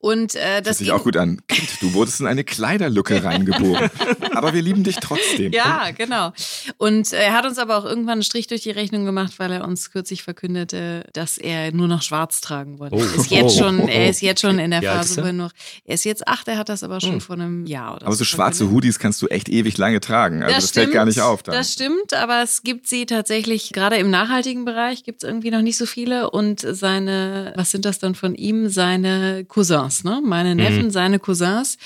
Und 0.00 0.36
äh, 0.36 0.58
Das 0.62 0.68
das 0.68 0.78
sich 0.78 0.86
ging- 0.88 0.96
auch 0.96 1.02
gut 1.04 1.16
an. 1.16 1.40
Kind, 1.48 1.68
du 1.82 1.92
wurdest 1.92 2.20
in 2.20 2.26
eine 2.26 2.44
Kleiderlücke 2.44 3.24
reingeboren. 3.24 3.90
Aber 4.32 4.54
wir 4.54 4.62
lieben 4.62 4.84
dich 4.84 4.96
trotzdem. 4.96 5.52
Ja, 5.52 5.90
genau. 5.96 6.32
Und 6.76 7.12
er 7.12 7.32
hat 7.32 7.44
uns 7.46 7.58
aber 7.58 7.76
auch 7.78 7.84
irgendwann 7.84 8.12
einen 8.12 8.22
Strich 8.22 8.46
durch 8.46 8.62
die 8.62 8.70
Rechnung 8.70 9.04
gemacht, 9.04 9.34
weil 9.38 9.50
er 9.50 9.66
uns 9.66 9.90
kürzlich 9.90 10.22
verkündete, 10.22 11.04
dass 11.14 11.36
er 11.36 11.72
nur 11.72 11.88
noch 11.88 12.02
schwarz 12.02 12.40
tragen 12.40 12.78
wollte. 12.78 12.94
Oh. 12.94 13.02
Ist 13.02 13.30
jetzt 13.30 13.58
schon, 13.58 13.80
er 13.88 14.08
ist 14.10 14.20
jetzt 14.22 14.40
schon 14.40 14.58
in 14.60 14.70
der 14.70 14.82
Wie 14.82 14.88
alt 14.88 14.98
Phase, 14.98 15.20
er? 15.20 15.24
wo 15.24 15.26
er 15.28 15.32
noch, 15.32 15.50
er 15.84 15.94
ist 15.94 16.04
jetzt 16.04 16.28
acht, 16.28 16.46
er 16.46 16.58
hat 16.58 16.68
das 16.68 16.82
aber 16.84 17.00
schon 17.00 17.14
Hm. 17.14 17.20
vor 17.20 17.34
einem 17.34 17.66
Jahr 17.66 17.96
oder 17.96 18.06
Aber 18.06 18.14
so 18.14 18.22
schwarze 18.24 18.58
verkündet. 18.58 18.74
Hoodies 18.76 18.98
kannst 19.00 19.20
du 19.22 19.26
echt 19.26 19.48
ewig 19.48 19.78
lange 19.78 19.98
tragen. 20.00 20.42
Also 20.44 20.54
das, 20.54 20.70
fällt 20.70 20.92
gar 20.92 21.06
nicht 21.06 21.20
auf 21.20 21.42
dann. 21.42 21.54
Das 21.56 21.72
stimmt, 21.72 22.14
aber 22.14 22.42
es 22.42 22.62
gibt 22.62 22.86
sie 22.86 23.04
tatsächlich, 23.06 23.72
gerade 23.72 23.96
im 23.96 24.10
nachhaltigen 24.10 24.64
Bereich 24.64 25.02
gibt 25.02 25.24
es 25.24 25.28
irgendwie 25.28 25.50
noch 25.50 25.62
nicht 25.62 25.76
so 25.76 25.86
viele. 25.86 26.30
Und 26.30 26.60
seine, 26.60 27.52
was 27.56 27.70
sind 27.72 27.84
das 27.84 27.98
dann 27.98 28.14
von 28.14 28.34
ihm? 28.36 28.68
Seine 28.68 29.44
Cousins, 29.46 29.87
ne? 30.04 30.20
Meine 30.24 30.50
Mhm. 30.50 30.56
Neffen, 30.56 30.90
seine 30.90 31.18
Cousins, 31.18 31.78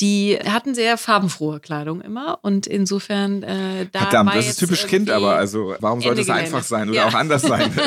die 0.00 0.38
hatten 0.44 0.74
sehr 0.74 0.96
farbenfrohe 0.98 1.60
Kleidung 1.60 2.00
immer. 2.00 2.38
Und 2.42 2.66
insofern, 2.66 3.42
äh, 3.42 3.86
da 3.92 4.00
Verdammt, 4.00 4.34
das 4.34 4.46
ist 4.48 4.58
typisch 4.58 4.86
Kind, 4.86 5.10
aber 5.10 5.36
also 5.36 5.74
warum 5.80 6.00
sollte 6.00 6.20
es 6.22 6.30
einfach 6.30 6.62
sein 6.64 6.88
oder 6.88 6.98
Ja. 6.98 7.08
auch 7.08 7.14
anders 7.14 7.42
sein? 7.42 7.70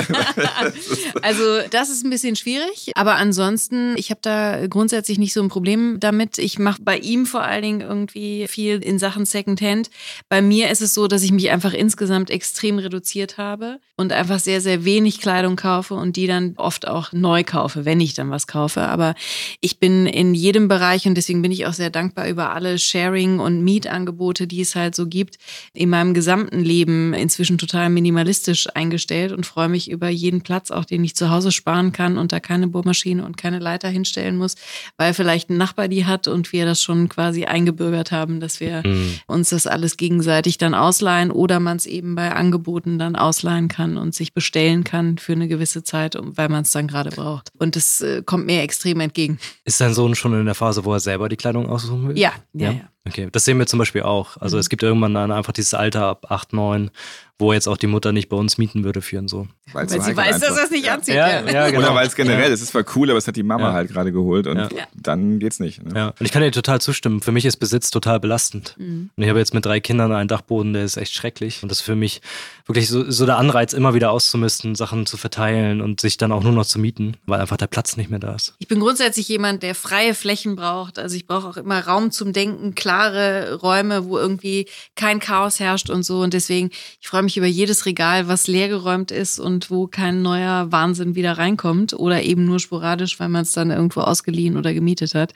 Also 1.21 1.43
das 1.69 1.89
ist 1.89 2.03
ein 2.03 2.09
bisschen 2.09 2.35
schwierig, 2.35 2.91
aber 2.95 3.15
ansonsten, 3.15 3.95
ich 3.97 4.09
habe 4.09 4.19
da 4.21 4.67
grundsätzlich 4.67 5.17
nicht 5.19 5.33
so 5.33 5.41
ein 5.41 5.49
Problem 5.49 5.97
damit. 5.99 6.37
Ich 6.37 6.59
mache 6.59 6.81
bei 6.81 6.97
ihm 6.97 7.25
vor 7.25 7.41
allen 7.43 7.61
Dingen 7.61 7.81
irgendwie 7.81 8.47
viel 8.47 8.79
in 8.83 8.99
Sachen 8.99 9.25
Secondhand. 9.25 9.89
Bei 10.29 10.41
mir 10.41 10.69
ist 10.69 10.81
es 10.81 10.93
so, 10.93 11.07
dass 11.07 11.23
ich 11.23 11.31
mich 11.31 11.49
einfach 11.51 11.73
insgesamt 11.73 12.29
extrem 12.29 12.77
reduziert 12.79 13.37
habe 13.37 13.79
und 13.95 14.11
einfach 14.11 14.39
sehr, 14.39 14.61
sehr 14.61 14.85
wenig 14.85 15.19
Kleidung 15.19 15.55
kaufe 15.55 15.93
und 15.93 16.15
die 16.15 16.27
dann 16.27 16.53
oft 16.57 16.87
auch 16.87 17.11
neu 17.13 17.43
kaufe, 17.43 17.85
wenn 17.85 17.99
ich 18.01 18.13
dann 18.13 18.31
was 18.31 18.47
kaufe. 18.47 18.81
Aber 18.81 19.15
ich 19.63 19.79
bin 19.79 20.07
in 20.07 20.33
jedem 20.33 20.67
Bereich 20.67 21.07
und 21.07 21.15
deswegen 21.15 21.41
bin 21.41 21.49
ich 21.53 21.65
auch 21.65 21.71
sehr 21.73 21.89
dankbar 21.89 22.27
über 22.27 22.51
alle 22.53 22.77
Sharing- 22.77 23.39
und 23.39 23.63
Mietangebote, 23.63 24.45
die 24.45 24.59
es 24.59 24.75
halt 24.75 24.93
so 24.93 25.07
gibt, 25.07 25.37
in 25.73 25.89
meinem 25.89 26.13
gesamten 26.13 26.59
Leben 26.59 27.13
inzwischen 27.13 27.57
total 27.57 27.89
minimalistisch 27.89 28.67
eingestellt 28.75 29.31
und 29.31 29.45
freue 29.45 29.69
mich 29.69 29.89
über 29.89 30.09
jeden 30.09 30.41
Platz, 30.41 30.69
auch 30.69 30.83
den 30.83 31.01
ich 31.05 31.15
zu 31.15 31.29
Hause 31.29 31.53
sparen 31.53 31.93
kann 31.93 32.17
und 32.17 32.33
da 32.33 32.41
keine 32.41 32.67
Bohrmaschine 32.67 33.25
und 33.25 33.37
keine 33.37 33.59
Leiter 33.59 33.87
hinstellen 33.87 34.35
muss, 34.35 34.55
weil 34.97 35.13
vielleicht 35.13 35.49
ein 35.49 35.55
Nachbar 35.55 35.87
die 35.87 36.05
hat 36.05 36.27
und 36.27 36.51
wir 36.51 36.65
das 36.65 36.81
schon 36.81 37.07
quasi 37.07 37.45
eingebürgert 37.45 38.11
haben, 38.11 38.41
dass 38.41 38.59
wir 38.59 38.83
Mhm. 38.85 39.13
uns 39.27 39.49
das 39.51 39.65
alles 39.65 39.95
gegenseitig 39.95 40.57
dann 40.57 40.73
ausleihen 40.73 41.31
oder 41.31 41.61
man 41.61 41.77
es 41.77 41.85
eben 41.85 42.15
bei 42.15 42.33
Angeboten 42.33 42.99
dann 42.99 43.15
ausleihen 43.15 43.69
kann 43.69 43.95
und 43.95 44.13
sich 44.13 44.33
bestellen 44.33 44.83
kann 44.83 45.17
für 45.19 45.31
eine 45.31 45.47
gewisse 45.47 45.83
Zeit, 45.83 46.17
weil 46.19 46.49
man 46.49 46.63
es 46.63 46.71
dann 46.71 46.87
gerade 46.87 47.11
braucht. 47.11 47.49
Und 47.57 47.77
das 47.77 48.01
äh, 48.01 48.23
kommt 48.25 48.45
mir 48.45 48.61
extrem 48.61 48.99
entgegen. 48.99 49.39
Ist 49.65 49.79
dein 49.81 49.93
Sohn 49.93 50.15
schon 50.15 50.33
in 50.33 50.45
der 50.45 50.55
Phase, 50.55 50.85
wo 50.85 50.93
er 50.93 50.99
selber 50.99 51.29
die 51.29 51.37
Kleidung 51.37 51.69
aussuchen 51.69 52.09
will? 52.09 52.17
Ja, 52.17 52.33
ja, 52.53 52.71
ja. 52.71 52.89
Okay, 53.07 53.27
das 53.31 53.43
sehen 53.45 53.59
wir 53.59 53.67
zum 53.67 53.79
Beispiel 53.79 54.03
auch. 54.03 54.37
Also 54.37 54.57
es 54.57 54.69
gibt 54.69 54.81
irgendwann 54.83 55.13
dann 55.13 55.31
einfach 55.31 55.51
dieses 55.51 55.73
Alter 55.73 56.05
ab 56.05 56.27
8, 56.29 56.53
9, 56.53 56.89
wo 57.37 57.51
jetzt 57.51 57.67
auch 57.67 57.75
die 57.75 57.87
Mutter 57.87 58.13
nicht 58.13 58.29
bei 58.29 58.37
uns 58.37 58.57
mieten 58.57 58.85
würde 58.85 59.01
für 59.01 59.15
ihren 59.17 59.27
Sohn. 59.27 59.49
Weil's 59.73 59.91
Weil 59.91 59.99
so 59.99 60.05
sie 60.05 60.15
weiß, 60.15 60.39
dass 60.39 60.43
einfach. 60.43 60.57
er 60.59 60.63
es 60.65 60.71
nicht 60.71 60.89
anzieht. 60.89 61.15
Ja, 61.15 61.27
Ja, 61.41 61.51
ja, 61.51 61.69
genau. 61.69 61.79
Oder 61.87 61.95
weil 61.95 62.07
es 62.07 62.15
generell, 62.15 62.51
es 62.53 62.61
ist 62.61 62.69
zwar 62.69 62.85
cool, 62.95 63.09
aber 63.09 63.17
es 63.17 63.27
hat 63.27 63.35
die 63.35 63.43
Mama 63.43 63.69
Ja. 63.69 63.73
halt 63.73 63.91
gerade 63.91 64.13
geholt 64.13 64.47
und 64.47 64.57
Ja. 64.57 64.69
dann 64.95 65.39
geht's 65.39 65.59
nicht. 65.59 65.83
Ne? 65.83 65.91
Ja, 65.93 66.07
und 66.17 66.21
ich 66.21 66.31
kann 66.31 66.41
dir 66.43 66.51
total 66.51 66.79
zustimmen. 66.79 67.21
Für 67.21 67.33
mich 67.33 67.43
ist 67.43 67.57
Besitz 67.57 67.91
total 67.91 68.21
belastend. 68.21 68.75
Mhm. 68.77 69.09
Und 69.17 69.23
ich 69.23 69.29
habe 69.29 69.39
jetzt 69.39 69.53
mit 69.53 69.65
drei 69.65 69.81
Kindern 69.81 70.13
einen 70.13 70.29
Dachboden, 70.29 70.71
der 70.73 70.83
ist 70.85 70.95
echt 70.95 71.13
schrecklich. 71.13 71.61
Und 71.63 71.69
das 71.69 71.79
ist 71.79 71.83
für 71.85 71.95
mich 71.97 72.21
wirklich 72.67 72.87
so, 72.87 73.09
so 73.11 73.25
der 73.25 73.37
Anreiz, 73.37 73.73
immer 73.73 73.93
wieder 73.93 74.11
auszumisten, 74.11 74.75
Sachen 74.75 75.05
zu 75.07 75.17
verteilen 75.17 75.81
und 75.81 75.99
sich 75.99 76.15
dann 76.17 76.31
auch 76.31 76.43
nur 76.43 76.53
noch 76.53 76.65
zu 76.65 76.79
mieten, 76.79 77.17
weil 77.25 77.41
einfach 77.41 77.57
der 77.57 77.67
Platz 77.67 77.97
nicht 77.97 78.09
mehr 78.09 78.19
da 78.19 78.33
ist. 78.35 78.53
Ich 78.59 78.69
bin 78.69 78.79
grundsätzlich 78.79 79.27
jemand, 79.27 79.63
der 79.63 79.75
freie 79.75 80.13
Flächen 80.13 80.55
braucht. 80.55 80.97
Also 80.99 81.17
ich 81.17 81.27
brauche 81.27 81.47
auch 81.47 81.57
immer 81.57 81.79
Raum 81.85 82.11
zum 82.11 82.31
Denken, 82.31 82.73
klare 82.93 83.55
Räume, 83.55 84.05
wo 84.05 84.17
irgendwie 84.17 84.67
kein 84.95 85.19
Chaos 85.19 85.59
herrscht 85.59 85.89
und 85.89 86.03
so. 86.03 86.21
Und 86.21 86.33
deswegen, 86.33 86.69
ich 87.01 87.07
freue 87.07 87.23
mich 87.23 87.37
über 87.37 87.47
jedes 87.47 87.85
Regal, 87.85 88.27
was 88.27 88.47
leergeräumt 88.47 89.09
ist 89.11 89.39
und 89.39 89.71
wo 89.71 89.87
kein 89.87 90.21
neuer 90.21 90.71
Wahnsinn 90.71 91.15
wieder 91.15 91.37
reinkommt 91.37 91.93
oder 91.93 92.21
eben 92.21 92.45
nur 92.45 92.59
sporadisch, 92.59 93.19
weil 93.19 93.29
man 93.29 93.43
es 93.43 93.53
dann 93.53 93.71
irgendwo 93.71 94.01
ausgeliehen 94.01 94.57
oder 94.57 94.73
gemietet 94.73 95.15
hat. 95.15 95.33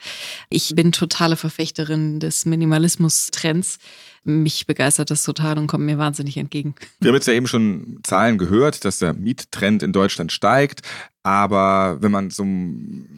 Ich 0.50 0.74
bin 0.76 0.92
totale 0.92 1.36
Verfechterin 1.36 2.20
des 2.20 2.46
Minimalismus-Trends. 2.46 3.78
Mich 4.24 4.66
begeistert 4.66 5.10
das 5.10 5.24
total 5.24 5.58
und 5.58 5.68
kommt 5.68 5.84
mir 5.84 5.98
wahnsinnig 5.98 6.36
entgegen. 6.36 6.74
Wir 7.00 7.08
haben 7.08 7.16
jetzt 7.16 7.26
ja 7.26 7.34
eben 7.34 7.46
schon 7.46 7.98
Zahlen 8.02 8.38
gehört, 8.38 8.84
dass 8.84 8.98
der 8.98 9.14
Miettrend 9.14 9.82
in 9.82 9.92
Deutschland 9.92 10.32
steigt. 10.32 10.82
Aber 11.28 12.00
wenn 12.00 12.10
man 12.10 12.30
so 12.30 12.42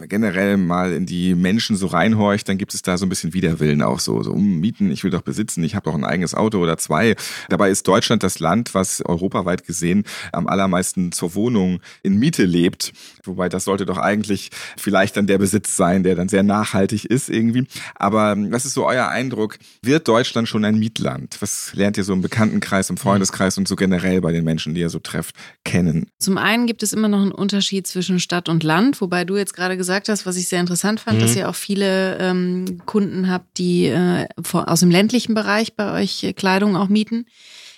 generell 0.08 0.56
mal 0.56 0.92
in 0.92 1.06
die 1.06 1.36
Menschen 1.36 1.76
so 1.76 1.86
reinhorcht, 1.86 2.48
dann 2.48 2.58
gibt 2.58 2.74
es 2.74 2.82
da 2.82 2.98
so 2.98 3.06
ein 3.06 3.08
bisschen 3.08 3.34
Widerwillen 3.34 3.82
auch 3.82 4.00
so. 4.00 4.20
So, 4.24 4.32
um 4.32 4.58
Mieten, 4.58 4.90
ich 4.90 5.04
will 5.04 5.12
doch 5.12 5.20
besitzen, 5.22 5.62
ich 5.62 5.76
habe 5.76 5.84
doch 5.84 5.94
ein 5.94 6.04
eigenes 6.04 6.34
Auto 6.34 6.58
oder 6.58 6.76
zwei. 6.76 7.14
Dabei 7.50 7.70
ist 7.70 7.86
Deutschland 7.86 8.24
das 8.24 8.40
Land, 8.40 8.74
was 8.74 9.00
europaweit 9.00 9.64
gesehen 9.64 10.02
am 10.32 10.48
allermeisten 10.48 11.12
zur 11.12 11.36
Wohnung 11.36 11.78
in 12.02 12.18
Miete 12.18 12.46
lebt. 12.46 12.92
Wobei 13.22 13.48
das 13.48 13.62
sollte 13.62 13.86
doch 13.86 13.98
eigentlich 13.98 14.50
vielleicht 14.76 15.16
dann 15.16 15.28
der 15.28 15.38
Besitz 15.38 15.76
sein, 15.76 16.02
der 16.02 16.16
dann 16.16 16.28
sehr 16.28 16.42
nachhaltig 16.42 17.04
ist 17.04 17.30
irgendwie. 17.30 17.68
Aber 17.94 18.34
was 18.50 18.64
ist 18.64 18.74
so 18.74 18.88
euer 18.88 19.06
Eindruck? 19.06 19.56
Wird 19.82 20.08
Deutschland 20.08 20.48
schon 20.48 20.64
ein 20.64 20.80
Mietland? 20.80 21.36
Was 21.38 21.74
lernt 21.74 21.96
ihr 21.96 22.02
so 22.02 22.12
im 22.12 22.22
Bekanntenkreis, 22.22 22.90
im 22.90 22.96
Freundeskreis 22.96 23.56
und 23.56 23.68
so 23.68 23.76
generell 23.76 24.20
bei 24.20 24.32
den 24.32 24.42
Menschen, 24.42 24.74
die 24.74 24.80
ihr 24.80 24.90
so 24.90 24.98
trefft, 24.98 25.36
kennen? 25.64 26.06
Zum 26.18 26.38
einen 26.38 26.66
gibt 26.66 26.82
es 26.82 26.92
immer 26.92 27.06
noch 27.06 27.22
einen 27.22 27.30
Unterschied 27.30 27.86
zwischen 27.86 27.99
Stadt 28.02 28.48
und 28.48 28.62
Land, 28.62 29.00
wobei 29.00 29.24
du 29.24 29.36
jetzt 29.36 29.54
gerade 29.54 29.76
gesagt 29.76 30.08
hast, 30.08 30.26
was 30.26 30.36
ich 30.36 30.48
sehr 30.48 30.60
interessant 30.60 31.00
fand, 31.00 31.18
mhm. 31.18 31.22
dass 31.22 31.36
ihr 31.36 31.48
auch 31.48 31.54
viele 31.54 32.18
ähm, 32.18 32.80
Kunden 32.86 33.30
habt, 33.30 33.58
die 33.58 33.86
äh, 33.86 34.26
aus 34.52 34.80
dem 34.80 34.90
ländlichen 34.90 35.34
Bereich 35.34 35.74
bei 35.74 36.00
euch 36.00 36.24
äh, 36.24 36.32
Kleidung 36.32 36.76
auch 36.76 36.88
mieten. 36.88 37.26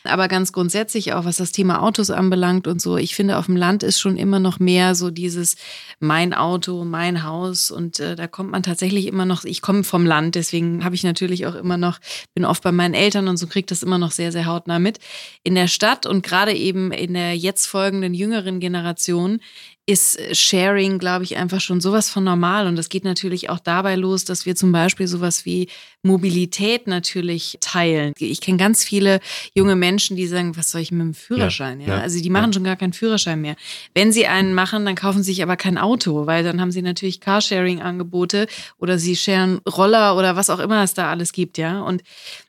Aber 0.05 0.27
ganz 0.27 0.53
grundsätzlich 0.53 1.13
auch, 1.13 1.25
was 1.25 1.37
das 1.37 1.53
Thema 1.53 1.81
Autos 1.83 2.11
anbelangt 2.11 2.67
und 2.67 2.81
so, 2.81 2.97
ich 2.97 3.15
finde, 3.15 3.39
auf 3.39 3.47
dem 3.47 3.57
Land 3.57 3.83
ist 3.83 4.01
schon 4.01 4.17
immer 4.17 4.41
noch 4.41 4.59
mehr 4.59 4.95
so 4.95 5.11
dieses 5.11 5.57
mein 6.01 6.35
Auto, 6.35 6.85
mein 6.85 7.23
Haus 7.23 7.71
und 7.71 8.01
äh, 8.01 8.17
da 8.17 8.27
kommt 8.27 8.51
man 8.51 8.65
tatsächlich 8.65 9.07
immer 9.07 9.25
noch, 9.25 9.45
ich 9.45 9.63
komme 9.63 9.85
vom 9.85 10.05
Land, 10.05 10.35
deswegen 10.35 10.85
habe 10.85 10.97
ich 10.97 11.05
natürlich 11.05 11.47
auch 11.47 11.55
immer 11.55 11.77
noch, 11.77 12.01
bin 12.35 12.45
oft 12.45 12.63
bei 12.65 12.73
meinen 12.73 12.95
Eltern 12.95 13.29
und 13.29 13.37
so 13.37 13.47
kriege 13.47 13.67
das 13.67 13.85
immer 13.85 13.99
noch 13.99 14.11
sehr, 14.11 14.33
sehr 14.33 14.47
hautnah 14.47 14.81
mit. 14.81 14.99
In 15.45 15.55
der 15.55 15.69
Stadt 15.69 16.05
und 16.05 16.25
gerade 16.25 16.53
eben 16.53 16.91
in 16.91 17.15
der 17.15 17.37
jetzt 17.37 17.67
folgenden 17.67 18.15
jüngeren 18.15 18.59
Generation 18.59 19.41
ist 19.85 20.37
Sharing, 20.37 20.99
glaube 20.99 21.25
ich, 21.25 21.37
einfach 21.37 21.61
schon 21.61 21.81
sowas 21.81 22.09
von 22.09 22.23
normal. 22.23 22.69
Und 22.69 22.77
das 22.77 22.89
geht 22.89 23.05
natürlich 23.05 23.51
auch 23.51 23.59
dabei 23.59 23.97
los, 23.97 24.25
dass 24.25 24.47
wir 24.47 24.55
zum 24.55 24.71
Beispiel 24.71 25.09
sowas 25.09 25.45
wie 25.45 25.69
Mobilität 26.05 26.87
natürlich 26.87 27.59
teilen. 27.61 28.13
Ich 28.19 28.41
kenne 28.41 28.59
ganz 28.59 28.85
viele 28.85 29.19
junge 29.55 29.75
Menschen, 29.75 30.17
die 30.17 30.29
sagen, 30.29 30.57
was 30.57 30.71
soll 30.71 30.83
ich 30.83 30.93
mit 30.93 31.01
dem 31.01 31.15
Führerschein? 31.15 31.81
Ja, 31.81 31.89
ja. 31.89 32.01
Also 32.01 32.21
die 32.21 32.31
machen 32.31 32.51
ja. 32.51 32.53
schon 32.55 32.65
gar 32.65 32.77
keinen 32.77 32.93
Führerschein 32.93 33.41
mehr. 33.41 33.57
Wenn 33.93 34.13
sie 34.13 34.27
einen 34.29 34.55
machen, 34.55 34.85
dann 34.87 34.95
kaufen 34.95 35.25
sie 35.25 35.33
sich 35.33 35.43
aber 35.43 35.57
kein 35.57 35.79
Auto, 35.79 36.27
weil 36.27 36.45
dann 36.45 36.61
haben 36.61 36.71
sie 36.71 36.83
natürlich 36.83 37.21
Carsharing-Angebote 37.21 38.47
oder 38.79 38.99
sie 38.99 39.17
sharen 39.17 39.61
Roller 39.69 40.17
oder 40.17 40.37
was 40.37 40.49
auch 40.49 40.61
immer 40.61 40.85
es 40.85 40.95
da 40.95 41.11
alles 41.11 41.33
gibt, 41.33 41.59
ja. 41.59 41.83
Und 41.83 42.03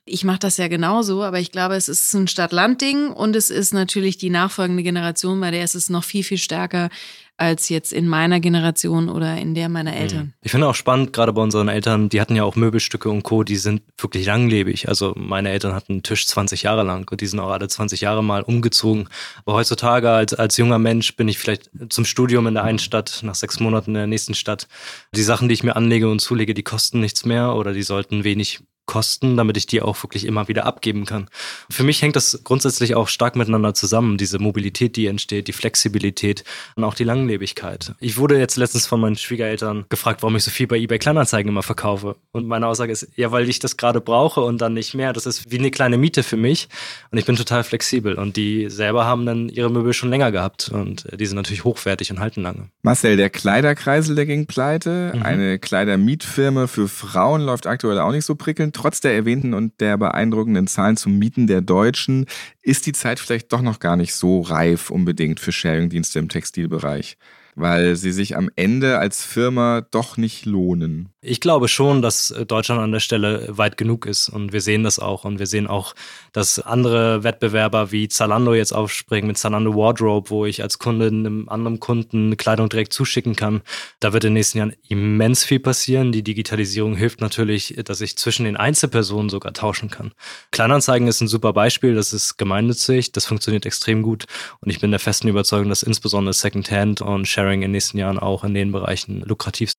ich 0.06 0.24
mache 0.24 0.40
das 0.40 0.58
ja 0.58 0.68
genauso, 0.68 1.24
aber 1.24 1.40
ich 1.40 1.52
glaube, 1.52 1.76
es 1.76 1.88
ist 1.88 2.14
ein 2.14 2.28
Stadt-Land-Ding 2.28 3.12
und 3.12 3.36
es 3.36 3.50
ist 3.50 3.74
natürlich 3.74 4.18
die 4.18 4.30
nachfolgende 4.30 4.84
Generation, 4.84 5.40
bei 5.40 5.52
der 5.52 5.64
ist 5.64 5.76
es 5.76 5.90
noch 5.90 6.04
viel, 6.04 6.24
viel 6.24 6.38
stärker 6.38 6.90
als 7.36 7.70
jetzt 7.70 7.92
in 7.92 8.08
meiner 8.08 8.40
Generation 8.40 9.10
oder 9.10 9.38
in 9.38 9.56
der 9.56 9.68
meiner 9.68 9.96
Eltern. 9.96 10.26
Mhm. 10.26 10.34
Ich 10.42 10.52
finde 10.52 10.68
auch 10.68 10.76
spannend, 10.76 11.14
gerade 11.14 11.34
bei 11.34 11.42
unseren 11.42 11.68
Eltern, 11.68 12.10
die 12.10 12.22
hatten 12.22 12.36
ja 12.36 12.44
auch 12.44 12.56
Möbelstücke 12.56 13.10
und 13.10 13.24
Co., 13.24 13.44
die 13.44 13.56
sind 13.56 13.82
wirklich 13.98 14.28
langlebig. 14.28 14.88
Also 14.88 15.14
meine 15.18 15.50
Eltern 15.50 15.74
hatten 15.74 15.94
einen 15.94 16.04
Tisch 16.04 16.28
20 16.28 16.64
Jahre 16.64 16.84
lang 16.84 17.10
und 17.10 17.22
die 17.22 17.26
sind 17.26 17.40
auch 17.40 17.50
alle 17.50 17.68
20 17.68 18.02
Jahre 18.02 18.24
mal 18.24 18.44
umgezogen. 18.44 19.10
Aber 19.46 19.56
heutzutage 19.56 20.12
als, 20.12 20.34
als 20.36 20.58
junger 20.58 20.80
Mensch 20.80 21.16
bin 21.16 21.28
ich 21.28 21.40
vielleicht 21.40 21.72
zum 21.90 22.06
Studium 22.06 22.46
in 22.46 22.54
der 22.54 22.66
einen 22.66 22.80
Stadt, 22.80 23.22
nach 23.24 23.36
sechs 23.36 23.60
Monaten 23.60 23.92
in 23.92 23.96
der 23.96 24.08
nächsten 24.08 24.36
Stadt. 24.36 24.68
Die 25.16 25.24
Sachen, 25.24 25.48
die 25.48 25.54
ich 25.54 25.64
mir 25.64 25.76
anlege 25.76 26.10
und 26.10 26.20
zulege, 26.20 26.54
die 26.54 26.64
kosten 26.64 27.00
nichts 27.00 27.26
mehr 27.26 27.56
oder 27.56 27.74
die 27.74 27.84
sollten 27.84 28.24
wenig 28.24 28.60
Kosten, 28.86 29.38
damit 29.38 29.56
ich 29.56 29.66
die 29.66 29.82
auch 29.82 30.02
wirklich 30.04 30.26
immer 30.26 30.48
wieder 30.48 30.66
abgeben 30.66 31.06
kann. 31.06 31.30
Für 31.70 31.84
mich 31.84 32.02
hängt 32.02 32.16
das 32.18 32.42
grundsätzlich 32.44 32.96
auch 32.96 33.08
stark 33.08 33.36
miteinander 33.36 33.74
zusammen, 33.74 34.18
diese 34.18 34.40
Mobilität, 34.40 34.98
die 34.98 35.08
entsteht, 35.08 35.48
die 35.48 35.54
Flexibilität 35.54 36.44
und 36.76 36.84
auch 36.84 36.94
die 36.94 37.06
Langlebigkeit. 37.06 37.96
Ich 38.00 38.18
wurde 38.18 38.38
jetzt 38.38 38.58
letztens 38.58 38.86
von 38.86 39.00
meinen 39.00 39.16
Schwiegereltern 39.16 39.86
gefragt, 39.88 40.22
warum 40.22 40.36
ich 40.36 40.44
so 40.44 40.52
viel 40.52 40.68
bei 40.68 40.78
eBay 40.78 41.00
Kleinanzeigen 41.00 41.50
immer 41.50 41.64
verkaufe. 41.64 42.18
Und 42.32 42.46
meine 42.46 42.68
Aussage 42.68 42.92
ist, 42.92 43.08
ja, 43.16 43.32
weil 43.32 43.48
ich 43.48 43.60
das 43.60 43.78
gerade 43.78 44.02
brauche 44.02 44.42
und 44.42 44.60
dann 44.60 44.74
nicht 44.74 44.94
mehr. 44.94 45.14
Das 45.14 45.26
ist 45.26 45.50
wie 45.50 45.60
eine 45.60 45.72
kleine 45.72 45.98
Miete 45.98 46.22
für 46.22 46.38
mich 46.38 46.68
und 47.10 47.18
ich 47.18 47.26
bin 47.26 47.38
total 47.38 47.64
flexibel. 47.64 48.16
Und 48.16 48.36
die 48.36 48.70
selber 48.70 49.06
haben 49.06 49.26
dann 49.26 49.48
ihre 49.48 49.72
Möbel 49.72 49.94
schon 49.94 50.10
länger 50.10 50.32
gehabt 50.32 50.70
und 50.70 51.08
die 51.18 51.26
sind 51.26 51.38
natürlich 51.38 51.64
hochwertig 51.64 52.12
und 52.12 52.20
halten 52.20 52.42
lange. 52.42 52.70
Marcel, 52.82 53.16
der 53.16 53.30
Kleiderkreisel, 53.30 54.16
der 54.16 54.26
ging 54.26 54.46
pleite. 54.46 55.14
Mhm. 55.16 55.24
Eine 55.24 55.60
Kleidermietfirma 55.60 56.68
für 56.68 56.90
Frauen 56.90 57.42
läuft 57.42 57.66
aktuell 57.66 58.00
auch 58.00 58.12
nicht 58.12 58.26
so 58.26 58.36
prickelnd 58.36 58.73
trotz 58.74 59.00
der 59.02 59.14
erwähnten 59.14 59.54
und 59.54 59.80
der 59.80 59.98
beeindruckenden 59.98 60.68
Zahlen 60.68 60.98
zum 60.98 61.18
Mieten 61.18 61.48
der 61.48 61.62
Deutschen 61.62 62.26
ist 62.62 62.86
die 62.86 62.94
Zeit 62.94 63.20
vielleicht 63.20 63.54
doch 63.54 63.62
noch 63.62 63.80
gar 63.80 63.96
nicht 63.96 64.14
so 64.14 64.42
reif 64.42 64.90
unbedingt 64.90 65.40
für 65.40 65.52
Sharing-Dienste 65.52 66.20
im 66.20 66.30
Textilbereich 66.30 67.18
weil 67.56 67.96
sie 67.96 68.12
sich 68.12 68.36
am 68.36 68.50
Ende 68.56 69.00
als 69.00 69.24
Firma 69.24 69.82
doch 69.82 70.18
nicht 70.18 70.46
lohnen. 70.46 71.13
Ich 71.26 71.40
glaube 71.40 71.70
schon, 71.70 72.02
dass 72.02 72.32
äh, 72.32 72.46
Deutschland 72.46 72.82
an 72.82 72.92
der 72.92 73.00
Stelle 73.00 73.48
weit 73.50 73.78
genug 73.78 74.06
ist 74.06 74.28
und 74.28 74.52
wir 74.52 74.60
sehen 74.60 74.84
das 74.84 75.00
auch 75.00 75.24
und 75.24 75.40
wir 75.40 75.48
sehen 75.48 75.68
auch, 75.68 75.96
dass 76.34 76.60
andere 76.60 77.24
Wettbewerber 77.24 77.94
wie 77.94 78.10
Zalando 78.10 78.54
jetzt 78.54 78.74
aufspringen 78.74 79.30
mit 79.30 79.38
Zalando 79.38 79.74
Wardrobe, 79.74 80.30
wo 80.30 80.46
ich 80.46 80.62
als 80.62 80.80
Kunde 80.80 81.08
einem 81.08 81.48
anderen 81.48 81.80
Kunden 81.80 82.36
Kleidung 82.36 82.68
direkt 82.68 82.92
zuschicken 82.92 83.38
kann. 83.38 83.62
Da 84.02 84.12
wird 84.12 84.26
in 84.26 84.32
den 84.32 84.34
nächsten 84.34 84.58
Jahren 84.58 84.76
immens 84.90 85.46
viel 85.46 85.62
passieren. 85.62 86.12
Die 86.12 86.24
Digitalisierung 86.24 86.98
hilft 86.98 87.22
natürlich, 87.22 87.74
dass 87.86 88.02
ich 88.02 88.18
zwischen 88.18 88.44
den 88.44 88.58
Einzelpersonen 88.58 89.30
sogar 89.30 89.54
tauschen 89.54 89.90
kann. 89.90 90.12
Kleinanzeigen 90.52 91.08
ist 91.08 91.22
ein 91.22 91.30
super 91.30 91.54
Beispiel, 91.54 91.96
das 91.96 92.12
ist 92.12 92.36
gemeinnützig, 92.36 93.14
das 93.14 93.26
funktioniert 93.26 93.66
extrem 93.66 94.02
gut 94.02 94.26
und 94.60 94.70
ich 94.70 94.82
bin 94.82 94.92
der 94.92 95.00
festen 95.00 95.30
Überzeugung, 95.30 95.70
dass 95.70 95.84
insbesondere 95.84 96.34
Secondhand 96.34 97.00
und 97.00 97.30
Sharing 97.30 97.62
in 97.62 97.70
den 97.70 97.72
nächsten 97.72 97.98
Jahren 97.98 98.20
auch 98.20 98.44
in 98.44 98.54
den 98.54 98.74
Bereichen 98.74 99.22
lukrativ 99.22 99.72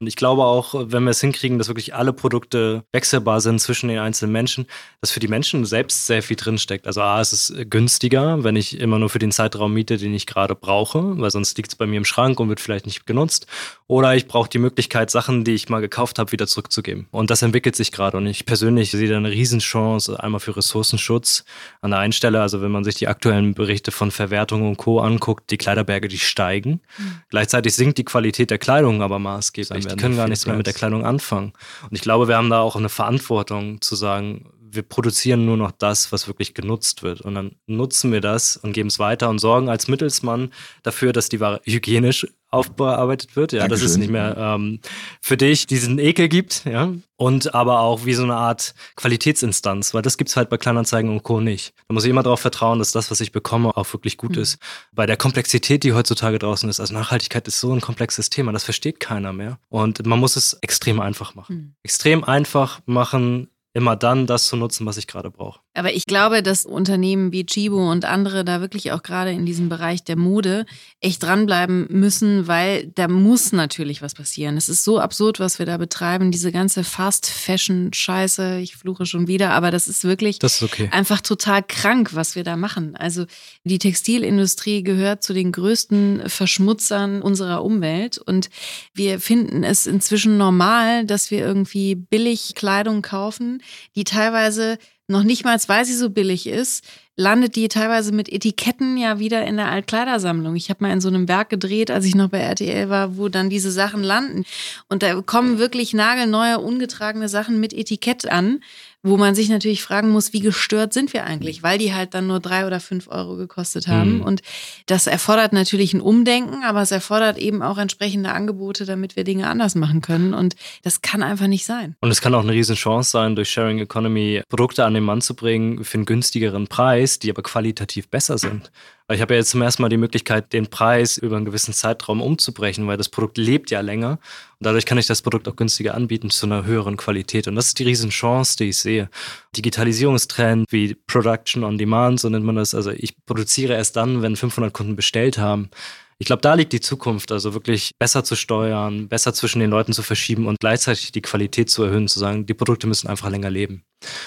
und 0.00 0.06
ich 0.06 0.16
glaube 0.16 0.44
auch, 0.44 0.74
wenn 0.74 1.04
wir 1.04 1.10
es 1.10 1.20
hinkriegen, 1.20 1.58
dass 1.58 1.68
wirklich 1.68 1.94
alle 1.94 2.12
Produkte 2.12 2.84
wechselbar 2.92 3.40
sind 3.40 3.60
zwischen 3.60 3.88
den 3.88 3.98
einzelnen 3.98 4.32
Menschen, 4.32 4.66
dass 5.00 5.10
für 5.10 5.20
die 5.20 5.28
Menschen 5.28 5.64
selbst 5.64 6.06
sehr 6.06 6.22
viel 6.22 6.36
drinsteckt. 6.36 6.86
Also 6.86 7.00
A, 7.00 7.20
es 7.20 7.32
ist 7.32 7.70
günstiger, 7.70 8.44
wenn 8.44 8.56
ich 8.56 8.78
immer 8.80 8.98
nur 8.98 9.08
für 9.08 9.18
den 9.18 9.32
Zeitraum 9.32 9.72
miete, 9.72 9.96
den 9.96 10.14
ich 10.14 10.26
gerade 10.26 10.54
brauche, 10.54 11.18
weil 11.18 11.30
sonst 11.30 11.56
liegt 11.56 11.70
es 11.70 11.76
bei 11.76 11.86
mir 11.86 11.96
im 11.96 12.04
Schrank 12.04 12.40
und 12.40 12.48
wird 12.48 12.60
vielleicht 12.60 12.86
nicht 12.86 13.06
genutzt. 13.06 13.46
Oder 13.86 14.14
ich 14.16 14.26
brauche 14.26 14.48
die 14.48 14.58
Möglichkeit, 14.58 15.10
Sachen, 15.10 15.44
die 15.44 15.54
ich 15.54 15.68
mal 15.68 15.80
gekauft 15.80 16.18
habe, 16.18 16.32
wieder 16.32 16.46
zurückzugeben. 16.46 17.06
Und 17.10 17.30
das 17.30 17.42
entwickelt 17.42 17.76
sich 17.76 17.92
gerade. 17.92 18.16
Und 18.16 18.26
ich 18.26 18.44
persönlich 18.44 18.90
sehe 18.90 19.08
da 19.08 19.16
eine 19.16 19.30
Riesenchance, 19.30 20.18
einmal 20.18 20.40
für 20.40 20.56
Ressourcenschutz 20.56 21.44
an 21.80 21.90
der 21.92 22.00
einen 22.00 22.12
Stelle. 22.12 22.40
Also 22.40 22.60
wenn 22.62 22.70
man 22.70 22.84
sich 22.84 22.96
die 22.96 23.08
aktuellen 23.08 23.54
Berichte 23.54 23.92
von 23.92 24.10
Verwertung 24.10 24.68
und 24.68 24.76
Co. 24.76 25.00
anguckt, 25.00 25.50
die 25.50 25.58
Kleiderberge, 25.58 26.08
die 26.08 26.18
steigen. 26.18 26.80
Mhm. 26.98 27.20
Gleichzeitig 27.28 27.74
sinkt 27.74 27.98
die 27.98 28.04
Qualität 28.04 28.50
der 28.50 28.58
Kleidung 28.58 29.02
aber 29.02 29.18
maßgeblich 29.18 29.65
ist. 29.70 29.90
Die 29.90 29.96
können 29.96 30.16
gar 30.16 30.28
nichts 30.28 30.46
mehr 30.46 30.56
mit 30.56 30.66
der 30.66 30.74
Kleidung 30.74 31.04
anfangen. 31.04 31.52
Und 31.82 31.92
ich 31.92 32.00
glaube, 32.00 32.28
wir 32.28 32.36
haben 32.36 32.50
da 32.50 32.60
auch 32.60 32.76
eine 32.76 32.88
Verantwortung 32.88 33.80
zu 33.80 33.96
sagen, 33.96 34.46
wir 34.76 34.82
produzieren 34.82 35.44
nur 35.44 35.56
noch 35.56 35.72
das, 35.72 36.12
was 36.12 36.28
wirklich 36.28 36.54
genutzt 36.54 37.02
wird. 37.02 37.20
Und 37.20 37.34
dann 37.34 37.56
nutzen 37.66 38.12
wir 38.12 38.20
das 38.20 38.56
und 38.56 38.72
geben 38.72 38.88
es 38.88 38.98
weiter 38.98 39.28
und 39.28 39.38
sorgen 39.38 39.68
als 39.68 39.88
Mittelsmann 39.88 40.52
dafür, 40.82 41.12
dass 41.12 41.28
die 41.28 41.40
Ware 41.40 41.60
hygienisch 41.64 42.26
aufbearbeitet 42.50 43.36
wird. 43.36 43.52
Ja, 43.52 43.60
Dankeschön. 43.60 43.84
dass 43.84 43.90
es 43.90 43.96
nicht 43.98 44.10
mehr 44.10 44.36
ähm, 44.38 44.80
für 45.20 45.36
dich 45.36 45.66
diesen 45.66 45.98
Ekel 45.98 46.28
gibt, 46.28 46.64
ja. 46.64 46.92
Und 47.16 47.54
aber 47.54 47.80
auch 47.80 48.04
wie 48.04 48.14
so 48.14 48.22
eine 48.22 48.36
Art 48.36 48.74
Qualitätsinstanz, 48.94 49.94
weil 49.94 50.02
das 50.02 50.18
gibt 50.18 50.28
es 50.30 50.36
halt 50.36 50.50
bei 50.50 50.58
Kleinanzeigen 50.58 51.10
und 51.10 51.22
Co. 51.22 51.40
nicht. 51.40 51.72
Da 51.88 51.94
muss 51.94 52.04
ich 52.04 52.10
immer 52.10 52.22
darauf 52.22 52.40
vertrauen, 52.40 52.78
dass 52.78 52.92
das, 52.92 53.10
was 53.10 53.20
ich 53.20 53.32
bekomme, 53.32 53.76
auch 53.76 53.90
wirklich 53.92 54.16
gut 54.16 54.36
mhm. 54.36 54.42
ist. 54.42 54.58
Bei 54.92 55.06
der 55.06 55.16
Komplexität, 55.16 55.82
die 55.82 55.92
heutzutage 55.92 56.38
draußen 56.38 56.68
ist, 56.68 56.78
also 56.78 56.94
Nachhaltigkeit 56.94 57.48
ist 57.48 57.60
so 57.60 57.72
ein 57.72 57.80
komplexes 57.80 58.30
Thema, 58.30 58.52
das 58.52 58.64
versteht 58.64 59.00
keiner 59.00 59.32
mehr. 59.32 59.58
Und 59.68 60.04
man 60.06 60.18
muss 60.18 60.36
es 60.36 60.54
extrem 60.60 61.00
einfach 61.00 61.34
machen. 61.34 61.56
Mhm. 61.56 61.74
Extrem 61.82 62.22
einfach 62.22 62.80
machen, 62.84 63.48
immer 63.76 63.94
dann 63.94 64.26
das 64.26 64.46
zu 64.46 64.56
nutzen, 64.56 64.86
was 64.86 64.96
ich 64.96 65.06
gerade 65.06 65.30
brauche. 65.30 65.60
Aber 65.74 65.92
ich 65.92 66.06
glaube, 66.06 66.42
dass 66.42 66.64
Unternehmen 66.64 67.30
wie 67.30 67.44
Chibo 67.44 67.90
und 67.90 68.06
andere 68.06 68.42
da 68.42 68.62
wirklich 68.62 68.92
auch 68.92 69.02
gerade 69.02 69.32
in 69.32 69.44
diesem 69.44 69.68
Bereich 69.68 70.02
der 70.02 70.16
Mode 70.16 70.64
echt 71.00 71.22
dranbleiben 71.22 71.86
müssen, 71.90 72.48
weil 72.48 72.86
da 72.94 73.06
muss 73.06 73.52
natürlich 73.52 74.00
was 74.00 74.14
passieren. 74.14 74.56
Es 74.56 74.70
ist 74.70 74.82
so 74.82 74.98
absurd, 74.98 75.40
was 75.40 75.58
wir 75.58 75.66
da 75.66 75.76
betreiben, 75.76 76.30
diese 76.30 76.52
ganze 76.52 76.84
Fast-Fashion-Scheiße. 76.84 78.60
Ich 78.60 78.76
fluche 78.76 79.04
schon 79.04 79.28
wieder, 79.28 79.50
aber 79.50 79.70
das 79.70 79.88
ist 79.88 80.04
wirklich 80.04 80.38
das 80.38 80.54
ist 80.54 80.62
okay. 80.62 80.88
einfach 80.92 81.20
total 81.20 81.62
krank, 81.62 82.14
was 82.14 82.34
wir 82.34 82.44
da 82.44 82.56
machen. 82.56 82.96
Also 82.96 83.26
die 83.64 83.78
Textilindustrie 83.78 84.84
gehört 84.84 85.22
zu 85.22 85.34
den 85.34 85.52
größten 85.52 86.30
Verschmutzern 86.30 87.20
unserer 87.20 87.62
Umwelt 87.62 88.16
und 88.16 88.48
wir 88.94 89.20
finden 89.20 89.64
es 89.64 89.86
inzwischen 89.86 90.38
normal, 90.38 91.04
dass 91.04 91.30
wir 91.30 91.40
irgendwie 91.40 91.94
billig 91.94 92.54
Kleidung 92.54 93.02
kaufen, 93.02 93.60
die 93.94 94.04
teilweise 94.04 94.78
noch 95.08 95.22
nicht 95.22 95.44
mal, 95.44 95.56
weil 95.68 95.84
sie 95.84 95.94
so 95.94 96.10
billig 96.10 96.46
ist, 96.46 96.84
landet 97.14 97.56
die 97.56 97.68
teilweise 97.68 98.12
mit 98.12 98.28
Etiketten 98.28 98.96
ja 98.96 99.18
wieder 99.18 99.44
in 99.46 99.56
der 99.56 99.70
Altkleidersammlung. 99.70 100.56
Ich 100.56 100.68
habe 100.68 100.84
mal 100.84 100.92
in 100.92 101.00
so 101.00 101.08
einem 101.08 101.28
Werk 101.28 101.48
gedreht, 101.48 101.90
als 101.90 102.04
ich 102.04 102.14
noch 102.14 102.28
bei 102.28 102.40
RTL 102.40 102.90
war, 102.90 103.16
wo 103.16 103.28
dann 103.28 103.48
diese 103.48 103.70
Sachen 103.70 104.02
landen. 104.02 104.44
Und 104.88 105.02
da 105.02 105.22
kommen 105.22 105.58
wirklich 105.58 105.94
nagelneue, 105.94 106.58
ungetragene 106.58 107.28
Sachen 107.28 107.60
mit 107.60 107.72
Etikett 107.72 108.26
an, 108.26 108.60
wo 109.06 109.16
man 109.16 109.34
sich 109.34 109.48
natürlich 109.48 109.82
fragen 109.82 110.10
muss, 110.10 110.32
wie 110.32 110.40
gestört 110.40 110.92
sind 110.92 111.12
wir 111.12 111.24
eigentlich, 111.24 111.62
weil 111.62 111.78
die 111.78 111.94
halt 111.94 112.12
dann 112.14 112.26
nur 112.26 112.40
drei 112.40 112.66
oder 112.66 112.80
fünf 112.80 113.08
Euro 113.08 113.36
gekostet 113.36 113.86
haben. 113.86 114.16
Mhm. 114.16 114.22
Und 114.22 114.42
das 114.86 115.06
erfordert 115.06 115.52
natürlich 115.52 115.94
ein 115.94 116.00
Umdenken, 116.00 116.64
aber 116.64 116.82
es 116.82 116.90
erfordert 116.90 117.38
eben 117.38 117.62
auch 117.62 117.78
entsprechende 117.78 118.32
Angebote, 118.32 118.84
damit 118.84 119.14
wir 119.14 119.24
Dinge 119.24 119.48
anders 119.48 119.76
machen 119.76 120.00
können. 120.00 120.34
Und 120.34 120.56
das 120.82 121.02
kann 121.02 121.22
einfach 121.22 121.46
nicht 121.46 121.64
sein. 121.64 121.94
Und 122.00 122.10
es 122.10 122.20
kann 122.20 122.34
auch 122.34 122.42
eine 122.42 122.52
Riesenchance 122.52 123.10
sein, 123.10 123.36
durch 123.36 123.48
Sharing 123.48 123.78
Economy 123.78 124.42
Produkte 124.48 124.84
an 124.84 124.94
den 124.94 125.04
Mann 125.04 125.20
zu 125.20 125.36
bringen 125.36 125.84
für 125.84 125.98
einen 125.98 126.04
günstigeren 126.04 126.66
Preis, 126.66 127.18
die 127.18 127.30
aber 127.30 127.42
qualitativ 127.42 128.08
besser 128.08 128.38
sind. 128.38 128.72
Weil 129.06 129.16
ich 129.16 129.22
habe 129.22 129.34
ja 129.34 129.38
jetzt 129.38 129.50
zum 129.50 129.62
ersten 129.62 129.82
Mal 129.82 129.88
die 129.88 129.96
Möglichkeit, 129.96 130.52
den 130.52 130.66
Preis 130.66 131.16
über 131.16 131.36
einen 131.36 131.44
gewissen 131.44 131.72
Zeitraum 131.72 132.20
umzubrechen, 132.20 132.88
weil 132.88 132.96
das 132.96 133.08
Produkt 133.08 133.38
lebt 133.38 133.70
ja 133.70 133.80
länger. 133.80 134.12
Und 134.58 134.66
dadurch 134.66 134.84
kann 134.84 134.98
ich 134.98 135.06
das 135.06 135.22
Produkt 135.22 135.46
auch 135.46 135.54
günstiger 135.54 135.94
anbieten 135.94 136.30
zu 136.30 136.46
einer 136.46 136.64
höheren 136.64 136.96
Qualität. 136.96 137.46
Und 137.46 137.54
das 137.54 137.66
ist 137.66 137.78
die 137.78 137.84
Riesenchance, 137.84 138.56
die 138.56 138.70
ich 138.70 138.78
sehe. 138.78 139.08
Digitalisierungstrend 139.56 140.66
wie 140.72 140.94
Production 141.06 141.62
on 141.62 141.78
Demand, 141.78 142.18
so 142.18 142.28
nennt 142.28 142.44
man 142.44 142.56
das. 142.56 142.74
Also 142.74 142.90
ich 142.90 143.14
produziere 143.26 143.74
erst 143.74 143.94
dann, 143.94 144.22
wenn 144.22 144.34
500 144.34 144.72
Kunden 144.72 144.96
bestellt 144.96 145.38
haben. 145.38 145.70
Ich 146.18 146.26
glaube, 146.26 146.42
da 146.42 146.54
liegt 146.54 146.72
die 146.72 146.80
Zukunft, 146.80 147.30
also 147.30 147.52
wirklich 147.54 147.92
besser 147.98 148.24
zu 148.24 148.34
steuern, 148.36 149.06
besser 149.06 149.34
zwischen 149.34 149.60
den 149.60 149.70
Leuten 149.70 149.92
zu 149.92 150.02
verschieben 150.02 150.46
und 150.46 150.58
gleichzeitig 150.58 151.12
die 151.12 151.20
Qualität 151.20 151.70
zu 151.70 151.84
erhöhen, 151.84 152.08
zu 152.08 152.18
sagen, 152.18 152.46
die 152.46 152.54
Produkte 152.54 152.86
müssen 152.86 153.08
einfach 153.08 153.28
länger 153.28 153.50
leben 153.50 153.84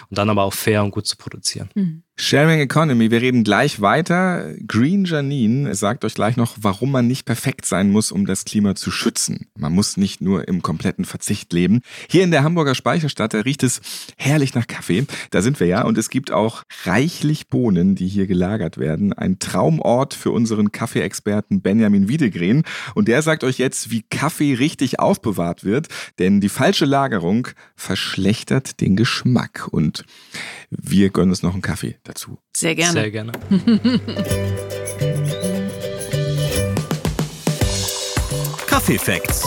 und 0.09 0.17
dann 0.17 0.30
aber 0.30 0.43
auch 0.43 0.53
fair 0.53 0.84
und 0.84 0.91
gut 0.91 1.07
zu 1.07 1.17
produzieren. 1.17 1.70
Mhm. 1.76 2.03
Sharing 2.22 2.59
Economy, 2.59 3.11
wir 3.11 3.22
reden 3.22 3.45
gleich 3.45 3.80
weiter. 3.80 4.53
Green 4.67 5.05
Janine 5.05 5.74
sagt 5.74 6.03
euch 6.03 6.15
gleich 6.15 6.36
noch, 6.36 6.57
warum 6.59 6.91
man 6.91 7.07
nicht 7.07 7.26
perfekt 7.26 7.65
sein 7.65 7.91
muss, 7.91 8.11
um 8.11 8.26
das 8.26 8.43
Klima 8.43 8.76
zu 8.76 8.91
schützen. 8.91 9.47
Man 9.57 9.72
muss 9.72 9.95
nicht 9.95 10.20
nur 10.20 10.45
im 10.45 10.61
kompletten 10.61 11.05
Verzicht 11.05 11.53
leben. 11.53 11.80
Hier 12.09 12.26
in 12.26 12.32
der 12.32 12.43
Hamburger 12.43 12.76
Speicherstadt, 12.76 13.34
da 13.34 13.39
riecht 13.39 13.63
es 13.63 13.80
herrlich 14.17 14.53
nach 14.53 14.67
Kaffee. 14.67 15.05
Da 15.32 15.41
sind 15.41 15.61
wir 15.61 15.67
ja 15.67 15.86
und 15.86 15.97
es 15.97 16.09
gibt 16.09 16.30
auch 16.30 16.63
reichlich 16.84 17.47
Bohnen, 17.47 17.95
die 17.95 18.09
hier 18.09 18.28
gelagert 18.28 18.78
werden. 18.78 19.13
Ein 19.13 19.39
Traumort 19.39 20.13
für 20.13 20.32
unseren 20.32 20.74
Kaffeeexperten 20.74 21.61
Benjamin 21.61 22.09
Wiedegren. 22.09 22.63
Und 22.95 23.07
der 23.07 23.22
sagt 23.22 23.45
euch 23.45 23.59
jetzt, 23.59 23.91
wie 23.91 24.01
Kaffee 24.01 24.55
richtig 24.55 24.99
aufbewahrt 24.99 25.63
wird, 25.63 25.88
denn 26.20 26.41
die 26.41 26.49
falsche 26.49 26.86
Lagerung 26.86 27.47
verschlechtert 27.78 28.82
den 28.82 28.97
Geschmack. 28.97 29.59
Und 29.68 30.05
wir 30.70 31.10
gönnen 31.10 31.32
uns 31.32 31.43
noch 31.43 31.53
einen 31.53 31.62
Kaffee 31.62 31.97
dazu. 32.03 32.38
Sehr 32.55 32.76
gerne. 32.76 32.93
Sehr 32.93 33.12
gerne. 33.12 33.32
Kaffee-Facts. 38.68 39.43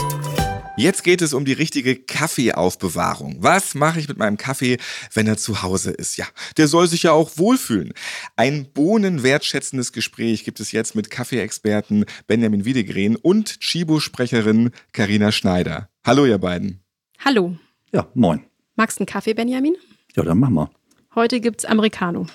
Jetzt 0.77 1.05
geht 1.05 1.21
es 1.21 1.35
um 1.35 1.45
die 1.45 1.53
richtige 1.53 1.97
Kaffeeaufbewahrung. 1.97 3.37
Was 3.41 3.75
mache 3.75 4.01
ich 4.01 4.09
mit 4.09 4.19
meinem 4.19 4.37
Kaffee, 4.37 4.79
wenn 5.13 5.27
er 5.27 5.37
zu 5.37 5.63
Hause 5.63 5.91
ist? 5.91 6.17
Ja, 6.17 6.27
der 6.57 6.67
soll 6.67 6.87
sich 6.87 7.03
ja 7.03 7.13
auch 7.13 7.37
wohlfühlen. 7.37 7.93
Ein 8.37 8.73
bohnenwertschätzendes 8.73 9.93
Gespräch 9.93 10.45
gibt 10.45 10.61
es 10.61 10.73
jetzt 10.73 10.95
mit 10.95 11.11
Kaffeeexperten 11.11 12.07
Benjamin 12.27 12.65
Wiedegren 12.65 13.17
und 13.17 13.61
Chibo-Sprecherin 13.61 14.71
Karina 14.93 15.31
Schneider. 15.31 15.91
Hallo, 16.05 16.25
ihr 16.25 16.39
beiden. 16.39 16.83
Hallo. 17.19 17.57
Ja, 17.93 18.09
moin. 18.15 18.45
Magst 18.75 18.99
du 18.99 19.03
einen 19.03 19.07
Kaffee, 19.07 19.35
Benjamin? 19.35 19.77
Ja, 20.15 20.23
dann 20.23 20.39
machen 20.39 20.55
wir. 20.55 20.71
Heute 21.15 21.41
gibt's 21.41 21.65
Americano. 21.65 22.27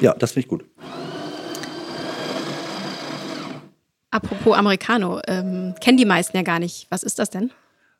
Ja, 0.00 0.14
das 0.14 0.32
finde 0.32 0.46
ich 0.46 0.48
gut. 0.48 0.64
Apropos 4.10 4.56
Americano, 4.56 5.20
ähm, 5.26 5.74
kennen 5.80 5.96
die 5.96 6.04
meisten 6.04 6.36
ja 6.36 6.42
gar 6.42 6.58
nicht. 6.58 6.86
Was 6.90 7.02
ist 7.02 7.18
das 7.18 7.30
denn? 7.30 7.50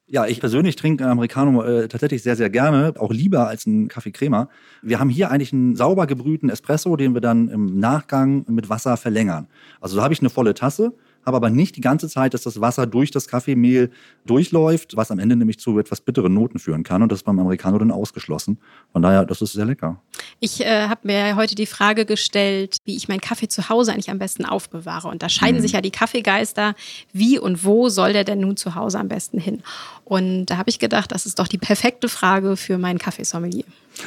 Ja, 0.06 0.26
ich 0.26 0.40
persönlich 0.40 0.76
trinke 0.76 1.06
Americano 1.06 1.62
äh, 1.62 1.88
tatsächlich 1.88 2.22
sehr, 2.22 2.36
sehr 2.36 2.50
gerne, 2.50 2.92
auch 2.98 3.12
lieber 3.12 3.48
als 3.48 3.66
einen 3.66 3.88
Kaffeecrema. 3.88 4.50
Wir 4.82 5.00
haben 5.00 5.08
hier 5.08 5.30
eigentlich 5.30 5.54
einen 5.54 5.74
sauber 5.74 6.06
gebrühten 6.06 6.50
Espresso, 6.50 6.96
den 6.96 7.14
wir 7.14 7.22
dann 7.22 7.48
im 7.48 7.78
Nachgang 7.78 8.44
mit 8.48 8.68
Wasser 8.68 8.98
verlängern. 8.98 9.46
Also 9.80 9.96
da 9.96 10.02
habe 10.02 10.12
ich 10.12 10.20
eine 10.20 10.28
volle 10.28 10.52
Tasse 10.52 10.92
habe 11.24 11.36
aber 11.36 11.50
nicht 11.50 11.76
die 11.76 11.80
ganze 11.80 12.08
Zeit, 12.08 12.34
dass 12.34 12.42
das 12.42 12.60
Wasser 12.60 12.86
durch 12.86 13.10
das 13.10 13.28
Kaffeemehl 13.28 13.90
durchläuft, 14.26 14.96
was 14.96 15.10
am 15.10 15.18
Ende 15.18 15.36
nämlich 15.36 15.58
zu 15.58 15.78
etwas 15.78 16.00
bitteren 16.00 16.34
Noten 16.34 16.58
führen 16.58 16.82
kann. 16.82 17.02
Und 17.02 17.12
das 17.12 17.20
ist 17.20 17.24
beim 17.24 17.38
Americano 17.38 17.78
dann 17.78 17.90
ausgeschlossen. 17.90 18.58
Von 18.92 19.02
daher, 19.02 19.24
das 19.24 19.42
ist 19.42 19.52
sehr 19.52 19.64
lecker. 19.64 20.00
Ich 20.40 20.60
äh, 20.60 20.88
habe 20.88 21.00
mir 21.04 21.36
heute 21.36 21.54
die 21.54 21.66
Frage 21.66 22.04
gestellt, 22.04 22.76
wie 22.84 22.96
ich 22.96 23.08
meinen 23.08 23.20
Kaffee 23.20 23.48
zu 23.48 23.68
Hause 23.68 23.92
eigentlich 23.92 24.10
am 24.10 24.18
besten 24.18 24.44
aufbewahre. 24.44 25.08
Und 25.08 25.22
da 25.22 25.28
scheiden 25.28 25.58
mhm. 25.58 25.62
sich 25.62 25.72
ja 25.72 25.80
die 25.80 25.90
Kaffeegeister. 25.90 26.74
Wie 27.12 27.38
und 27.38 27.64
wo 27.64 27.88
soll 27.88 28.12
der 28.12 28.24
denn 28.24 28.40
nun 28.40 28.56
zu 28.56 28.74
Hause 28.74 28.98
am 28.98 29.08
besten 29.08 29.38
hin? 29.38 29.62
Und 30.04 30.46
da 30.46 30.56
habe 30.56 30.70
ich 30.70 30.78
gedacht, 30.78 31.12
das 31.12 31.26
ist 31.26 31.38
doch 31.38 31.48
die 31.48 31.58
perfekte 31.58 32.08
Frage 32.08 32.56
für 32.56 32.78
meinen 32.78 32.98
Kaffeesommelier. 32.98 33.64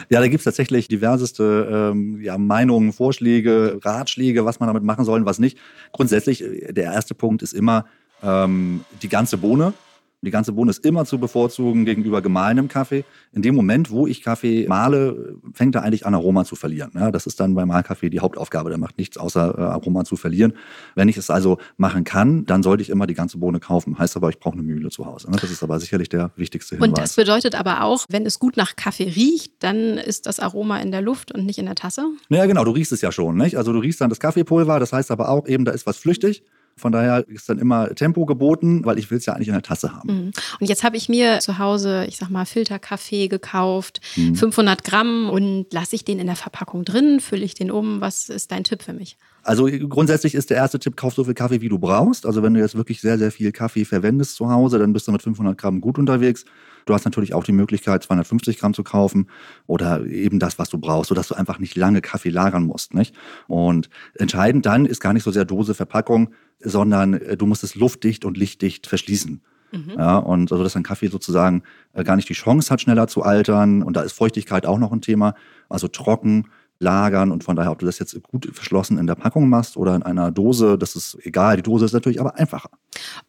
Ja, 0.09 0.19
da 0.19 0.27
gibt's 0.27 0.45
tatsächlich 0.45 0.87
diverseste 0.87 1.91
ähm, 1.91 2.21
ja, 2.21 2.37
Meinungen, 2.37 2.93
Vorschläge, 2.93 3.79
Ratschläge, 3.83 4.45
was 4.45 4.59
man 4.59 4.67
damit 4.67 4.83
machen 4.83 5.05
soll 5.05 5.19
und 5.21 5.25
was 5.25 5.39
nicht. 5.39 5.57
Grundsätzlich, 5.91 6.43
äh, 6.43 6.73
der 6.73 6.93
erste 6.93 7.15
Punkt 7.15 7.41
ist 7.41 7.53
immer 7.53 7.85
ähm, 8.23 8.83
die 9.01 9.09
ganze 9.09 9.37
Bohne. 9.37 9.73
Die 10.21 10.31
ganze 10.31 10.53
Bohne 10.53 10.71
ist 10.71 10.83
immer 10.83 11.05
zu 11.05 11.19
bevorzugen 11.19 11.85
gegenüber 11.85 12.21
gemahlenem 12.21 12.67
Kaffee. 12.67 13.05
In 13.31 13.41
dem 13.41 13.53
Moment, 13.53 13.91
wo 13.91 14.07
ich 14.07 14.23
Kaffee 14.23 14.65
mahle, 14.67 15.35
fängt 15.53 15.75
er 15.75 15.83
eigentlich 15.83 16.05
an, 16.05 16.15
Aroma 16.15 16.45
zu 16.45 16.55
verlieren. 16.55 16.91
Ja, 16.95 17.11
das 17.11 17.27
ist 17.27 17.39
dann 17.39 17.53
beim 17.53 17.67
Mahlkaffee 17.67 18.09
die 18.09 18.19
Hauptaufgabe. 18.19 18.69
Der 18.69 18.79
macht 18.79 18.97
nichts 18.97 19.17
außer 19.17 19.55
äh, 19.57 19.61
Aroma 19.61 20.03
zu 20.03 20.15
verlieren. 20.15 20.53
Wenn 20.95 21.09
ich 21.09 21.17
es 21.17 21.29
also 21.29 21.59
machen 21.77 22.03
kann, 22.05 22.45
dann 22.45 22.63
sollte 22.63 22.81
ich 22.81 22.89
immer 22.89 23.05
die 23.05 23.13
ganze 23.13 23.37
Bohne 23.37 23.59
kaufen. 23.59 23.99
Heißt 23.99 24.15
aber, 24.15 24.29
ich 24.29 24.39
brauche 24.39 24.53
eine 24.53 24.63
Mühle 24.63 24.89
zu 24.89 25.05
Hause. 25.05 25.29
Ne? 25.29 25.37
Das 25.39 25.51
ist 25.51 25.61
aber 25.61 25.79
sicherlich 25.79 26.09
der 26.09 26.31
wichtigste 26.35 26.75
Hinweis. 26.75 26.89
Und 26.89 26.97
das 26.97 27.15
bedeutet 27.15 27.55
aber 27.55 27.83
auch, 27.83 28.05
wenn 28.09 28.25
es 28.25 28.39
gut 28.39 28.57
nach 28.57 28.75
Kaffee 28.75 29.11
riecht, 29.15 29.53
dann 29.59 29.97
ist 29.97 30.25
das 30.25 30.39
Aroma 30.39 30.79
in 30.79 30.91
der 30.91 31.01
Luft 31.01 31.31
und 31.31 31.45
nicht 31.45 31.59
in 31.59 31.65
der 31.65 31.75
Tasse? 31.75 32.05
Ja, 32.29 32.45
genau. 32.45 32.63
Du 32.63 32.71
riechst 32.71 32.91
es 32.91 33.01
ja 33.01 33.11
schon. 33.11 33.37
Nicht? 33.37 33.57
Also 33.57 33.73
du 33.73 33.79
riechst 33.79 34.01
dann 34.01 34.09
das 34.09 34.19
Kaffeepulver. 34.19 34.79
Das 34.79 34.91
heißt 34.91 35.11
aber 35.11 35.29
auch 35.29 35.47
eben, 35.47 35.65
da 35.65 35.71
ist 35.71 35.85
was 35.85 35.97
flüchtig. 35.97 36.43
Von 36.77 36.91
daher 36.91 37.25
ist 37.29 37.47
dann 37.47 37.57
immer 37.57 37.95
Tempo 37.95 38.25
geboten, 38.25 38.83
weil 38.83 38.99
ich 38.99 39.09
will 39.09 39.17
es 39.17 39.25
ja 39.25 39.33
eigentlich 39.33 39.47
in 39.47 39.53
der 39.53 39.63
Tasse 39.63 39.93
haben. 39.93 40.25
Mhm. 40.25 40.31
Und 40.59 40.67
jetzt 40.67 40.83
habe 40.83 40.97
ich 40.97 41.07
mir 41.07 41.39
zu 41.39 41.57
Hause, 41.57 42.05
ich 42.07 42.17
sag 42.17 42.29
mal, 42.29 42.45
Filterkaffee 42.45 43.29
gekauft, 43.29 44.01
mhm. 44.17 44.35
500 44.35 44.83
Gramm 44.83 45.29
und 45.29 45.67
lasse 45.71 45.95
ich 45.95 46.03
den 46.03 46.19
in 46.19 46.27
der 46.27 46.35
Verpackung 46.35 46.83
drin, 46.83 47.21
fülle 47.21 47.45
ich 47.45 47.53
den 47.53 47.71
um. 47.71 48.01
Was 48.01 48.27
ist 48.27 48.51
dein 48.51 48.65
Tipp 48.65 48.83
für 48.83 48.93
mich? 48.93 49.17
Also 49.43 49.67
grundsätzlich 49.67 50.35
ist 50.35 50.49
der 50.49 50.57
erste 50.57 50.79
Tipp, 50.79 50.97
kauf 50.97 51.13
so 51.13 51.23
viel 51.23 51.33
Kaffee, 51.35 51.61
wie 51.61 51.69
du 51.69 51.79
brauchst. 51.79 52.25
Also 52.25 52.43
wenn 52.43 52.55
du 52.55 52.59
jetzt 52.59 52.75
wirklich 52.75 52.99
sehr, 52.99 53.17
sehr 53.17 53.31
viel 53.31 53.51
Kaffee 53.51 53.85
verwendest 53.85 54.35
zu 54.35 54.49
Hause, 54.49 54.79
dann 54.79 54.91
bist 54.91 55.07
du 55.07 55.11
mit 55.11 55.21
500 55.21 55.57
Gramm 55.57 55.81
gut 55.81 55.97
unterwegs. 55.97 56.45
Du 56.85 56.93
hast 56.93 57.05
natürlich 57.05 57.33
auch 57.33 57.43
die 57.43 57.51
Möglichkeit, 57.51 58.03
250 58.03 58.59
Gramm 58.59 58.73
zu 58.73 58.83
kaufen 58.83 59.29
oder 59.67 60.05
eben 60.05 60.39
das, 60.39 60.59
was 60.59 60.69
du 60.69 60.77
brauchst, 60.77 61.09
sodass 61.09 61.27
du 61.27 61.35
einfach 61.35 61.59
nicht 61.59 61.75
lange 61.75 62.01
Kaffee 62.01 62.29
lagern 62.29 62.63
musst. 62.63 62.93
Nicht? 62.93 63.15
Und 63.47 63.89
entscheidend 64.15 64.65
dann 64.65 64.85
ist 64.85 64.99
gar 64.99 65.13
nicht 65.13 65.23
so 65.23 65.31
sehr 65.31 65.45
Dose, 65.45 65.73
Verpackung, 65.73 66.33
sondern 66.69 67.13
äh, 67.13 67.37
du 67.37 67.45
musst 67.45 67.63
es 67.63 67.75
luftdicht 67.75 68.25
und 68.25 68.37
lichtdicht 68.37 68.87
verschließen. 68.87 69.41
Mhm. 69.71 69.93
Ja, 69.97 70.17
und 70.17 70.51
also, 70.51 70.63
dass 70.63 70.75
ein 70.75 70.83
Kaffee 70.83 71.07
sozusagen 71.07 71.63
äh, 71.93 72.03
gar 72.03 72.15
nicht 72.15 72.29
die 72.29 72.33
Chance 72.33 72.69
hat, 72.69 72.81
schneller 72.81 73.07
zu 73.07 73.23
altern. 73.23 73.83
Und 73.83 73.95
da 73.95 74.01
ist 74.01 74.13
Feuchtigkeit 74.13 74.65
auch 74.65 74.79
noch 74.79 74.91
ein 74.91 75.01
Thema. 75.01 75.35
Also 75.69 75.87
trocken 75.87 76.47
lagern 76.79 77.31
und 77.31 77.43
von 77.43 77.55
daher, 77.55 77.71
ob 77.71 77.79
du 77.79 77.85
das 77.85 77.99
jetzt 77.99 78.21
gut 78.23 78.49
verschlossen 78.53 78.97
in 78.97 79.07
der 79.07 79.15
Packung 79.15 79.47
machst 79.47 79.77
oder 79.77 79.95
in 79.95 80.03
einer 80.03 80.31
Dose, 80.31 80.77
das 80.77 80.95
ist 80.95 81.17
egal. 81.23 81.55
Die 81.55 81.63
Dose 81.63 81.85
ist 81.85 81.93
natürlich 81.93 82.19
aber 82.19 82.37
einfacher. 82.37 82.69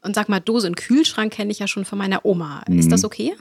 Und 0.02 0.14
sag 0.14 0.28
mal, 0.28 0.40
Dose 0.40 0.66
und 0.66 0.76
Kühlschrank 0.76 1.32
kenne 1.32 1.52
ich 1.52 1.60
ja 1.60 1.68
schon 1.68 1.84
von 1.84 1.98
meiner 1.98 2.24
Oma. 2.24 2.62
Ist 2.68 2.86
mhm. 2.86 2.90
das 2.90 3.04
okay? 3.04 3.34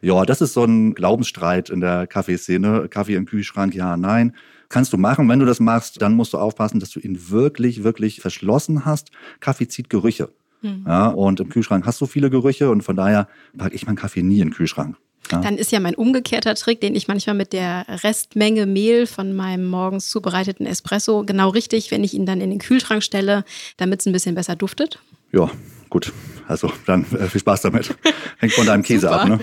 Ja, 0.00 0.24
das 0.24 0.40
ist 0.40 0.54
so 0.54 0.64
ein 0.64 0.94
Glaubensstreit 0.94 1.70
in 1.70 1.80
der 1.80 2.06
Kaffeeszene. 2.06 2.88
Kaffee 2.88 3.14
im 3.14 3.26
Kühlschrank, 3.26 3.74
ja, 3.74 3.96
nein. 3.96 4.34
Kannst 4.72 4.90
du 4.94 4.96
machen. 4.96 5.28
Wenn 5.28 5.38
du 5.38 5.44
das 5.44 5.60
machst, 5.60 6.00
dann 6.00 6.14
musst 6.14 6.32
du 6.32 6.38
aufpassen, 6.38 6.80
dass 6.80 6.88
du 6.88 6.98
ihn 6.98 7.28
wirklich, 7.28 7.84
wirklich 7.84 8.20
verschlossen 8.22 8.86
hast. 8.86 9.10
Kaffee 9.38 9.68
zieht 9.68 9.90
Gerüche. 9.90 10.30
Mhm. 10.62 10.84
Ja, 10.86 11.08
und 11.08 11.40
im 11.40 11.50
Kühlschrank 11.50 11.84
hast 11.84 12.00
du 12.00 12.06
viele 12.06 12.30
Gerüche 12.30 12.70
und 12.70 12.80
von 12.80 12.96
daher 12.96 13.28
packe 13.58 13.74
ich 13.74 13.84
meinen 13.84 13.96
Kaffee 13.96 14.22
nie 14.22 14.40
in 14.40 14.48
den 14.48 14.54
Kühlschrank. 14.54 14.96
Ja. 15.30 15.40
Dann 15.40 15.58
ist 15.58 15.72
ja 15.72 15.80
mein 15.80 15.94
umgekehrter 15.94 16.54
Trick, 16.54 16.80
den 16.80 16.94
ich 16.94 17.06
manchmal 17.06 17.36
mit 17.36 17.52
der 17.52 17.84
Restmenge 18.02 18.64
Mehl 18.64 19.06
von 19.06 19.34
meinem 19.34 19.66
morgens 19.66 20.08
zubereiteten 20.08 20.64
Espresso 20.64 21.22
genau 21.24 21.50
richtig, 21.50 21.90
wenn 21.90 22.02
ich 22.02 22.14
ihn 22.14 22.24
dann 22.24 22.40
in 22.40 22.48
den 22.48 22.58
Kühlschrank 22.58 23.02
stelle, 23.02 23.44
damit 23.76 24.00
es 24.00 24.06
ein 24.06 24.12
bisschen 24.14 24.34
besser 24.34 24.56
duftet. 24.56 25.00
Ja, 25.32 25.50
gut. 25.90 26.12
Also 26.48 26.72
dann 26.86 27.04
äh, 27.12 27.28
viel 27.28 27.40
Spaß 27.40 27.60
damit. 27.60 27.94
Hängt 28.38 28.54
von 28.54 28.66
deinem 28.66 28.82
Käse 28.82 29.10
ab. 29.10 29.28
Ne? 29.28 29.38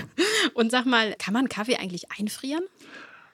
Und 0.54 0.70
sag 0.70 0.86
mal, 0.86 1.14
kann 1.18 1.34
man 1.34 1.48
Kaffee 1.48 1.76
eigentlich 1.76 2.10
einfrieren? 2.18 2.62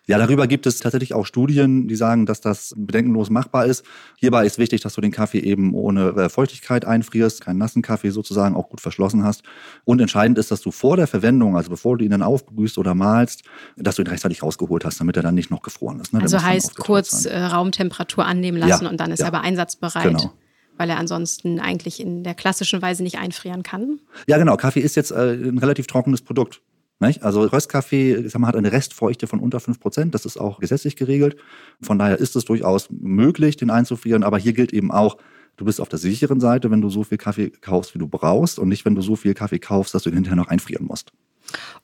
Ja, 0.07 0.19
darüber 0.19 0.47
gibt 0.47 0.67
es 0.67 0.79
tatsächlich 0.79 1.15
auch 1.15 1.27
Studien, 1.27 1.89
die 1.89 1.97
sagen, 1.97 2.27
dass 2.27 2.41
das 2.41 2.75
bedenkenlos 2.77 3.29
machbar 3.29 3.67
ist. 3.67 3.85
Hierbei 4.19 4.47
ist 4.47 4.57
wichtig, 4.59 4.81
dass 4.81 4.95
du 4.95 5.01
den 5.01 5.11
Kaffee 5.11 5.41
eben 5.41 5.75
ohne 5.75 6.11
äh, 6.11 6.29
Feuchtigkeit 6.29 6.85
einfrierst, 6.85 7.41
keinen 7.41 7.59
nassen 7.59 7.83
Kaffee 7.83 8.11
sozusagen, 8.11 8.55
auch 8.55 8.69
gut 8.69 8.81
verschlossen 8.81 9.25
hast. 9.25 9.43
Und 9.85 10.01
entscheidend 10.01 10.39
ist, 10.39 10.53
dass 10.53 10.61
du 10.61 10.71
vor 10.71 10.97
der 10.97 11.09
Verwendung, 11.09 11.57
also 11.57 11.71
bevor 11.71 11.99
du 11.99 12.05
ihn 12.05 12.13
dann 12.13 12.23
aufbrühst 12.23 12.79
oder 12.79 12.95
malst, 12.95 13.43
dass 13.77 13.97
du 13.97 14.03
ihn 14.03 14.09
rechtzeitig 14.09 14.43
rausgeholt 14.43 14.85
hast, 14.85 15.01
damit 15.01 15.17
er 15.17 15.25
dann 15.25 15.35
nicht 15.35 15.51
noch 15.51 15.63
gefroren 15.63 15.99
ist. 15.99 16.13
Ne? 16.13 16.21
Also 16.23 16.41
heißt 16.41 16.77
kurz 16.77 17.25
äh, 17.25 17.37
Raumtemperatur 17.37 18.25
annehmen 18.25 18.59
lassen 18.59 18.85
ja, 18.85 18.91
und 18.91 19.01
dann 19.01 19.11
ist 19.11 19.19
ja. 19.19 19.27
er 19.27 19.35
aber 19.35 19.41
einsatzbereit. 19.41 20.05
Genau 20.05 20.33
weil 20.79 20.91
er 20.91 20.99
ansonsten 20.99 21.59
eigentlich 21.59 22.01
in 22.01 22.23
der 22.23 22.35
klassischen 22.35 22.83
Weise 22.83 23.03
nicht 23.03 23.19
einfrieren 23.19 23.63
kann. 23.63 24.01
Ja, 24.27 24.39
genau. 24.39 24.57
Kaffee 24.57 24.81
ist 24.81 24.95
jetzt 24.95 25.11
äh, 25.11 25.33
ein 25.33 25.59
relativ 25.59 25.87
trockenes 25.87 26.23
Produkt. 26.23 26.61
Nicht? 26.99 27.23
Also 27.23 27.43
Röstkaffee 27.43 28.27
sag 28.29 28.41
mal, 28.41 28.49
hat 28.49 28.57
eine 28.57 28.73
Restfeuchte 28.73 29.27
von 29.27 29.41
unter 29.41 29.59
5%, 29.59 30.11
das 30.11 30.25
ist 30.25 30.39
auch 30.39 30.61
gesetzlich 30.61 30.97
geregelt. 30.97 31.37
Von 31.83 31.99
daher 31.99 32.19
ist 32.19 32.37
es 32.37 32.45
durchaus 32.47 32.89
möglich, 32.91 33.57
den 33.57 33.71
einzufrieren, 33.71 34.23
aber 34.23 34.39
hier 34.39 34.55
gilt 34.55 34.73
eben 34.73 34.91
auch, 34.91 35.19
du 35.57 35.67
bist 35.67 35.81
auf 35.81 35.91
der 35.91 35.99
sicheren 35.99 36.41
Seite, 36.41 36.71
wenn 36.71 36.81
du 36.81 36.89
so 36.89 37.05
viel 37.05 37.19
Kaffee 37.19 37.51
kaufst, 37.51 37.95
wie 37.95 37.99
du 37.99 38.09
brauchst 38.09 38.59
und 38.59 38.69
nicht, 38.69 38.85
wenn 38.87 38.95
du 38.95 39.03
so 39.03 39.15
viel 39.15 39.35
Kaffee 39.35 39.59
kaufst, 39.59 39.95
dass 39.95 40.05
du 40.05 40.11
ihn 40.11 40.15
hinterher 40.15 40.37
noch 40.37 40.49
einfrieren 40.49 40.87
musst. 40.87 41.13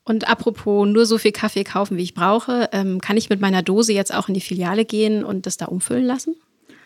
Und 0.03 0.27
apropos 0.27 0.87
nur 0.87 1.05
so 1.05 1.17
viel 1.17 1.31
Kaffee 1.31 1.63
kaufen, 1.63 1.97
wie 1.97 2.03
ich 2.03 2.13
brauche, 2.13 2.69
ähm, 2.71 2.99
kann 2.99 3.15
ich 3.15 3.29
mit 3.29 3.39
meiner 3.39 3.61
Dose 3.61 3.93
jetzt 3.93 4.13
auch 4.13 4.27
in 4.27 4.33
die 4.33 4.41
Filiale 4.41 4.83
gehen 4.83 5.23
und 5.23 5.45
das 5.45 5.57
da 5.57 5.65
umfüllen 5.65 6.05
lassen? 6.05 6.35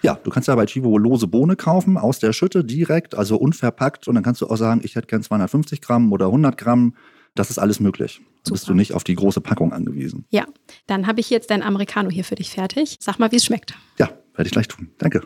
Ja, 0.04 0.20
du 0.24 0.30
kannst 0.30 0.48
ja 0.48 0.56
bei 0.56 0.66
Chivo 0.66 0.98
lose 0.98 1.28
Bohne 1.28 1.56
kaufen, 1.56 1.98
aus 1.98 2.20
der 2.20 2.32
Schütte 2.34 2.64
direkt, 2.64 3.16
also 3.16 3.38
unverpackt. 3.38 4.08
Und 4.08 4.16
dann 4.16 4.24
kannst 4.24 4.42
du 4.42 4.48
auch 4.48 4.56
sagen, 4.56 4.82
ich 4.84 4.96
hätte 4.96 5.08
gern 5.08 5.24
250 5.24 5.82
Gramm 5.82 6.12
oder 6.12 6.28
100 6.28 6.58
Gramm. 6.58 6.94
Das 7.38 7.52
ist 7.52 7.60
alles 7.60 7.80
möglich. 7.80 8.20
Da 8.44 8.52
bist 8.52 8.68
du 8.68 8.74
nicht 8.74 8.94
auf 8.94 9.04
die 9.04 9.14
große 9.14 9.42
Packung 9.42 9.72
angewiesen. 9.72 10.26
Ja, 10.32 10.46
dann 10.88 11.06
habe 11.06 11.20
ich 11.20 11.30
jetzt 11.30 11.52
dein 11.52 11.62
Americano 11.62 12.10
hier 12.10 12.24
für 12.24 12.34
dich 12.34 12.50
fertig. 12.50 12.98
Sag 13.00 13.20
mal, 13.20 13.32
wie 13.32 13.36
es 13.36 13.46
schmeckt. 13.46 13.76
Ja, 14.00 14.10
werde 14.34 14.48
ich 14.48 14.52
gleich 14.52 14.68
tun. 14.68 14.90
Danke. 14.98 15.22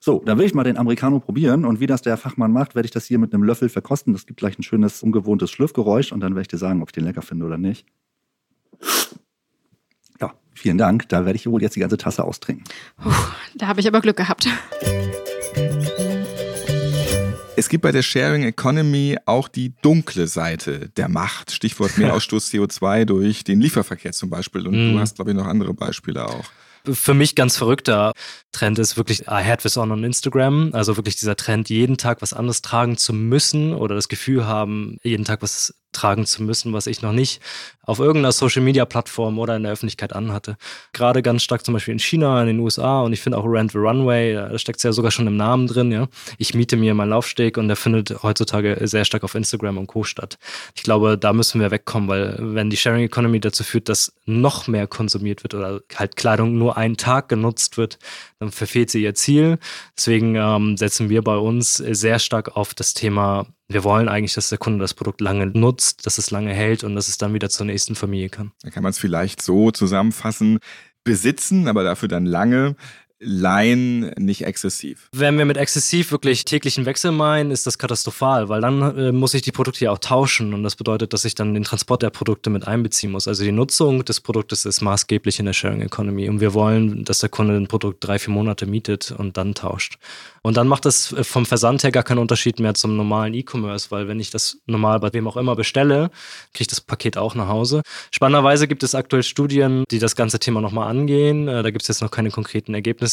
So, 0.00 0.20
dann 0.24 0.36
will 0.38 0.46
ich 0.46 0.54
mal 0.54 0.64
den 0.64 0.78
Americano 0.78 1.20
probieren 1.20 1.64
und 1.64 1.78
wie 1.78 1.86
das 1.86 2.02
der 2.02 2.16
Fachmann 2.16 2.50
macht, 2.50 2.74
werde 2.74 2.86
ich 2.86 2.90
das 2.90 3.04
hier 3.04 3.20
mit 3.20 3.32
einem 3.32 3.44
Löffel 3.44 3.68
verkosten. 3.68 4.12
Das 4.14 4.26
gibt 4.26 4.40
gleich 4.40 4.58
ein 4.58 4.62
schönes, 4.64 5.02
ungewohntes 5.02 5.50
Schlürfgeräusch 5.52 6.10
und 6.10 6.18
dann 6.20 6.32
werde 6.32 6.42
ich 6.42 6.48
dir 6.48 6.58
sagen, 6.58 6.82
ob 6.82 6.88
ich 6.88 6.92
den 6.92 7.04
lecker 7.04 7.22
finde 7.22 7.46
oder 7.46 7.58
nicht. 7.58 7.86
Ja, 10.20 10.34
vielen 10.54 10.78
Dank. 10.78 11.08
Da 11.08 11.24
werde 11.24 11.36
ich 11.36 11.46
wohl 11.46 11.62
jetzt 11.62 11.76
die 11.76 11.80
ganze 11.80 11.98
Tasse 11.98 12.24
austrinken. 12.24 12.64
Puh, 12.96 13.12
da 13.54 13.68
habe 13.68 13.80
ich 13.80 13.86
aber 13.86 14.00
Glück 14.00 14.16
gehabt. 14.16 14.48
Es 17.58 17.68
gibt 17.68 17.82
bei 17.82 17.90
der 17.90 18.02
Sharing 18.02 18.44
Economy 18.44 19.16
auch 19.26 19.48
die 19.48 19.72
dunkle 19.82 20.28
Seite 20.28 20.90
der 20.96 21.08
Macht. 21.08 21.50
Stichwort 21.50 21.98
Mehrausstoß 21.98 22.52
CO2 22.52 23.04
durch 23.04 23.42
den 23.42 23.60
Lieferverkehr 23.60 24.12
zum 24.12 24.30
Beispiel. 24.30 24.66
Und 24.68 24.74
Mhm. 24.76 24.92
du 24.92 25.00
hast, 25.00 25.16
glaube 25.16 25.32
ich, 25.32 25.36
noch 25.36 25.46
andere 25.46 25.74
Beispiele 25.74 26.24
auch. 26.28 26.44
für 26.90 27.12
mich 27.14 27.34
ganz 27.34 27.56
verrückter 27.56 28.12
Trend 28.52 28.78
ist 28.78 28.96
wirklich 28.96 29.22
I 29.22 29.42
had 29.44 29.60
this 29.62 29.76
on 29.76 29.90
on 29.90 30.04
Instagram. 30.04 30.70
Also 30.72 30.96
wirklich 30.96 31.16
dieser 31.16 31.34
Trend, 31.34 31.68
jeden 31.68 31.98
Tag 31.98 32.22
was 32.22 32.32
anderes 32.32 32.62
tragen 32.62 32.96
zu 32.96 33.12
müssen 33.12 33.74
oder 33.74 33.96
das 33.96 34.08
Gefühl 34.08 34.46
haben, 34.46 34.96
jeden 35.02 35.24
Tag 35.24 35.42
was 35.42 35.74
tragen 35.92 36.26
zu 36.26 36.42
müssen, 36.42 36.72
was 36.72 36.86
ich 36.86 37.02
noch 37.02 37.12
nicht 37.12 37.40
auf 37.88 38.00
irgendeiner 38.00 38.32
Social 38.32 38.62
Media 38.62 38.84
Plattform 38.84 39.38
oder 39.38 39.56
in 39.56 39.62
der 39.62 39.72
Öffentlichkeit 39.72 40.12
anhatte. 40.12 40.58
Gerade 40.92 41.22
ganz 41.22 41.42
stark 41.42 41.64
zum 41.64 41.72
Beispiel 41.72 41.92
in 41.92 41.98
China, 41.98 42.40
in 42.42 42.46
den 42.46 42.58
USA 42.60 43.00
und 43.00 43.14
ich 43.14 43.20
finde 43.22 43.38
auch 43.38 43.46
Rent 43.46 43.72
the 43.72 43.78
Runway, 43.78 44.34
da 44.34 44.58
steckt 44.58 44.76
es 44.76 44.82
ja 44.82 44.92
sogar 44.92 45.10
schon 45.10 45.26
im 45.26 45.38
Namen 45.38 45.66
drin, 45.66 45.90
ja. 45.90 46.06
Ich 46.36 46.52
miete 46.52 46.76
mir 46.76 46.92
meinen 46.92 47.08
Laufsteg 47.08 47.56
und 47.56 47.68
der 47.68 47.76
findet 47.76 48.22
heutzutage 48.22 48.78
sehr 48.82 49.06
stark 49.06 49.24
auf 49.24 49.34
Instagram 49.34 49.78
und 49.78 49.86
Co. 49.86 50.04
statt. 50.04 50.38
Ich 50.74 50.82
glaube, 50.82 51.16
da 51.16 51.32
müssen 51.32 51.62
wir 51.62 51.70
wegkommen, 51.70 52.10
weil 52.10 52.36
wenn 52.38 52.68
die 52.68 52.76
Sharing 52.76 53.04
Economy 53.04 53.40
dazu 53.40 53.64
führt, 53.64 53.88
dass 53.88 54.12
noch 54.26 54.68
mehr 54.68 54.86
konsumiert 54.86 55.42
wird 55.42 55.54
oder 55.54 55.80
halt 55.96 56.16
Kleidung 56.16 56.58
nur 56.58 56.76
einen 56.76 56.98
Tag 56.98 57.30
genutzt 57.30 57.78
wird, 57.78 57.98
dann 58.38 58.52
verfehlt 58.52 58.90
sie 58.90 59.02
ihr 59.02 59.14
Ziel. 59.14 59.58
Deswegen 59.96 60.34
ähm, 60.36 60.76
setzen 60.76 61.08
wir 61.08 61.22
bei 61.22 61.36
uns 61.36 61.76
sehr 61.76 62.18
stark 62.18 62.54
auf 62.54 62.74
das 62.74 62.92
Thema, 62.92 63.46
wir 63.68 63.84
wollen 63.84 64.08
eigentlich, 64.08 64.34
dass 64.34 64.48
der 64.48 64.58
Kunde 64.58 64.80
das 64.80 64.94
Produkt 64.94 65.20
lange 65.20 65.46
nutzt, 65.46 66.06
dass 66.06 66.18
es 66.18 66.30
lange 66.30 66.54
hält 66.54 66.84
und 66.84 66.94
dass 66.94 67.08
es 67.08 67.18
dann 67.18 67.34
wieder 67.34 67.50
zur 67.50 67.66
nächsten 67.66 67.94
Familie 67.94 68.30
kann. 68.30 68.52
Da 68.62 68.70
kann 68.70 68.82
man 68.82 68.90
es 68.90 68.98
vielleicht 68.98 69.42
so 69.42 69.70
zusammenfassen. 69.70 70.58
Besitzen, 71.04 71.68
aber 71.68 71.84
dafür 71.84 72.08
dann 72.08 72.26
lange. 72.26 72.76
Leihen 73.20 74.10
nicht 74.16 74.44
exzessiv. 74.44 75.08
Wenn 75.12 75.38
wir 75.38 75.44
mit 75.44 75.56
exzessiv 75.56 76.12
wirklich 76.12 76.44
täglichen 76.44 76.86
Wechsel 76.86 77.10
meinen, 77.10 77.50
ist 77.50 77.66
das 77.66 77.76
katastrophal, 77.76 78.48
weil 78.48 78.60
dann 78.60 78.96
äh, 78.96 79.12
muss 79.12 79.34
ich 79.34 79.42
die 79.42 79.50
Produkte 79.50 79.84
ja 79.84 79.90
auch 79.90 79.98
tauschen 79.98 80.54
und 80.54 80.62
das 80.62 80.76
bedeutet, 80.76 81.12
dass 81.12 81.24
ich 81.24 81.34
dann 81.34 81.52
den 81.52 81.64
Transport 81.64 82.02
der 82.02 82.10
Produkte 82.10 82.48
mit 82.48 82.68
einbeziehen 82.68 83.10
muss. 83.10 83.26
Also 83.26 83.42
die 83.42 83.50
Nutzung 83.50 84.04
des 84.04 84.20
Produktes 84.20 84.64
ist 84.64 84.82
maßgeblich 84.82 85.40
in 85.40 85.46
der 85.46 85.52
Sharing 85.52 85.80
Economy 85.80 86.28
und 86.28 86.40
wir 86.40 86.54
wollen, 86.54 87.04
dass 87.04 87.18
der 87.18 87.28
Kunde 87.28 87.56
ein 87.56 87.66
Produkt 87.66 88.06
drei, 88.06 88.20
vier 88.20 88.32
Monate 88.32 88.66
mietet 88.66 89.10
und 89.10 89.36
dann 89.36 89.54
tauscht. 89.54 89.98
Und 90.42 90.56
dann 90.56 90.68
macht 90.68 90.86
es 90.86 91.14
vom 91.22 91.44
Versand 91.44 91.82
her 91.82 91.90
gar 91.90 92.04
keinen 92.04 92.18
Unterschied 92.18 92.60
mehr 92.60 92.74
zum 92.74 92.96
normalen 92.96 93.34
E-Commerce, 93.34 93.90
weil 93.90 94.06
wenn 94.06 94.20
ich 94.20 94.30
das 94.30 94.58
normal 94.66 95.00
bei 95.00 95.12
wem 95.12 95.26
auch 95.26 95.36
immer 95.36 95.56
bestelle, 95.56 96.10
kriege 96.54 96.62
ich 96.62 96.66
das 96.68 96.80
Paket 96.80 97.18
auch 97.18 97.34
nach 97.34 97.48
Hause. 97.48 97.82
Spannenderweise 98.12 98.68
gibt 98.68 98.84
es 98.84 98.94
aktuell 98.94 99.24
Studien, 99.24 99.82
die 99.90 99.98
das 99.98 100.14
ganze 100.14 100.38
Thema 100.38 100.60
nochmal 100.60 100.88
angehen. 100.88 101.48
Äh, 101.48 101.64
Da 101.64 101.70
gibt 101.70 101.82
es 101.82 101.88
jetzt 101.88 102.00
noch 102.00 102.12
keine 102.12 102.30
konkreten 102.30 102.74
Ergebnisse. 102.74 103.07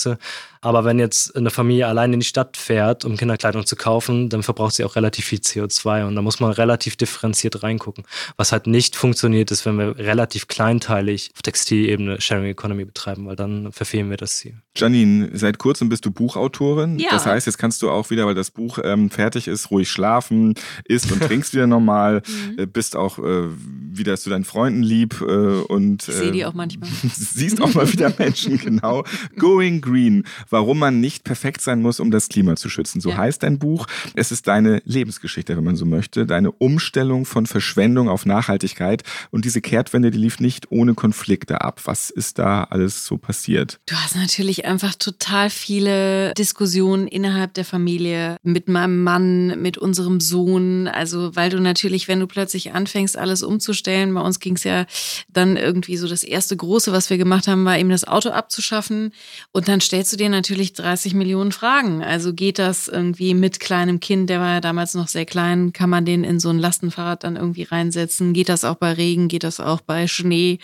Aber 0.61 0.83
wenn 0.83 0.97
jetzt 0.97 1.35
eine 1.35 1.51
Familie 1.51 1.85
allein 1.87 2.11
in 2.13 2.19
die 2.21 2.25
Stadt 2.25 2.57
fährt, 2.57 3.05
um 3.05 3.17
Kinderkleidung 3.17 3.67
zu 3.67 3.75
kaufen, 3.75 4.29
dann 4.29 4.41
verbraucht 4.41 4.73
sie 4.73 4.83
auch 4.83 4.95
relativ 4.95 5.25
viel 5.25 5.37
CO2 5.39 6.07
und 6.07 6.15
da 6.15 6.23
muss 6.23 6.39
man 6.39 6.51
relativ 6.51 6.95
differenziert 6.95 7.61
reingucken. 7.61 8.03
Was 8.35 8.51
halt 8.51 8.65
nicht 8.65 8.95
funktioniert, 8.95 9.51
ist, 9.51 9.65
wenn 9.67 9.77
wir 9.77 9.97
relativ 9.97 10.47
kleinteilig 10.47 11.29
auf 11.35 11.43
Textilebene 11.43 12.19
Sharing 12.19 12.45
Economy 12.45 12.85
betreiben, 12.85 13.27
weil 13.27 13.35
dann 13.35 13.71
verfehlen 13.71 14.09
wir 14.09 14.17
das 14.17 14.37
Ziel. 14.37 14.55
Janine, 14.75 15.29
seit 15.33 15.59
kurzem 15.59 15.87
bist 15.89 16.03
du 16.05 16.11
Buchautorin. 16.11 16.97
Ja. 16.97 17.09
Das 17.11 17.25
heißt, 17.27 17.45
jetzt 17.45 17.57
kannst 17.57 17.81
du 17.83 17.91
auch 17.91 18.09
wieder, 18.09 18.25
weil 18.25 18.35
das 18.35 18.49
Buch 18.49 18.79
ähm, 18.83 19.11
fertig 19.11 19.47
ist, 19.47 19.69
ruhig 19.69 19.89
schlafen, 19.89 20.55
isst 20.85 21.11
und 21.11 21.21
trinkst 21.21 21.53
wieder 21.53 21.67
normal, 21.67 22.21
Mhm. 22.35 22.59
äh, 22.59 22.65
bist 22.65 22.95
auch 22.95 23.19
äh, 23.19 23.47
wieder 23.59 24.17
zu 24.17 24.29
deinen 24.29 24.43
Freunden 24.45 24.83
lieb 24.83 25.21
äh, 25.21 25.25
und 25.25 26.07
Ich 26.07 26.15
sehe 26.15 26.31
die 26.31 26.41
äh, 26.41 26.45
auch 26.45 26.53
manchmal. 26.53 26.89
siehst 27.13 27.61
auch 27.61 27.73
mal 27.73 27.91
wieder 27.91 28.11
Menschen, 28.17 28.57
genau. 28.57 29.03
Going 29.37 29.81
Green, 29.85 30.23
warum 30.49 30.79
man 30.79 30.99
nicht 30.99 31.23
perfekt 31.23 31.61
sein 31.61 31.81
muss, 31.81 31.99
um 31.99 32.11
das 32.11 32.27
Klima 32.27 32.55
zu 32.55 32.67
schützen. 32.69 32.99
So 32.99 33.11
Ja. 33.11 33.17
heißt 33.17 33.43
dein 33.43 33.59
Buch. 33.59 33.87
Es 34.15 34.31
ist 34.31 34.47
deine 34.47 34.81
Lebensgeschichte, 34.85 35.55
wenn 35.55 35.63
man 35.63 35.75
so 35.75 35.85
möchte, 35.85 36.25
deine 36.25 36.51
Umstellung 36.51 37.25
von 37.25 37.45
Verschwendung 37.45 38.09
auf 38.09 38.25
Nachhaltigkeit. 38.25 39.03
Und 39.31 39.45
diese 39.45 39.61
Kehrtwende, 39.61 40.11
die 40.11 40.17
lief 40.17 40.39
nicht 40.39 40.71
ohne 40.71 40.93
Konflikte 40.95 41.61
ab. 41.61 41.81
Was 41.85 42.09
ist 42.09 42.39
da 42.39 42.63
alles 42.65 43.05
so 43.05 43.17
passiert? 43.17 43.79
Du 43.85 43.95
hast 43.95 44.15
natürlich 44.15 44.65
einfach 44.65 44.95
total 44.95 45.49
viele 45.49 46.33
Diskussionen 46.33 47.07
innerhalb 47.07 47.53
der 47.53 47.65
Familie 47.65 48.37
mit 48.43 48.67
meinem 48.67 49.03
Mann, 49.03 49.61
mit 49.61 49.77
unserem 49.77 50.19
Sohn. 50.19 50.87
Also, 50.87 51.35
weil 51.35 51.49
du 51.49 51.59
natürlich, 51.61 52.07
wenn 52.07 52.19
du 52.19 52.27
plötzlich 52.27 52.73
anfängst, 52.73 53.17
alles 53.17 53.43
umzustellen, 53.43 54.13
bei 54.13 54.21
uns 54.21 54.39
ging 54.39 54.55
es 54.55 54.63
ja 54.63 54.85
dann 55.29 55.57
irgendwie 55.57 55.97
so 55.97 56.07
das 56.07 56.23
erste 56.23 56.57
große, 56.57 56.91
was 56.91 57.09
wir 57.09 57.17
gemacht 57.17 57.47
haben, 57.47 57.65
war 57.65 57.77
eben 57.77 57.89
das 57.89 58.05
Auto 58.07 58.29
abzuschaffen. 58.29 59.11
Und 59.51 59.67
dann 59.67 59.74
stellst 59.81 60.13
du 60.13 60.17
dir 60.17 60.29
natürlich 60.29 60.73
30 60.73 61.13
Millionen 61.13 61.51
Fragen. 61.51 62.03
Also 62.03 62.33
geht 62.33 62.59
das 62.59 62.87
irgendwie 62.87 63.33
mit 63.33 63.59
kleinem 63.59 63.99
Kind, 63.99 64.29
der 64.29 64.39
war 64.39 64.53
ja 64.53 64.61
damals 64.61 64.93
noch 64.93 65.07
sehr 65.07 65.25
klein, 65.25 65.73
kann 65.73 65.89
man 65.89 66.05
den 66.05 66.23
in 66.23 66.39
so 66.39 66.49
ein 66.49 66.59
Lastenfahrrad 66.59 67.23
dann 67.23 67.35
irgendwie 67.35 67.63
reinsetzen? 67.63 68.33
Geht 68.33 68.49
das 68.49 68.63
auch 68.63 68.75
bei 68.75 68.93
Regen? 68.93 69.27
Geht 69.27 69.43
das 69.43 69.59
auch 69.59 69.81
bei 69.81 70.07
Schnee? 70.07 70.59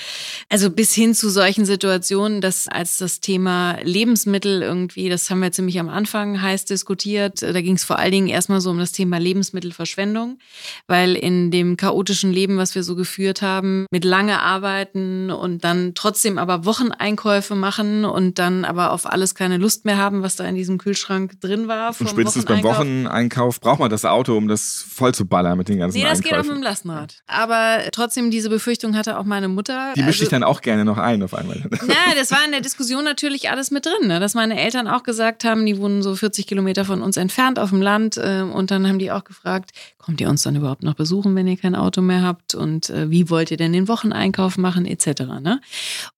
Also 0.49 0.69
bis 0.69 0.93
hin 0.93 1.13
zu 1.15 1.29
solchen 1.29 1.65
Situationen, 1.65 2.41
dass 2.41 2.67
als 2.67 2.97
das 2.97 3.19
Thema 3.19 3.77
Lebensmittel 3.83 4.61
irgendwie, 4.61 5.09
das 5.09 5.29
haben 5.29 5.41
wir 5.41 5.51
ziemlich 5.51 5.79
am 5.79 5.89
Anfang 5.89 6.41
heiß 6.41 6.65
diskutiert, 6.65 7.41
da 7.41 7.61
ging 7.61 7.75
es 7.75 7.83
vor 7.83 7.99
allen 7.99 8.11
Dingen 8.11 8.27
erstmal 8.27 8.61
so 8.61 8.69
um 8.69 8.79
das 8.79 8.91
Thema 8.91 9.17
Lebensmittelverschwendung, 9.17 10.39
weil 10.87 11.15
in 11.15 11.51
dem 11.51 11.77
chaotischen 11.77 12.31
Leben, 12.31 12.57
was 12.57 12.75
wir 12.75 12.83
so 12.83 12.95
geführt 12.95 13.41
haben, 13.41 13.85
mit 13.91 14.05
lange 14.05 14.41
arbeiten 14.41 15.31
und 15.31 15.63
dann 15.63 15.93
trotzdem 15.95 16.37
aber 16.37 16.65
Wocheneinkäufe 16.65 17.55
machen 17.55 18.05
und 18.05 18.39
dann 18.39 18.65
aber 18.65 18.91
auf 18.91 19.00
alles 19.05 19.35
keine 19.35 19.57
Lust 19.57 19.85
mehr 19.85 19.97
haben, 19.97 20.21
was 20.23 20.35
da 20.35 20.45
in 20.45 20.55
diesem 20.55 20.77
Kühlschrank 20.77 21.39
drin 21.41 21.67
war. 21.67 21.93
Und 21.99 22.09
spätestens 22.09 22.45
beim 22.45 22.63
Wocheneinkauf. 22.63 23.59
Braucht 23.59 23.79
man 23.79 23.89
das 23.89 24.05
Auto, 24.05 24.35
um 24.37 24.47
das 24.47 24.85
voll 24.89 25.13
zu 25.13 25.25
ballern 25.25 25.57
mit 25.57 25.69
den 25.69 25.79
ganzen 25.79 25.97
Nee, 25.97 26.03
das 26.03 26.21
geht 26.21 26.33
auch 26.33 26.37
Einkäufen. 26.37 26.55
mit 26.55 26.63
dem 26.63 26.63
Lastenrad. 26.63 27.21
Aber 27.27 27.79
trotzdem, 27.91 28.31
diese 28.31 28.49
Befürchtung 28.49 28.95
hatte 28.95 29.17
auch 29.17 29.23
meine 29.25 29.47
Mutter. 29.47 29.93
Die 29.95 30.01
mischt 30.01 30.07
Also- 30.13 30.19
sich 30.21 30.29
dann 30.29 30.43
auch 30.43 30.61
gerne 30.61 30.85
noch 30.85 30.97
ein 30.97 31.21
auf 31.23 31.33
einmal. 31.33 31.61
Na, 31.87 31.95
das 32.15 32.31
war 32.31 32.43
in 32.45 32.51
der 32.51 32.61
Diskussion 32.61 33.03
natürlich 33.03 33.49
alles 33.49 33.71
mit 33.71 33.85
drin, 33.85 34.07
ne? 34.07 34.19
dass 34.19 34.33
meine 34.33 34.59
Eltern 34.59 34.87
auch 34.87 35.03
gesagt 35.03 35.43
haben, 35.43 35.65
die 35.65 35.77
wohnen 35.77 36.01
so 36.03 36.15
40 36.15 36.47
Kilometer 36.47 36.85
von 36.85 37.01
uns 37.01 37.17
entfernt 37.17 37.59
auf 37.59 37.69
dem 37.69 37.81
Land 37.81 38.17
äh, 38.17 38.41
und 38.41 38.71
dann 38.71 38.87
haben 38.87 38.99
die 38.99 39.11
auch 39.11 39.23
gefragt, 39.23 39.71
kommt 39.97 40.19
ihr 40.21 40.29
uns 40.29 40.41
dann 40.43 40.55
überhaupt 40.55 40.83
noch 40.83 40.95
besuchen, 40.95 41.35
wenn 41.35 41.47
ihr 41.47 41.57
kein 41.57 41.75
Auto 41.75 42.01
mehr 42.01 42.23
habt 42.23 42.55
und 42.55 42.89
äh, 42.89 43.09
wie 43.11 43.29
wollt 43.29 43.51
ihr 43.51 43.57
denn 43.57 43.71
den 43.73 43.87
Wocheneinkauf 43.87 44.57
machen 44.57 44.85
etc. 44.85 45.21
Ne? 45.41 45.61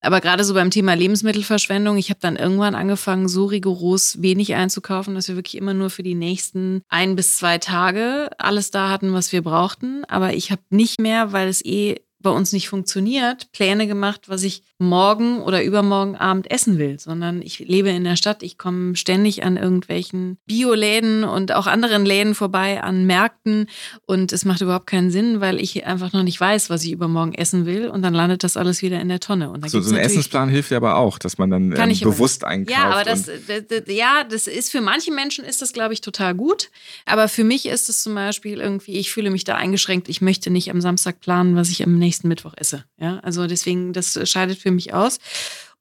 Aber 0.02 0.22
gerade 0.22 0.44
so 0.44 0.54
beim 0.54 0.72
Thema 0.72 0.94
Lebensmittelverschwendung, 0.94 1.98
ich 1.98 2.10
habe 2.10 2.20
dann 2.22 2.36
irgendwann 2.36 2.73
angefangen, 2.76 3.28
so 3.28 3.46
rigoros 3.46 4.22
wenig 4.22 4.56
einzukaufen, 4.56 5.16
dass 5.16 5.28
wir 5.28 5.36
wirklich 5.36 5.58
immer 5.58 5.74
nur 5.74 5.90
für 5.90 6.04
die 6.04 6.16
nächsten 6.16 6.82
ein 6.90 7.16
bis 7.16 7.38
zwei 7.38 7.58
Tage 7.58 8.30
alles 8.38 8.72
da 8.72 8.90
hatten, 8.90 9.14
was 9.14 9.32
wir 9.32 9.42
brauchten. 9.42 10.04
Aber 10.06 10.34
ich 10.34 10.52
habe 10.52 10.62
nicht 10.70 11.00
mehr, 11.00 11.32
weil 11.32 11.48
es 11.48 11.64
eh 11.64 12.02
bei 12.24 12.32
uns 12.32 12.54
nicht 12.54 12.70
funktioniert, 12.70 13.52
Pläne 13.52 13.86
gemacht, 13.86 14.22
was 14.28 14.44
ich 14.44 14.64
morgen 14.80 15.42
oder 15.42 15.64
übermorgen 15.64 16.16
Abend 16.16 16.50
essen 16.50 16.78
will, 16.78 17.00
sondern 17.00 17.42
ich 17.42 17.60
lebe 17.60 17.90
in 17.90 18.04
der 18.04 18.16
Stadt, 18.16 18.44
ich 18.44 18.58
komme 18.58 18.96
ständig 18.96 19.44
an 19.44 19.58
irgendwelchen 19.58 20.38
Bioläden 20.46 21.24
und 21.24 21.52
auch 21.52 21.68
anderen 21.68 22.06
Läden 22.06 22.36
vorbei, 22.36 22.82
an 22.82 23.06
Märkten 23.06 23.68
und 24.06 24.34
es 24.34 24.46
macht 24.46 24.62
überhaupt 24.62 24.88
keinen 24.88 25.12
Sinn, 25.12 25.42
weil 25.42 25.60
ich 25.60 25.86
einfach 25.86 26.14
noch 26.14 26.24
nicht 26.24 26.40
weiß, 26.40 26.70
was 26.70 26.84
ich 26.84 26.92
übermorgen 26.92 27.34
essen 27.34 27.66
will 27.66 27.88
und 27.88 28.02
dann 28.02 28.14
landet 28.14 28.44
das 28.44 28.58
alles 28.58 28.82
wieder 28.82 29.00
in 29.00 29.10
der 29.10 29.20
Tonne. 29.20 29.50
Und 29.50 29.70
so, 29.70 29.82
so 29.82 29.94
ein 29.94 30.02
Essensplan 30.02 30.50
hilft 30.50 30.72
ja 30.72 30.78
aber 30.78 30.98
auch, 30.98 31.20
dass 31.20 31.38
man 31.38 31.50
dann 31.50 31.72
ähm, 31.76 32.00
bewusst 32.00 32.44
einkauft. 32.44 32.78
Ja, 32.78 32.90
aber 32.90 33.04
das, 33.04 33.26
das, 33.26 33.68
das, 33.68 33.82
ja, 33.88 34.24
das 34.24 34.48
ist 34.48 34.72
für 34.72 34.82
manche 34.82 35.12
Menschen 35.12 35.46
ist 35.46 35.62
das, 35.62 35.74
glaube 35.74 35.94
ich, 35.94 36.02
total 36.02 36.36
gut, 36.36 36.72
aber 37.06 37.28
für 37.28 37.44
mich 37.44 37.66
ist 37.66 37.90
es 37.90 38.02
zum 38.02 38.16
Beispiel 38.16 38.60
irgendwie, 38.60 38.94
ich 38.94 39.12
fühle 39.12 39.30
mich 39.30 39.44
da 39.44 39.56
eingeschränkt, 39.56 40.10
ich 40.10 40.22
möchte 40.22 40.50
nicht 40.50 40.72
am 40.72 40.82
Samstag 40.82 41.20
planen, 41.20 41.56
was 41.56 41.70
ich 41.70 41.84
am 41.84 41.98
nächsten 41.98 42.13
Mittwoch 42.22 42.54
esse. 42.58 42.86
Ja, 43.00 43.20
also 43.20 43.48
deswegen, 43.48 43.94
das 43.94 44.20
scheidet 44.30 44.60
für 44.60 44.72
mich 44.72 44.94
aus. 44.94 45.20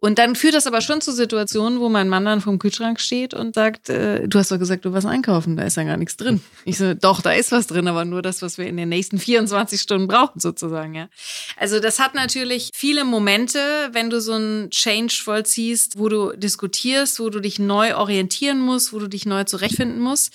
Und 0.04 0.18
dann 0.18 0.34
führt 0.34 0.54
das 0.54 0.66
aber 0.66 0.80
schon 0.80 1.00
zu 1.00 1.12
Situationen, 1.12 1.78
wo 1.78 1.88
mein 1.88 2.08
Mann 2.08 2.24
dann 2.24 2.40
vom 2.40 2.58
Kühlschrank 2.58 2.98
steht 2.98 3.34
und 3.34 3.54
sagt, 3.54 3.88
äh, 3.88 4.26
du 4.26 4.36
hast 4.40 4.50
doch 4.50 4.58
gesagt, 4.58 4.84
du 4.84 4.92
warst 4.92 5.06
einkaufen, 5.06 5.56
da 5.56 5.62
ist 5.62 5.76
ja 5.76 5.84
gar 5.84 5.96
nichts 5.96 6.16
drin. 6.16 6.40
Ich 6.64 6.76
so, 6.76 6.92
doch, 6.94 7.20
da 7.20 7.30
ist 7.30 7.52
was 7.52 7.68
drin, 7.68 7.86
aber 7.86 8.04
nur 8.04 8.20
das, 8.20 8.42
was 8.42 8.58
wir 8.58 8.66
in 8.66 8.76
den 8.76 8.88
nächsten 8.88 9.20
24 9.20 9.80
Stunden 9.80 10.08
brauchen, 10.08 10.40
sozusagen, 10.40 10.96
ja. 10.96 11.08
Also 11.56 11.78
das 11.78 12.00
hat 12.00 12.16
natürlich 12.16 12.70
viele 12.74 13.04
Momente, 13.04 13.60
wenn 13.92 14.10
du 14.10 14.20
so 14.20 14.32
einen 14.32 14.70
Change 14.70 15.20
vollziehst, 15.22 15.96
wo 15.96 16.08
du 16.08 16.32
diskutierst, 16.32 17.20
wo 17.20 17.30
du 17.30 17.38
dich 17.38 17.60
neu 17.60 17.94
orientieren 17.94 18.58
musst, 18.58 18.92
wo 18.92 18.98
du 18.98 19.06
dich 19.06 19.24
neu 19.24 19.44
zurechtfinden 19.44 20.00
musst. 20.00 20.32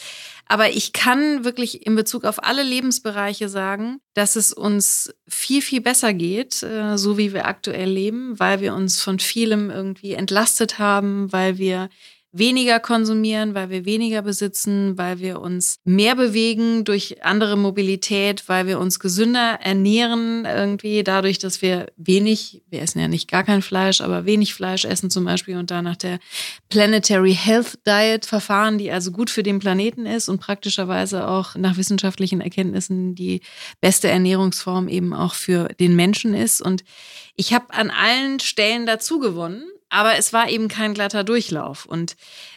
Aber 0.48 0.70
ich 0.70 0.93
kann 0.93 1.43
wirklich 1.43 1.86
in 1.86 1.95
Bezug 1.95 2.24
auf 2.24 2.43
alle 2.43 2.64
Lebensbereiche 2.64 3.50
sagen, 3.50 4.00
dass 4.14 4.36
es 4.36 4.54
uns 4.54 5.14
viel, 5.28 5.62
viel 5.62 5.82
besser 5.82 6.14
geht, 6.14 6.64
äh, 6.64 6.98
so 6.98 7.18
wie 7.18 7.34
wir 7.34 7.45
aktuell 7.45 7.89
leben, 7.89 8.39
weil 8.39 8.62
wir 8.62 8.74
uns 8.74 9.02
von 9.02 9.20
vielem 9.20 9.70
irgendwie 9.70 10.14
entlastet 10.14 10.80
haben, 10.80 11.32
weil 11.32 11.58
wir 11.58 11.89
weniger 12.32 12.80
konsumieren, 12.80 13.53
weil 13.53 13.69
wir 13.69 13.86
weniger 13.86 14.21
besitzen, 14.21 14.97
weil 14.97 15.19
wir 15.19 15.39
uns 15.39 15.80
mehr 15.86 16.15
bewegen 16.15 16.84
durch 16.84 17.23
andere 17.23 17.57
Mobilität, 17.57 18.43
weil 18.47 18.67
wir 18.67 18.80
uns 18.80 18.99
gesünder 18.99 19.59
ernähren, 19.61 20.45
irgendwie 20.45 21.03
dadurch, 21.03 21.39
dass 21.39 21.61
wir 21.61 21.88
wenig, 21.95 22.63
wir 22.69 22.82
essen 22.82 22.99
ja 22.99 23.07
nicht 23.07 23.30
gar 23.30 23.43
kein 23.43 23.61
Fleisch, 23.61 24.01
aber 24.01 24.25
wenig 24.25 24.53
Fleisch 24.53 24.84
essen 24.84 25.09
zum 25.09 25.23
Beispiel 25.23 25.57
und 25.57 25.71
da 25.71 25.82
nach 25.82 25.95
der 25.95 26.19
Planetary 26.69 27.34
Health 27.34 27.80
Diet 27.88 28.25
verfahren, 28.25 28.78
die 28.78 28.91
also 28.91 29.11
gut 29.11 29.30
für 29.30 29.43
den 29.43 29.59
Planeten 29.59 30.05
ist 30.05 30.28
und 30.28 30.41
praktischerweise 30.41 31.28
auch 31.28 31.55
nach 31.55 31.78
wissenschaftlichen 31.78 32.41
Erkenntnissen 32.41 33.15
die 33.15 33.41
beste 33.80 34.09
Ernährungsform 34.09 34.89
eben 34.89 35.13
auch 35.13 35.34
für 35.34 35.69
den 35.80 35.95
Menschen 35.95 36.34
ist. 36.34 36.61
Und 36.61 36.84
ich 37.36 37.53
habe 37.53 37.73
an 37.73 37.89
allen 37.89 38.39
Stellen 38.39 38.86
dazu 38.86 39.19
gewonnen 39.19 39.63
aber 39.90 40.18
es 40.18 40.34
war 40.34 40.50
eben 40.50 40.68
kein 40.68 40.94
glatter 40.94 41.24
Durchlauf. 41.24 41.86
Und 41.86 42.16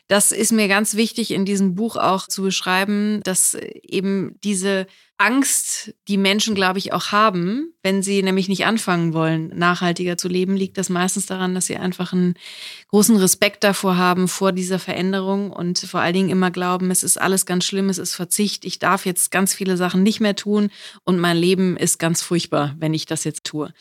das 0.09 0.33
ist 0.33 0.53
mir 0.53 0.68
ganz 0.68 0.95
wichtig 0.95 1.31
in 1.31 1.45
diesem 1.45 1.74
Buch 1.74 1.97
auch 1.97 2.26
zu 2.26 2.43
beschreiben, 2.43 3.20
dass 3.22 3.55
eben 3.55 4.39
diese 4.43 4.87
Angst, 5.20 5.92
die 6.08 6.16
Menschen, 6.16 6.54
glaube 6.54 6.78
ich, 6.78 6.94
auch 6.94 7.12
haben, 7.12 7.74
wenn 7.82 8.02
sie 8.02 8.22
nämlich 8.22 8.48
nicht 8.48 8.64
anfangen 8.64 9.12
wollen, 9.12 9.52
nachhaltiger 9.54 10.16
zu 10.16 10.28
leben, 10.28 10.56
liegt 10.56 10.78
das 10.78 10.88
meistens 10.88 11.26
daran, 11.26 11.54
dass 11.54 11.66
sie 11.66 11.76
einfach 11.76 12.14
einen 12.14 12.34
großen 12.88 13.16
Respekt 13.16 13.62
davor 13.62 13.98
haben, 13.98 14.28
vor 14.28 14.52
dieser 14.52 14.78
Veränderung 14.78 15.50
und 15.50 15.78
vor 15.78 16.00
allen 16.00 16.14
Dingen 16.14 16.30
immer 16.30 16.50
glauben, 16.50 16.90
es 16.90 17.02
ist 17.02 17.20
alles 17.20 17.44
ganz 17.44 17.66
schlimm, 17.66 17.90
es 17.90 17.98
ist 17.98 18.14
Verzicht, 18.14 18.64
ich 18.64 18.78
darf 18.78 19.04
jetzt 19.04 19.30
ganz 19.30 19.52
viele 19.52 19.76
Sachen 19.76 20.02
nicht 20.02 20.20
mehr 20.20 20.36
tun 20.36 20.70
und 21.04 21.18
mein 21.18 21.36
Leben 21.36 21.76
ist 21.76 21.98
ganz 21.98 22.22
furchtbar, 22.22 22.74
wenn 22.78 22.94
ich 22.94 23.04
das 23.04 23.24
jetzt 23.24 23.44
tue. 23.44 23.74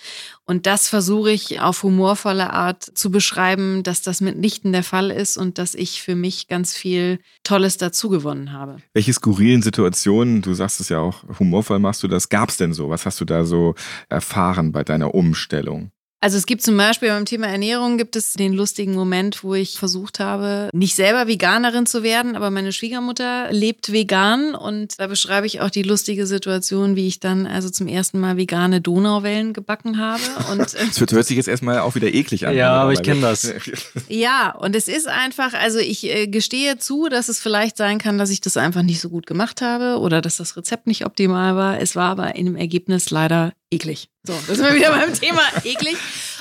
Und 0.46 0.66
das 0.66 0.90
versuche 0.90 1.32
ich 1.32 1.62
auf 1.62 1.84
humorvolle 1.84 2.52
Art 2.52 2.84
zu 2.84 3.12
beschreiben, 3.12 3.84
dass 3.84 4.02
das 4.02 4.20
mitnichten 4.20 4.74
der 4.74 4.84
Fall 4.84 5.10
ist 5.10 5.38
und 5.38 5.58
dass 5.58 5.74
ich 5.74 6.02
für 6.02 6.16
mich 6.16 6.48
ganz 6.48 6.74
viel 6.74 7.20
Tolles 7.44 7.78
dazugewonnen 7.78 8.52
habe. 8.52 8.78
Welche 8.94 9.14
skurrilen 9.14 9.62
Situationen, 9.62 10.42
du 10.42 10.54
sagst 10.54 10.80
es 10.80 10.90
ja 10.90 11.00
auch, 11.00 11.24
humorvoll 11.38 11.80
machst 11.80 12.02
du 12.04 12.08
das, 12.08 12.30
gab 12.30 12.50
es 12.50 12.58
denn 12.58 12.74
so? 12.74 12.90
Was 12.90 13.06
hast 13.06 13.22
du 13.22 13.26
da 13.26 13.46
so 13.46 13.76
erfahren 14.10 14.72
bei 14.72 14.84
deiner 14.84 15.14
Umstellung? 15.14 15.92
Also 16.22 16.38
es 16.38 16.46
gibt 16.46 16.62
zum 16.62 16.76
Beispiel 16.76 17.10
beim 17.10 17.24
Thema 17.24 17.48
Ernährung 17.48 17.98
gibt 17.98 18.18
es 18.18 18.34
den 18.34 18.52
lustigen 18.54 18.94
Moment, 18.94 19.42
wo 19.42 19.56
ich 19.56 19.80
versucht 19.80 20.20
habe, 20.20 20.70
nicht 20.74 20.96
selber 20.96 21.28
Veganerin 21.28 21.86
zu 21.86 22.04
werden, 22.04 22.36
aber 22.36 22.52
meine 22.52 22.74
Schwiegermutter 22.74 23.52
lebt 23.52 23.94
vegan 23.94 24.54
und 24.54 25.00
da 25.00 25.08
beschreibe 25.08 25.48
ich 25.48 25.62
auch 25.62 25.70
die 25.70 25.84
lustige 25.84 26.28
Situation, 26.28 26.98
wie 26.98 27.08
ich 27.08 27.22
dann 27.22 27.48
also 27.48 27.70
zum 27.70 27.88
ersten 27.88 28.20
Mal 28.20 28.36
vegane 28.36 28.82
Donauwellen 28.82 29.54
gebacken 29.54 29.98
habe. 29.98 30.22
Und 30.52 30.60
das 30.74 31.00
hört 31.00 31.26
sich 31.26 31.38
jetzt 31.38 31.48
erstmal 31.48 31.80
auch 31.80 31.96
wieder 31.96 32.14
eklig 32.14 32.46
an. 32.46 32.56
Ja, 32.56 32.72
aber 32.74 32.92
ich 32.92 33.02
kenne 33.02 33.22
das. 33.22 33.54
Ja, 34.08 34.52
und 34.52 34.76
es 34.76 34.88
ist 34.88 35.08
einfach, 35.08 35.54
also 35.54 35.80
ich 35.80 36.04
äh, 36.06 36.28
gestehe 36.28 36.78
zu, 36.78 37.08
dass 37.10 37.30
es 37.30 37.40
vielleicht 37.40 37.78
sein 37.78 37.98
kann, 37.98 38.18
dass 38.18 38.30
ich 38.30 38.42
das 38.42 38.58
einfach 38.58 38.82
nicht 38.82 39.00
so 39.00 39.10
gut 39.10 39.26
gemacht 39.26 39.62
habe 39.62 40.00
oder 40.00 40.22
dass 40.22 40.38
das 40.38 40.58
Rezept 40.58 40.88
nicht 40.88 41.06
optimal 41.06 41.56
war. 41.56 41.80
Es 41.80 41.96
war 41.96 42.10
aber 42.10 42.36
in 42.36 42.46
dem 42.46 42.56
Ergebnis 42.56 43.10
leider 43.10 43.54
eklig. 43.72 44.10
So, 44.24 44.34
das 44.48 44.58
sind 44.58 44.66
wir 44.66 44.76
wieder 44.76 44.92
beim 44.98 45.14
Thema 45.14 45.42
eklig. 45.64 45.96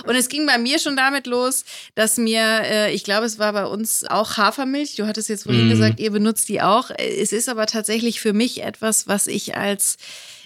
Und 0.07 0.15
es 0.15 0.29
ging 0.29 0.47
bei 0.47 0.59
mir 0.59 0.79
schon 0.79 0.97
damit 0.97 1.27
los, 1.27 1.65
dass 1.95 2.17
mir, 2.17 2.41
äh, 2.65 2.95
ich 2.95 3.05
glaube, 3.05 3.27
es 3.27 3.39
war 3.39 3.53
bei 3.53 3.67
uns 3.67 4.05
auch 4.05 4.37
Hafermilch. 4.37 4.97
Du 4.97 5.07
hattest 5.07 5.29
jetzt 5.29 5.45
vorhin 5.45 5.69
mm. 5.69 5.71
gesagt, 5.71 6.01
ihr 6.01 6.11
benutzt 6.11 6.49
die 6.49 6.63
auch. 6.63 6.91
Es 6.97 7.33
ist 7.33 7.49
aber 7.49 7.67
tatsächlich 7.67 8.21
für 8.21 8.33
mich 8.33 8.63
etwas, 8.63 9.07
was 9.07 9.27
ich 9.27 9.57
als 9.57 9.97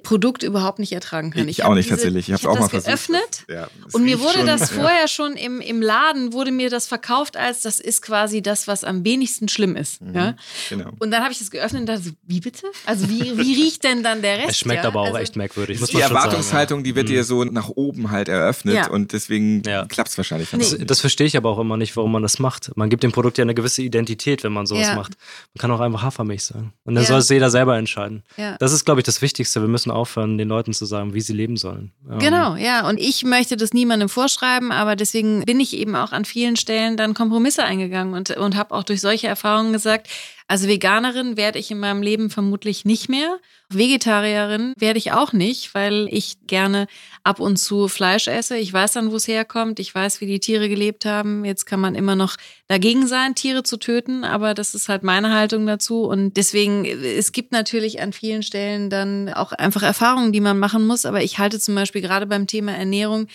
Produkt 0.02 0.42
überhaupt 0.42 0.78
nicht 0.78 0.92
ertragen 0.92 1.30
kann. 1.30 1.48
Ich, 1.48 1.58
ich 1.58 1.64
auch 1.64 1.74
nicht 1.74 1.86
diese, 1.86 1.96
tatsächlich. 1.96 2.28
Ich 2.28 2.34
habe 2.34 2.50
auch 2.50 2.58
mal 2.58 2.68
versucht. 2.68 2.86
geöffnet 2.86 3.44
ja, 3.48 3.68
und 3.92 4.04
mir 4.04 4.20
wurde 4.20 4.38
schon, 4.38 4.46
das 4.46 4.70
vorher 4.70 5.08
schon 5.08 5.34
im, 5.34 5.60
im 5.60 5.80
Laden 5.82 6.32
wurde 6.32 6.50
mir 6.50 6.70
das 6.70 6.86
verkauft 6.86 7.36
als 7.36 7.62
das 7.62 7.80
ist 7.80 8.02
quasi 8.02 8.42
das, 8.42 8.66
was 8.66 8.84
am 8.84 9.04
wenigsten 9.04 9.48
schlimm 9.48 9.76
ist. 9.76 10.00
Mhm, 10.02 10.14
ja? 10.14 10.34
Genau. 10.68 10.90
Und 10.98 11.10
dann 11.10 11.22
habe 11.22 11.32
ich 11.32 11.38
das 11.38 11.50
geöffnet 11.50 11.80
und 11.80 11.86
dachte, 11.86 12.14
wie 12.26 12.40
bitte? 12.40 12.66
Also 12.86 13.08
wie, 13.08 13.36
wie 13.36 13.54
riecht 13.62 13.84
denn 13.84 14.02
dann 14.02 14.22
der 14.22 14.38
Rest? 14.38 14.50
Es 14.50 14.58
schmeckt 14.58 14.82
ja? 14.82 14.88
aber 14.88 15.00
auch 15.00 15.06
also, 15.06 15.18
echt 15.18 15.36
merkwürdig. 15.36 15.80
die 15.80 16.00
Erwartungshaltung, 16.00 16.78
sagen, 16.78 16.84
die 16.84 16.94
wird 16.94 17.08
mhm. 17.08 17.12
dir 17.12 17.24
so 17.24 17.44
nach 17.44 17.68
oben 17.68 18.10
halt 18.10 18.28
eröffnet 18.28 18.74
ja. 18.74 18.88
und 18.88 19.12
deswegen 19.12 19.62
ja. 19.64 19.84
klappt 19.86 20.10
es 20.10 20.18
wahrscheinlich. 20.18 20.52
Nee. 20.52 20.58
Das, 20.58 20.76
das 20.78 21.00
verstehe 21.00 21.26
ich 21.26 21.36
aber 21.36 21.50
auch 21.50 21.58
immer 21.58 21.76
nicht, 21.76 21.96
warum 21.96 22.12
man 22.12 22.22
das 22.22 22.38
macht. 22.38 22.76
Man 22.76 22.90
gibt 22.90 23.02
dem 23.02 23.12
Produkt 23.12 23.38
ja 23.38 23.42
eine 23.42 23.54
gewisse 23.54 23.82
Identität, 23.82 24.42
wenn 24.44 24.52
man 24.52 24.66
sowas 24.66 24.94
macht. 24.94 25.12
Man 25.54 25.60
kann 25.60 25.70
auch 25.70 25.80
einfach 25.80 26.02
Hafermilch 26.02 26.44
sagen. 26.44 26.72
Und 26.84 26.94
dann 26.94 27.04
soll 27.04 27.18
es 27.18 27.28
jeder 27.28 27.50
selber 27.50 27.76
entscheiden. 27.76 28.22
Das 28.58 28.72
ist, 28.72 28.84
glaube 28.84 29.00
ich, 29.00 29.04
das 29.04 29.22
Wichtigste. 29.22 29.60
Wir 29.60 29.68
müssen 29.68 29.91
aufhören, 29.92 30.38
den 30.38 30.48
Leuten 30.48 30.72
zu 30.72 30.84
sagen, 30.84 31.14
wie 31.14 31.20
sie 31.20 31.32
leben 31.32 31.56
sollen. 31.56 31.92
Ähm, 32.10 32.18
genau, 32.18 32.56
ja. 32.56 32.88
Und 32.88 32.98
ich 32.98 33.24
möchte 33.24 33.56
das 33.56 33.72
niemandem 33.72 34.08
vorschreiben, 34.08 34.72
aber 34.72 34.96
deswegen 34.96 35.44
bin 35.44 35.60
ich 35.60 35.76
eben 35.76 35.94
auch 35.94 36.12
an 36.12 36.24
vielen 36.24 36.56
Stellen 36.56 36.96
dann 36.96 37.14
Kompromisse 37.14 37.64
eingegangen 37.64 38.14
und, 38.14 38.30
und 38.36 38.56
habe 38.56 38.74
auch 38.74 38.82
durch 38.82 39.00
solche 39.00 39.28
Erfahrungen 39.28 39.72
gesagt, 39.72 40.08
also 40.52 40.68
Veganerin 40.68 41.38
werde 41.38 41.58
ich 41.58 41.70
in 41.70 41.78
meinem 41.78 42.02
Leben 42.02 42.28
vermutlich 42.28 42.84
nicht 42.84 43.08
mehr. 43.08 43.38
Vegetarierin 43.70 44.74
werde 44.76 44.98
ich 44.98 45.12
auch 45.12 45.32
nicht, 45.32 45.74
weil 45.74 46.08
ich 46.10 46.46
gerne 46.46 46.88
ab 47.24 47.40
und 47.40 47.56
zu 47.56 47.88
Fleisch 47.88 48.28
esse. 48.28 48.58
Ich 48.58 48.70
weiß 48.70 48.92
dann, 48.92 49.12
wo 49.12 49.16
es 49.16 49.26
herkommt. 49.26 49.80
Ich 49.80 49.94
weiß, 49.94 50.20
wie 50.20 50.26
die 50.26 50.40
Tiere 50.40 50.68
gelebt 50.68 51.06
haben. 51.06 51.46
Jetzt 51.46 51.64
kann 51.64 51.80
man 51.80 51.94
immer 51.94 52.16
noch 52.16 52.36
dagegen 52.68 53.06
sein, 53.06 53.34
Tiere 53.34 53.62
zu 53.62 53.78
töten, 53.78 54.24
aber 54.24 54.52
das 54.52 54.74
ist 54.74 54.90
halt 54.90 55.04
meine 55.04 55.32
Haltung 55.32 55.66
dazu. 55.66 56.02
Und 56.02 56.36
deswegen, 56.36 56.84
es 56.84 57.32
gibt 57.32 57.52
natürlich 57.52 58.02
an 58.02 58.12
vielen 58.12 58.42
Stellen 58.42 58.90
dann 58.90 59.32
auch 59.32 59.52
einfach 59.52 59.82
Erfahrungen, 59.82 60.32
die 60.32 60.42
man 60.42 60.58
machen 60.58 60.86
muss. 60.86 61.06
Aber 61.06 61.22
ich 61.22 61.38
halte 61.38 61.60
zum 61.60 61.74
Beispiel 61.74 62.02
gerade 62.02 62.26
beim 62.26 62.46
Thema 62.46 62.72
Ernährung 62.72 63.26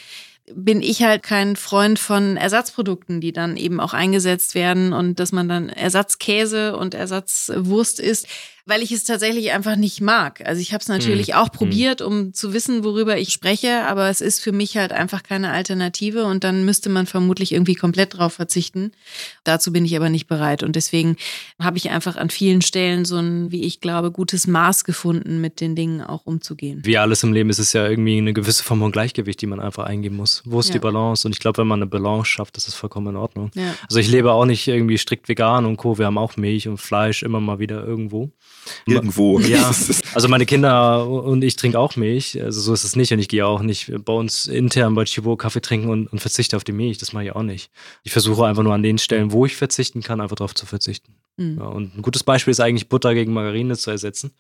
bin 0.54 0.82
ich 0.82 1.04
halt 1.04 1.24
kein 1.24 1.56
Freund 1.56 2.00
von 2.00 2.38
Ersatzprodukten, 2.38 3.22
die 3.22 3.34
dann 3.34 3.58
eben 3.58 3.80
auch 3.80 3.94
eingesetzt 3.94 4.56
werden 4.56 4.94
und 4.94 5.20
dass 5.20 5.32
man 5.32 5.50
dann 5.50 5.70
Ersatzkäse 5.70 6.78
und 6.78 6.94
Ersatzwurst 6.94 8.00
isst 8.00 8.28
weil 8.68 8.84
ich 8.84 8.92
es 8.92 9.06
tatsächlich 9.06 9.54
einfach 9.54 9.78
nicht 9.78 10.02
mag. 10.02 10.42
Also 10.46 10.62
ich 10.62 10.74
habe 10.74 10.82
es 10.82 10.90
natürlich 10.90 11.30
mhm. 11.30 11.34
auch 11.36 11.52
probiert, 11.52 12.02
um 12.02 12.34
zu 12.34 12.54
wissen, 12.54 12.84
worüber 12.84 13.18
ich 13.18 13.32
spreche, 13.32 13.88
aber 13.88 14.10
es 14.10 14.20
ist 14.20 14.42
für 14.42 14.52
mich 14.52 14.78
halt 14.78 14.92
einfach 14.92 15.24
keine 15.24 15.52
Alternative 15.52 16.26
und 16.26 16.44
dann 16.44 16.66
müsste 16.66 16.90
man 16.90 17.06
vermutlich 17.06 17.54
irgendwie 17.54 17.76
komplett 17.76 18.18
drauf 18.18 18.34
verzichten. 18.34 18.92
Dazu 19.46 19.72
bin 19.72 19.86
ich 19.86 19.96
aber 19.96 20.10
nicht 20.10 20.28
bereit 20.28 20.64
und 20.64 20.76
deswegen 20.76 21.16
habe 21.60 21.78
ich 21.78 21.90
einfach 21.90 22.18
an 22.18 22.30
vielen 22.30 22.62
Stellen 22.62 23.06
so 23.06 23.18
ein, 23.18 23.52
wie 23.52 23.64
ich 23.64 23.80
glaube, 23.80 24.12
gutes 24.12 24.48
Maß 24.48 24.84
gefunden, 24.84 25.40
mit 25.40 25.62
den 25.62 25.76
Dingen 25.76 26.02
auch 26.02 26.26
umzugehen. 26.26 26.82
Wie 26.84 26.98
alles 26.98 27.24
im 27.24 27.32
Leben 27.32 27.50
ist 27.50 27.60
es 27.60 27.72
ja 27.72 27.88
irgendwie 27.88 28.18
eine 28.18 28.34
gewisse 28.34 28.64
Form 28.64 28.80
von 28.80 28.92
Gleichgewicht, 28.92 29.42
die 29.42 29.48
man 29.48 29.62
einfach 29.62 29.86
eingeben 29.86 30.18
muss. 30.18 30.44
Wo 30.46 30.60
ist 30.60 30.68
ja. 30.68 30.74
die 30.74 30.80
Balance? 30.80 31.26
Und 31.26 31.32
ich 31.32 31.40
glaube, 31.40 31.60
wenn 31.60 31.68
man 31.68 31.80
eine 31.80 31.88
Balance 31.88 32.30
schafft, 32.30 32.58
ist 32.58 32.68
das 32.68 32.76
vollkommen 32.76 33.08
in 33.08 33.16
Ordnung. 33.16 33.50
Ja. 33.56 33.76
Also 33.88 34.00
ich 34.00 34.10
lebe 34.10 34.34
auch 34.34 34.46
nicht 34.46 34.68
irgendwie 34.68 34.98
strikt 34.98 35.30
vegan 35.30 35.66
und 35.66 35.78
Co. 35.78 35.98
Wir 35.98 36.08
haben 36.08 36.18
auch 36.18 36.36
Milch 36.36 36.68
und 36.68 36.78
Fleisch 36.78 37.24
immer 37.24 37.40
mal 37.40 37.60
wieder 37.60 37.86
irgendwo. 37.86 38.30
Irgendwo. 38.86 39.40
Ja, 39.40 39.72
also 40.14 40.28
meine 40.28 40.46
Kinder 40.46 41.08
und 41.08 41.44
ich 41.44 41.56
trinken 41.56 41.78
auch 41.78 41.96
Milch. 41.96 42.42
Also 42.42 42.62
so 42.62 42.74
ist 42.74 42.84
es 42.84 42.96
nicht. 42.96 43.12
Und 43.14 43.20
ich 43.20 43.28
gehe 43.28 43.46
auch 43.46 43.62
nicht 43.62 43.92
bei 44.06 44.14
uns 44.14 44.46
intern 44.46 44.96
bei 44.96 45.06
Chibo 45.06 45.36
Kaffee 45.36 45.62
trinken 45.62 45.90
und, 45.90 46.08
und 46.08 46.20
verzichte 46.20 46.56
auf 46.56 46.64
die 46.64 46.72
Milch. 46.72 46.98
Das 46.98 47.14
mache 47.14 47.26
ich 47.26 47.32
auch 47.32 47.44
nicht. 47.44 47.72
Ich 48.04 48.12
versuche 48.12 48.46
einfach 48.46 48.64
nur 48.64 48.74
an 48.74 48.84
den 48.84 48.98
Stellen, 48.98 49.32
wo 49.32 49.46
ich 49.46 49.56
verzichten 49.56 50.02
kann, 50.02 50.22
einfach 50.22 50.36
darauf 50.36 50.56
zu 50.56 50.66
verzichten. 50.66 51.16
Mhm. 51.38 51.58
Ja, 51.60 51.66
und 51.66 51.98
ein 51.98 52.02
gutes 52.02 52.24
Beispiel 52.24 52.52
ist 52.52 52.60
eigentlich 52.60 52.90
Butter 52.90 53.14
gegen 53.14 53.34
Margarine 53.34 53.78
zu 53.78 53.92
ersetzen. 53.92 54.32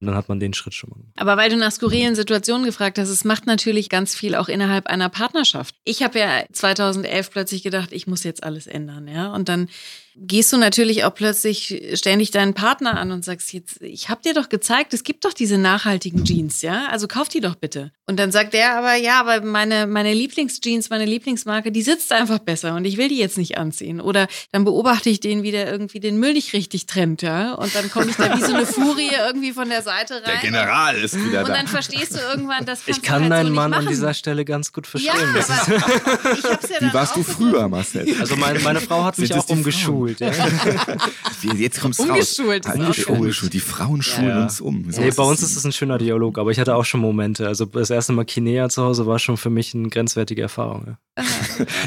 Und 0.00 0.08
dann 0.08 0.16
hat 0.16 0.28
man 0.28 0.40
den 0.40 0.52
Schritt 0.52 0.74
schon 0.74 0.90
mal 0.90 0.96
gemacht. 0.96 1.14
Aber 1.16 1.36
weil 1.36 1.50
du 1.50 1.56
nach 1.56 1.72
skurrilen 1.72 2.14
Situationen 2.14 2.66
gefragt 2.66 2.98
hast, 2.98 3.08
es 3.08 3.24
macht 3.24 3.46
natürlich 3.46 3.88
ganz 3.88 4.14
viel 4.14 4.34
auch 4.34 4.48
innerhalb 4.48 4.86
einer 4.86 5.08
Partnerschaft. 5.08 5.76
Ich 5.84 6.02
habe 6.02 6.18
ja 6.18 6.44
2011 6.52 7.30
plötzlich 7.30 7.62
gedacht, 7.62 7.92
ich 7.92 8.06
muss 8.06 8.24
jetzt 8.24 8.42
alles 8.42 8.66
ändern, 8.66 9.08
ja. 9.08 9.32
Und 9.32 9.48
dann 9.48 9.68
gehst 10.16 10.52
du 10.52 10.58
natürlich 10.58 11.04
auch 11.04 11.14
plötzlich 11.14 11.82
ständig 11.94 12.30
deinen 12.30 12.54
Partner 12.54 12.98
an 12.98 13.10
und 13.10 13.24
sagst 13.24 13.52
jetzt, 13.52 13.82
ich 13.82 14.08
habe 14.08 14.22
dir 14.22 14.32
doch 14.32 14.48
gezeigt, 14.48 14.94
es 14.94 15.02
gibt 15.02 15.24
doch 15.24 15.32
diese 15.32 15.58
nachhaltigen 15.58 16.24
Jeans, 16.24 16.62
ja, 16.62 16.86
also 16.88 17.08
kauf 17.08 17.28
die 17.28 17.40
doch 17.40 17.56
bitte. 17.56 17.90
Und 18.06 18.18
dann 18.18 18.30
sagt 18.30 18.54
er 18.54 18.76
aber, 18.76 18.94
ja, 18.94 19.18
aber 19.18 19.40
meine, 19.44 19.86
meine 19.86 20.14
Lieblingsjeans, 20.14 20.90
meine 20.90 21.06
Lieblingsmarke, 21.06 21.72
die 21.72 21.82
sitzt 21.82 22.12
einfach 22.12 22.38
besser 22.38 22.76
und 22.76 22.84
ich 22.84 22.96
will 22.96 23.08
die 23.08 23.18
jetzt 23.18 23.38
nicht 23.38 23.58
anziehen. 23.58 24.00
Oder 24.00 24.28
dann 24.52 24.64
beobachte 24.64 25.10
ich 25.10 25.20
den, 25.20 25.42
wie 25.42 25.50
der 25.50 25.70
irgendwie 25.70 26.00
den 26.00 26.18
Müll 26.18 26.34
nicht 26.34 26.52
richtig 26.52 26.86
trennt, 26.86 27.22
ja, 27.22 27.54
und 27.54 27.74
dann 27.74 27.90
komme 27.90 28.10
ich 28.10 28.16
da 28.16 28.36
wie 28.36 28.42
so 28.42 28.54
eine 28.54 28.66
Furie 28.66 29.10
irgendwie 29.18 29.52
von 29.52 29.68
der 29.68 29.82
Seite 29.84 30.14
rein. 30.14 30.22
Der 30.26 30.36
General 30.38 30.96
ist 30.96 31.14
wieder 31.14 31.40
und 31.40 31.48
da. 31.48 31.54
dann 31.54 31.66
verstehst 31.68 32.14
du 32.14 32.18
irgendwann, 32.18 32.64
das 32.66 32.80
Ich 32.86 33.02
kann 33.02 33.18
du 33.24 33.30
halt 33.30 33.32
deinen 33.32 33.48
so 33.48 33.54
Mann 33.54 33.70
machen. 33.70 33.82
an 33.84 33.88
dieser 33.88 34.12
Stelle 34.14 34.44
ganz 34.44 34.72
gut 34.72 34.86
verstehen. 34.86 35.12
ja, 35.14 35.40
ich 35.40 36.44
hab's 36.44 36.68
ja 36.70 36.80
dann 36.80 36.90
Wie 36.90 36.94
warst 36.94 37.12
auch 37.12 37.16
du 37.16 37.22
früher, 37.22 37.68
Marcel? 37.68 38.06
also 38.20 38.34
mein, 38.36 38.60
meine 38.62 38.80
Frau 38.80 39.04
hat 39.04 39.18
mich 39.18 39.32
auch 39.34 39.48
umgeschult. 39.48 40.20
Ja. 40.20 40.32
Jetzt 41.56 41.80
kommt's 41.80 41.98
Umgeschult 42.00 42.66
raus. 42.66 42.74
Umgeschult. 42.74 43.08
Umgeschult. 43.18 43.52
Die 43.52 43.60
Frauen 43.60 44.02
schulen 44.02 44.28
Ja. 44.28 44.42
uns 44.42 44.60
um. 44.60 44.90
So 44.90 45.00
Nee, 45.00 45.10
bei 45.10 45.22
uns 45.22 45.42
ist 45.42 45.56
es 45.56 45.64
ein 45.64 45.72
schöner 45.72 45.98
Dialog, 45.98 46.38
aber 46.38 46.50
ich 46.50 46.58
hatte 46.58 46.74
auch 46.74 46.84
schon 46.84 47.00
Momente. 47.00 47.46
Also 47.46 47.64
das 47.66 47.90
erste 47.90 48.12
Mal 48.12 48.24
Kinea 48.24 48.68
zu 48.68 48.82
Hause 48.82 49.06
war 49.06 49.18
schon 49.18 49.36
für 49.36 49.50
mich 49.50 49.74
eine 49.74 49.88
grenzwertige 49.88 50.42
Erfahrung. 50.42 50.84
Ja. 50.86 50.98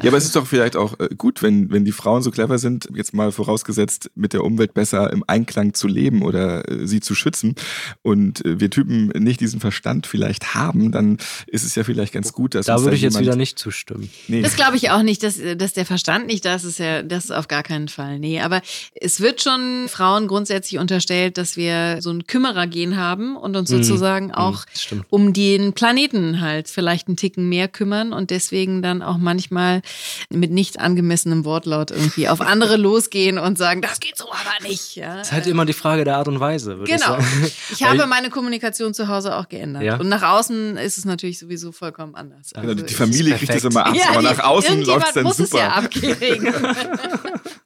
Ja, 0.01 0.09
aber 0.11 0.17
es 0.17 0.25
ist 0.25 0.35
doch 0.35 0.47
vielleicht 0.47 0.75
auch 0.77 0.97
äh, 0.99 1.09
gut, 1.17 1.41
wenn, 1.43 1.69
wenn 1.71 1.83
die 1.83 1.91
Frauen 1.91 2.21
so 2.21 2.31
clever 2.31 2.57
sind, 2.59 2.87
jetzt 2.93 3.13
mal 3.13 3.31
vorausgesetzt, 3.33 4.09
mit 4.15 4.31
der 4.31 4.43
Umwelt 4.43 4.73
besser 4.73 5.11
im 5.11 5.23
Einklang 5.27 5.73
zu 5.73 5.87
leben 5.87 6.21
oder 6.21 6.69
äh, 6.69 6.87
sie 6.87 6.99
zu 7.01 7.15
schützen 7.15 7.55
und 8.01 8.43
äh, 8.45 8.59
wir 8.59 8.69
Typen 8.69 9.07
nicht 9.09 9.39
diesen 9.41 9.59
Verstand 9.59 10.07
vielleicht 10.07 10.55
haben, 10.55 10.91
dann 10.91 11.17
ist 11.47 11.63
es 11.63 11.75
ja 11.75 11.83
vielleicht 11.83 12.13
ganz 12.13 12.33
gut, 12.33 12.55
dass 12.55 12.65
Da 12.65 12.81
würde 12.81 12.95
ich 12.95 13.01
jetzt 13.01 13.19
wieder 13.19 13.35
nicht 13.35 13.57
zustimmen. 13.59 14.09
Nee. 14.27 14.41
Das 14.41 14.55
glaube 14.55 14.75
ich 14.77 14.89
auch 14.91 15.01
nicht, 15.03 15.23
dass, 15.23 15.39
dass 15.57 15.73
der 15.73 15.85
Verstand 15.85 16.27
nicht 16.27 16.45
da 16.45 16.55
ist, 16.55 16.63
ist 16.63 16.79
ja, 16.79 17.03
das 17.03 17.25
ist 17.25 17.31
auf 17.31 17.47
gar 17.47 17.63
keinen 17.63 17.88
Fall. 17.88 18.19
Nee, 18.19 18.41
aber 18.41 18.61
es 18.95 19.19
wird 19.21 19.41
schon 19.41 19.85
Frauen 19.88 20.27
grundsätzlich 20.27 20.79
unterstellt, 20.79 21.38
dass 21.38 21.57
wir 21.57 22.01
so 22.01 22.09
ein 22.11 22.27
Kümmerergehen 22.27 22.97
haben 22.97 23.35
und 23.35 23.55
uns 23.55 23.69
Mhm. 23.71 23.83
sozusagen 23.83 24.31
auch 24.33 24.65
Das 24.65 24.83
stimmt. 24.83 25.05
um 25.09 25.33
den 25.33 25.73
Planeten 25.73 26.41
halt 26.41 26.67
vielleicht 26.69 27.07
einen 27.07 27.17
Ticken 27.17 27.49
mehr 27.49 27.67
kümmern 27.67 28.13
und 28.13 28.29
deswegen 28.29 28.81
dann 28.81 29.01
auch 29.01 29.17
manchmal 29.17 29.81
mit 30.29 30.51
nicht 30.51 30.79
angemessenem 30.79 31.45
Wortlaut 31.45 31.91
irgendwie 31.91 32.27
auf 32.29 32.41
andere 32.41 32.77
losgehen 32.77 33.38
und 33.38 33.57
sagen, 33.57 33.81
das 33.81 33.99
geht 33.99 34.17
so 34.17 34.25
aber 34.31 34.67
nicht. 34.67 34.95
Ja. 34.95 35.15
Das 35.17 35.27
ist 35.27 35.33
halt 35.33 35.47
immer 35.47 35.65
die 35.65 35.73
Frage 35.73 36.03
der 36.03 36.17
Art 36.17 36.27
und 36.27 36.39
Weise, 36.39 36.77
würde 36.79 36.91
Genau. 36.91 37.17
ich 37.17 37.25
sagen. 37.25 37.51
Ich 37.71 37.76
Weil- 37.82 37.99
habe 37.99 38.07
meine 38.07 38.30
Kommunikation 38.30 38.93
zu 38.93 39.07
Hause 39.07 39.36
auch 39.36 39.47
geändert. 39.49 39.84
Ja. 39.84 39.97
Und 39.99 40.09
nach 40.09 40.23
außen 40.23 40.78
ist 40.78 40.97
es 40.97 41.05
natürlich 41.05 41.39
sowieso 41.39 41.71
vollkommen 41.71 42.15
anders. 42.15 42.51
Genau, 42.53 42.69
Also 42.69 42.84
die 42.84 42.89
ich- 42.91 42.95
Familie 42.95 43.36
kriegt 43.36 43.53
das 43.53 43.63
immer 43.63 43.86
ab, 43.86 43.95
Ja, 43.95 44.09
aber 44.11 44.21
nach 44.21 44.39
außen 44.39 44.84
läuft 44.86 45.07
es 45.07 45.13
dann 45.13 45.23
muss 45.23 45.39
es 45.39 45.51
ja 45.51 45.65
super. 45.65 45.75
abkriegen. 45.75 46.53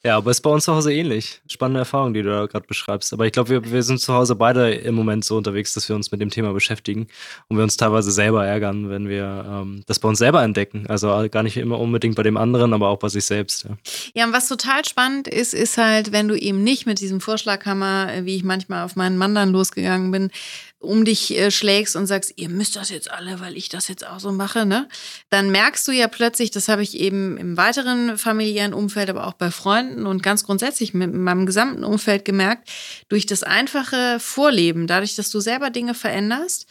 Ja, 0.03 0.17
aber 0.17 0.31
ist 0.31 0.41
bei 0.41 0.49
uns 0.49 0.65
zu 0.65 0.73
Hause 0.73 0.91
ähnlich. 0.91 1.41
Spannende 1.47 1.81
Erfahrung, 1.81 2.15
die 2.15 2.23
du 2.23 2.29
da 2.31 2.47
gerade 2.47 2.65
beschreibst. 2.65 3.13
Aber 3.13 3.27
ich 3.27 3.31
glaube, 3.33 3.49
wir, 3.49 3.71
wir 3.71 3.83
sind 3.83 3.99
zu 3.99 4.11
Hause 4.15 4.33
beide 4.33 4.71
im 4.73 4.95
Moment 4.95 5.23
so 5.23 5.37
unterwegs, 5.37 5.75
dass 5.75 5.87
wir 5.89 5.95
uns 5.95 6.11
mit 6.11 6.19
dem 6.21 6.31
Thema 6.31 6.53
beschäftigen 6.53 7.05
und 7.49 7.57
wir 7.57 7.63
uns 7.63 7.77
teilweise 7.77 8.11
selber 8.11 8.43
ärgern, 8.43 8.89
wenn 8.89 9.07
wir 9.07 9.45
ähm, 9.47 9.83
das 9.85 9.99
bei 9.99 10.09
uns 10.09 10.17
selber 10.17 10.41
entdecken. 10.41 10.85
Also 10.87 11.07
gar 11.29 11.43
nicht 11.43 11.55
immer 11.57 11.77
unbedingt 11.79 12.15
bei 12.15 12.23
dem 12.23 12.35
anderen, 12.35 12.73
aber 12.73 12.87
auch 12.89 12.97
bei 12.97 13.09
sich 13.09 13.25
selbst. 13.25 13.65
Ja. 13.65 13.77
Ja, 14.15 14.25
und 14.25 14.33
was 14.33 14.47
total 14.47 14.83
spannend 14.85 15.27
ist, 15.27 15.53
ist 15.53 15.77
halt, 15.77 16.11
wenn 16.11 16.27
du 16.27 16.35
eben 16.35 16.63
nicht 16.63 16.87
mit 16.87 16.99
diesem 16.99 17.21
Vorschlaghammer, 17.21 18.09
wie 18.23 18.35
ich 18.37 18.43
manchmal 18.43 18.83
auf 18.85 18.95
meinen 18.95 19.19
Mann 19.19 19.35
dann 19.35 19.51
losgegangen 19.51 20.00
bin, 20.09 20.31
um 20.79 21.05
dich 21.05 21.37
äh, 21.37 21.51
schlägst 21.51 21.95
und 21.95 22.07
sagst, 22.07 22.33
ihr 22.37 22.49
müsst 22.49 22.75
das 22.75 22.89
jetzt 22.89 23.11
alle, 23.11 23.39
weil 23.39 23.55
ich 23.55 23.69
das 23.69 23.87
jetzt 23.87 24.05
auch 24.07 24.19
so 24.19 24.31
mache, 24.31 24.65
ne? 24.65 24.89
Dann 25.29 25.51
merkst 25.51 25.87
du 25.87 25.91
ja 25.91 26.07
plötzlich, 26.07 26.49
das 26.49 26.67
habe 26.67 26.81
ich 26.81 26.97
eben 26.97 27.37
im 27.37 27.55
weiteren 27.57 28.17
familiären 28.17 28.73
Umfeld, 28.73 29.09
aber 29.11 29.27
auch 29.27 29.33
bei 29.33 29.51
Freunden 29.51 30.07
und 30.07 30.23
ganz 30.23 30.43
grundsätzlich 30.43 30.95
mit 30.95 31.13
meinem 31.13 31.45
gesamten 31.45 31.83
Umfeld 31.83 32.25
gemerkt, 32.25 32.69
durch 33.09 33.27
das 33.27 33.43
einfache 33.43 34.19
Vorleben, 34.19 34.87
dadurch, 34.87 35.15
dass 35.15 35.29
du 35.29 35.39
selber 35.39 35.69
Dinge 35.69 35.93
veränderst, 35.93 36.65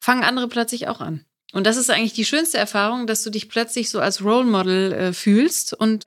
fangen 0.00 0.24
andere 0.24 0.48
plötzlich 0.48 0.88
auch 0.88 1.00
an. 1.00 1.24
Und 1.52 1.66
das 1.66 1.78
ist 1.78 1.90
eigentlich 1.90 2.12
die 2.12 2.24
schönste 2.24 2.58
Erfahrung, 2.58 3.06
dass 3.06 3.22
du 3.22 3.30
dich 3.30 3.48
plötzlich 3.48 3.88
so 3.88 3.98
als 3.98 4.22
Role 4.22 4.44
Model 4.44 4.92
äh, 4.92 5.12
fühlst 5.14 5.72
und 5.72 6.06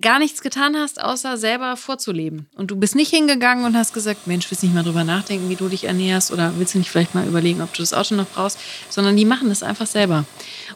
gar 0.00 0.18
nichts 0.18 0.42
getan 0.42 0.76
hast, 0.76 1.00
außer 1.00 1.36
selber 1.36 1.76
vorzuleben. 1.76 2.46
Und 2.56 2.70
du 2.70 2.76
bist 2.76 2.94
nicht 2.94 3.10
hingegangen 3.10 3.64
und 3.64 3.76
hast 3.76 3.92
gesagt, 3.92 4.26
Mensch, 4.26 4.50
willst 4.50 4.62
nicht 4.62 4.74
mal 4.74 4.82
drüber 4.82 5.04
nachdenken, 5.04 5.48
wie 5.48 5.56
du 5.56 5.68
dich 5.68 5.84
ernährst 5.84 6.32
oder 6.32 6.52
willst 6.56 6.74
du 6.74 6.78
nicht 6.78 6.90
vielleicht 6.90 7.14
mal 7.14 7.26
überlegen, 7.26 7.62
ob 7.62 7.72
du 7.72 7.82
das 7.82 7.92
Auto 7.92 8.14
noch 8.14 8.26
brauchst, 8.26 8.58
sondern 8.88 9.16
die 9.16 9.24
machen 9.24 9.48
das 9.48 9.62
einfach 9.62 9.86
selber. 9.86 10.24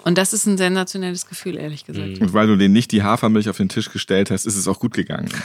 Und 0.04 0.18
das 0.18 0.32
ist 0.32 0.46
ein 0.46 0.58
sensationelles 0.58 1.26
Gefühl, 1.26 1.56
ehrlich 1.56 1.84
gesagt. 1.84 2.20
Und 2.20 2.32
weil 2.32 2.46
du 2.46 2.56
denen 2.56 2.74
nicht 2.74 2.92
die 2.92 3.02
Hafermilch 3.02 3.48
auf 3.48 3.56
den 3.56 3.68
Tisch 3.68 3.90
gestellt 3.90 4.30
hast, 4.30 4.46
ist 4.46 4.56
es 4.56 4.68
auch 4.68 4.78
gut 4.78 4.94
gegangen. 4.94 5.28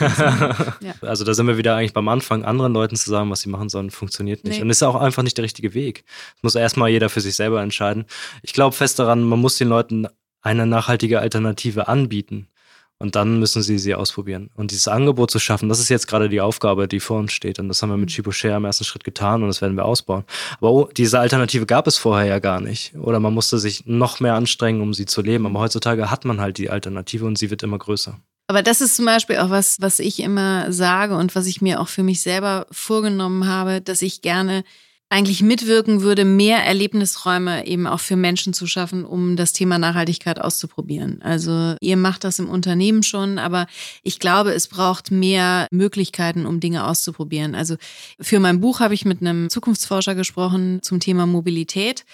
Also 1.02 1.24
da 1.24 1.34
sind 1.34 1.46
wir 1.46 1.56
wieder 1.56 1.76
eigentlich 1.76 1.92
beim 1.92 2.08
Anfang, 2.08 2.44
anderen 2.44 2.72
Leuten 2.72 2.96
zu 2.96 3.10
sagen, 3.10 3.30
was 3.30 3.40
sie 3.40 3.48
machen 3.48 3.68
sollen, 3.68 3.90
funktioniert 3.90 4.44
nicht. 4.44 4.56
Nee. 4.56 4.62
Und 4.62 4.70
ist 4.70 4.82
auch 4.82 4.96
einfach 4.96 5.22
nicht 5.22 5.36
der 5.36 5.44
richtige 5.44 5.74
Weg. 5.74 6.04
Das 6.34 6.42
muss 6.42 6.54
erstmal 6.54 6.90
jeder 6.90 7.08
für 7.08 7.20
sich 7.20 7.36
selber 7.36 7.62
entscheiden. 7.62 8.04
Ich 8.42 8.52
glaube 8.52 8.74
fest 8.76 8.98
daran, 8.98 9.22
man 9.22 9.40
muss 9.40 9.56
den 9.56 9.68
Leuten 9.68 10.06
eine 10.42 10.66
nachhaltige 10.66 11.20
Alternative 11.20 11.88
anbieten. 11.88 12.48
Und 13.00 13.16
dann 13.16 13.40
müssen 13.40 13.62
sie 13.62 13.78
sie 13.78 13.94
ausprobieren. 13.94 14.50
Und 14.54 14.72
dieses 14.72 14.86
Angebot 14.86 15.30
zu 15.30 15.38
schaffen, 15.38 15.70
das 15.70 15.80
ist 15.80 15.88
jetzt 15.88 16.06
gerade 16.06 16.28
die 16.28 16.42
Aufgabe, 16.42 16.86
die 16.86 17.00
vor 17.00 17.18
uns 17.18 17.32
steht. 17.32 17.58
Und 17.58 17.68
das 17.68 17.80
haben 17.80 17.88
wir 17.88 17.96
mit 17.96 18.10
Chibo 18.10 18.30
Share 18.30 18.58
im 18.58 18.66
ersten 18.66 18.84
Schritt 18.84 19.04
getan 19.04 19.42
und 19.42 19.48
das 19.48 19.62
werden 19.62 19.74
wir 19.74 19.86
ausbauen. 19.86 20.24
Aber 20.58 20.70
oh, 20.70 20.88
diese 20.94 21.18
Alternative 21.18 21.64
gab 21.64 21.86
es 21.86 21.96
vorher 21.96 22.26
ja 22.26 22.38
gar 22.40 22.60
nicht. 22.60 22.94
Oder 22.96 23.18
man 23.18 23.32
musste 23.32 23.58
sich 23.58 23.86
noch 23.86 24.20
mehr 24.20 24.34
anstrengen, 24.34 24.82
um 24.82 24.92
sie 24.92 25.06
zu 25.06 25.22
leben. 25.22 25.46
Aber 25.46 25.60
heutzutage 25.60 26.10
hat 26.10 26.26
man 26.26 26.42
halt 26.42 26.58
die 26.58 26.68
Alternative 26.68 27.24
und 27.24 27.38
sie 27.38 27.50
wird 27.50 27.62
immer 27.62 27.78
größer. 27.78 28.20
Aber 28.48 28.62
das 28.62 28.82
ist 28.82 28.96
zum 28.96 29.06
Beispiel 29.06 29.38
auch 29.38 29.48
was, 29.48 29.80
was 29.80 29.98
ich 29.98 30.20
immer 30.20 30.70
sage 30.70 31.16
und 31.16 31.34
was 31.34 31.46
ich 31.46 31.62
mir 31.62 31.80
auch 31.80 31.88
für 31.88 32.02
mich 32.02 32.20
selber 32.20 32.66
vorgenommen 32.70 33.46
habe, 33.46 33.80
dass 33.80 34.02
ich 34.02 34.20
gerne 34.20 34.62
eigentlich 35.12 35.42
mitwirken 35.42 36.02
würde, 36.02 36.24
mehr 36.24 36.64
Erlebnisräume 36.64 37.66
eben 37.66 37.88
auch 37.88 37.98
für 37.98 38.14
Menschen 38.14 38.52
zu 38.52 38.68
schaffen, 38.68 39.04
um 39.04 39.34
das 39.34 39.52
Thema 39.52 39.76
Nachhaltigkeit 39.76 40.40
auszuprobieren. 40.40 41.20
Also 41.22 41.74
ihr 41.80 41.96
macht 41.96 42.22
das 42.22 42.38
im 42.38 42.48
Unternehmen 42.48 43.02
schon, 43.02 43.38
aber 43.38 43.66
ich 44.04 44.20
glaube, 44.20 44.52
es 44.52 44.68
braucht 44.68 45.10
mehr 45.10 45.66
Möglichkeiten, 45.72 46.46
um 46.46 46.60
Dinge 46.60 46.86
auszuprobieren. 46.86 47.56
Also 47.56 47.74
für 48.20 48.38
mein 48.38 48.60
Buch 48.60 48.78
habe 48.78 48.94
ich 48.94 49.04
mit 49.04 49.20
einem 49.20 49.50
Zukunftsforscher 49.50 50.14
gesprochen 50.14 50.78
zum 50.82 51.00
Thema 51.00 51.26
Mobilität. 51.26 52.04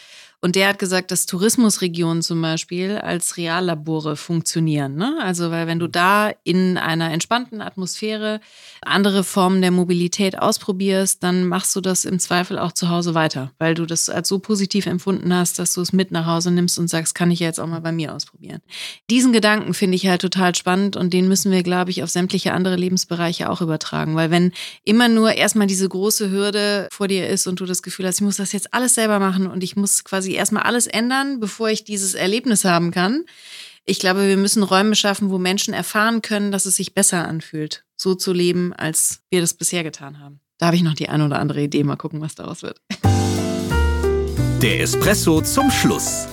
Und 0.46 0.54
der 0.54 0.68
hat 0.68 0.78
gesagt, 0.78 1.10
dass 1.10 1.26
Tourismusregionen 1.26 2.22
zum 2.22 2.40
Beispiel 2.40 2.98
als 2.98 3.36
Reallabore 3.36 4.14
funktionieren. 4.14 4.94
Ne? 4.94 5.18
Also, 5.20 5.50
weil 5.50 5.66
wenn 5.66 5.80
du 5.80 5.88
da 5.88 6.30
in 6.44 6.78
einer 6.78 7.10
entspannten 7.10 7.60
Atmosphäre 7.60 8.38
andere 8.80 9.24
Formen 9.24 9.60
der 9.60 9.72
Mobilität 9.72 10.38
ausprobierst, 10.38 11.20
dann 11.24 11.48
machst 11.48 11.74
du 11.74 11.80
das 11.80 12.04
im 12.04 12.20
Zweifel 12.20 12.60
auch 12.60 12.70
zu 12.70 12.90
Hause 12.90 13.16
weiter, 13.16 13.50
weil 13.58 13.74
du 13.74 13.86
das 13.86 14.08
als 14.08 14.28
so 14.28 14.38
positiv 14.38 14.86
empfunden 14.86 15.34
hast, 15.34 15.58
dass 15.58 15.72
du 15.72 15.80
es 15.80 15.92
mit 15.92 16.12
nach 16.12 16.26
Hause 16.26 16.52
nimmst 16.52 16.78
und 16.78 16.86
sagst, 16.86 17.16
kann 17.16 17.32
ich 17.32 17.40
ja 17.40 17.48
jetzt 17.48 17.58
auch 17.58 17.66
mal 17.66 17.80
bei 17.80 17.90
mir 17.90 18.14
ausprobieren. 18.14 18.60
Diesen 19.10 19.32
Gedanken 19.32 19.74
finde 19.74 19.96
ich 19.96 20.06
halt 20.06 20.20
total 20.20 20.54
spannend 20.54 20.94
und 20.94 21.12
den 21.12 21.26
müssen 21.26 21.50
wir, 21.50 21.64
glaube 21.64 21.90
ich, 21.90 22.04
auf 22.04 22.10
sämtliche 22.10 22.52
andere 22.52 22.76
Lebensbereiche 22.76 23.50
auch 23.50 23.62
übertragen, 23.62 24.14
weil 24.14 24.30
wenn 24.30 24.52
immer 24.84 25.08
nur 25.08 25.32
erstmal 25.32 25.66
diese 25.66 25.88
große 25.88 26.30
Hürde 26.30 26.86
vor 26.92 27.08
dir 27.08 27.28
ist 27.28 27.48
und 27.48 27.58
du 27.58 27.66
das 27.66 27.82
Gefühl 27.82 28.06
hast, 28.06 28.20
ich 28.20 28.24
muss 28.24 28.36
das 28.36 28.52
jetzt 28.52 28.72
alles 28.72 28.94
selber 28.94 29.18
machen 29.18 29.48
und 29.48 29.64
ich 29.64 29.74
muss 29.74 30.04
quasi 30.04 30.35
erstmal 30.36 30.62
alles 30.62 30.86
ändern, 30.86 31.40
bevor 31.40 31.68
ich 31.68 31.84
dieses 31.84 32.14
Erlebnis 32.14 32.64
haben 32.64 32.90
kann. 32.90 33.24
Ich 33.84 33.98
glaube, 33.98 34.26
wir 34.26 34.36
müssen 34.36 34.62
Räume 34.62 34.96
schaffen, 34.96 35.30
wo 35.30 35.38
Menschen 35.38 35.74
erfahren 35.74 36.22
können, 36.22 36.50
dass 36.50 36.66
es 36.66 36.76
sich 36.76 36.94
besser 36.94 37.26
anfühlt, 37.26 37.84
so 37.96 38.14
zu 38.14 38.32
leben, 38.32 38.72
als 38.72 39.20
wir 39.30 39.40
das 39.40 39.54
bisher 39.54 39.84
getan 39.84 40.20
haben. 40.20 40.40
Da 40.58 40.66
habe 40.66 40.76
ich 40.76 40.82
noch 40.82 40.94
die 40.94 41.08
eine 41.08 41.24
oder 41.26 41.38
andere 41.38 41.62
Idee. 41.62 41.84
Mal 41.84 41.96
gucken, 41.96 42.20
was 42.20 42.34
daraus 42.34 42.62
wird. 42.62 42.80
Der 44.62 44.80
Espresso 44.80 45.42
zum 45.42 45.70
Schluss. 45.70 46.26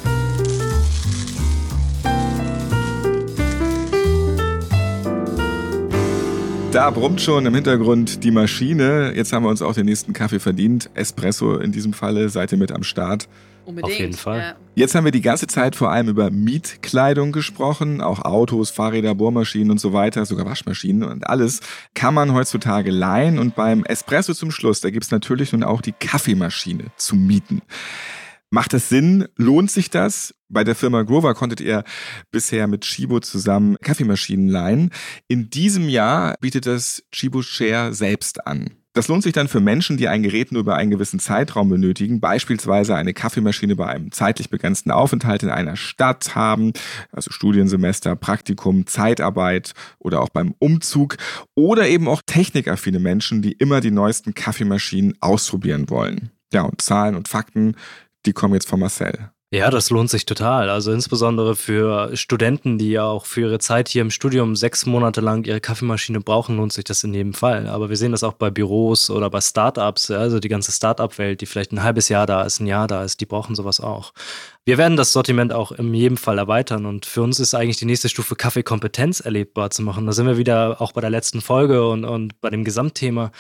Da 6.72 6.90
brummt 6.90 7.22
schon 7.22 7.46
im 7.46 7.54
Hintergrund 7.54 8.24
die 8.24 8.32
Maschine. 8.32 9.14
Jetzt 9.16 9.32
haben 9.32 9.44
wir 9.44 9.50
uns 9.50 9.62
auch 9.62 9.76
den 9.76 9.86
nächsten 9.86 10.14
Kaffee 10.14 10.40
verdient. 10.40 10.90
Espresso 10.96 11.58
in 11.58 11.72
diesem 11.72 11.94
Falle. 11.94 12.30
Seid 12.30 12.52
ihr 12.52 12.58
mit 12.58 12.72
am 12.72 12.82
Start? 12.82 13.28
Unbedingt. 13.66 13.94
Auf 13.94 14.00
jeden 14.00 14.14
Fall. 14.14 14.40
Ja. 14.40 14.56
Jetzt 14.76 14.96
haben 14.96 15.06
wir 15.06 15.12
die 15.12 15.22
ganze 15.22 15.48
Zeit 15.48 15.76
vor 15.76 15.92
allem 15.92 16.10
über 16.10 16.30
Mietkleidung 16.32 17.32
gesprochen, 17.32 18.02
auch 18.02 18.20
Autos, 18.26 18.72
Fahrräder, 18.72 19.16
Bohrmaschinen 19.16 19.72
und 19.72 19.80
so 19.80 19.94
weiter, 19.94 20.26
sogar 20.26 20.46
Waschmaschinen 20.46 21.04
und 21.04 21.28
alles 21.28 21.62
kann 21.94 22.14
man 22.14 22.34
heutzutage 22.34 22.92
leihen. 22.92 23.40
Und 23.40 23.56
beim 23.56 23.84
Espresso 23.86 24.34
zum 24.34 24.52
Schluss, 24.52 24.82
da 24.82 24.90
gibt's 24.90 25.12
natürlich 25.12 25.54
nun 25.54 25.64
auch 25.64 25.82
die 25.82 25.94
Kaffeemaschine 25.94 26.86
zu 26.98 27.16
mieten. 27.16 27.62
Macht 28.50 28.74
das 28.74 28.88
Sinn? 28.88 29.28
Lohnt 29.36 29.72
sich 29.72 29.90
das? 29.90 30.36
Bei 30.48 30.64
der 30.64 30.76
Firma 30.76 31.02
Grover 31.02 31.34
konntet 31.34 31.60
ihr 31.60 31.84
bisher 32.30 32.68
mit 32.68 32.82
Chibo 32.82 33.20
zusammen 33.20 33.78
Kaffeemaschinen 33.82 34.48
leihen. 34.48 34.92
In 35.28 35.50
diesem 35.50 35.90
Jahr 35.90 36.36
bietet 36.40 36.68
das 36.68 37.04
Chibo 37.12 37.42
Share 37.42 37.96
selbst 37.96 38.46
an. 38.46 38.83
Das 38.96 39.08
lohnt 39.08 39.24
sich 39.24 39.34
dann 39.34 39.48
für 39.48 39.60
Menschen, 39.60 39.98
die 39.98 40.08
ein 40.08 40.22
Gerät 40.22 40.52
nur 40.52 40.62
über 40.62 40.76
einen 40.76 40.92
gewissen 40.92 41.20
Zeitraum 41.20 41.68
benötigen, 41.68 42.20
beispielsweise 42.22 42.96
eine 42.96 43.16
Kaffeemaschine 43.16 43.76
bei 43.76 43.88
einem 43.88 44.12
zeitlich 44.12 44.52
begrenzten 44.52 44.92
Aufenthalt 44.92 45.42
in 45.42 45.50
einer 45.50 45.76
Stadt 45.76 46.36
haben, 46.36 46.74
also 47.12 47.32
Studiensemester, 47.32 48.16
Praktikum, 48.16 48.86
Zeitarbeit 48.86 49.74
oder 49.98 50.22
auch 50.22 50.30
beim 50.30 50.54
Umzug 50.60 51.18
oder 51.56 51.88
eben 51.88 52.08
auch 52.08 52.22
technikaffine 52.24 53.00
Menschen, 53.00 53.42
die 53.42 53.54
immer 53.54 53.82
die 53.82 53.90
neuesten 53.90 54.36
Kaffeemaschinen 54.36 55.16
ausprobieren 55.22 55.90
wollen. 55.90 56.30
Ja, 56.54 56.62
und 56.62 56.80
Zahlen 56.80 57.16
und 57.16 57.28
Fakten, 57.28 57.76
die 58.28 58.34
kommen 58.34 58.54
jetzt 58.54 58.70
von 58.70 58.80
Marcel. 58.80 59.32
Ja, 59.54 59.70
das 59.70 59.92
lohnt 59.92 60.10
sich 60.10 60.26
total. 60.26 60.68
Also 60.72 60.92
insbesondere 60.92 61.56
für 61.56 62.18
Studenten, 62.18 62.80
die 62.80 62.90
ja 62.90 63.04
auch 63.04 63.28
für 63.28 63.42
ihre 63.42 63.60
Zeit 63.60 63.88
hier 63.88 64.02
im 64.02 64.10
Studium 64.10 64.56
sechs 64.56 64.88
Monate 64.88 65.22
lang 65.22 65.46
ihre 65.46 65.62
Kaffeemaschine 65.62 66.22
brauchen, 66.22 66.58
lohnt 66.58 66.74
sich 66.74 66.86
das 66.86 67.04
in 67.04 67.14
jedem 67.14 67.36
Fall. 67.36 67.68
Aber 67.68 67.88
wir 67.90 67.96
sehen 67.96 68.14
das 68.14 68.24
auch 68.24 68.34
bei 68.34 68.50
Büros 68.50 69.12
oder 69.12 69.30
bei 69.30 69.42
Startups, 69.42 70.10
also 70.10 70.40
die 70.40 70.50
ganze 70.50 70.72
Startup-Welt, 70.72 71.40
die 71.40 71.46
vielleicht 71.46 71.72
ein 71.72 71.84
halbes 71.84 72.10
Jahr 72.10 72.26
da 72.26 72.42
ist, 72.42 72.62
ein 72.62 72.66
Jahr 72.66 72.88
da 72.88 73.04
ist, 73.04 73.22
die 73.22 73.28
brauchen 73.28 73.54
sowas 73.54 73.80
auch. 73.80 74.14
Wir 74.66 74.80
werden 74.80 74.98
das 74.98 75.14
Sortiment 75.14 75.54
auch 75.54 75.72
in 75.72 75.94
jedem 75.94 76.18
Fall 76.18 76.40
erweitern 76.40 76.88
und 76.88 77.06
für 77.06 77.22
uns 77.22 77.40
ist 77.40 77.54
eigentlich 77.54 77.78
die 77.78 77.86
nächste 77.86 78.10
Stufe 78.10 78.36
Kaffeekompetenz 78.36 79.20
erlebbar 79.20 79.70
zu 79.70 79.84
machen. 79.84 80.08
Da 80.08 80.14
sind 80.14 80.26
wir 80.26 80.38
wieder 80.40 80.82
auch 80.82 80.94
bei 80.94 81.02
der 81.02 81.12
letzten 81.12 81.42
Folge 81.42 81.88
und, 81.88 82.06
und 82.06 82.42
bei 82.42 82.50
dem 82.50 82.64
Gesamtthema. 82.64 83.32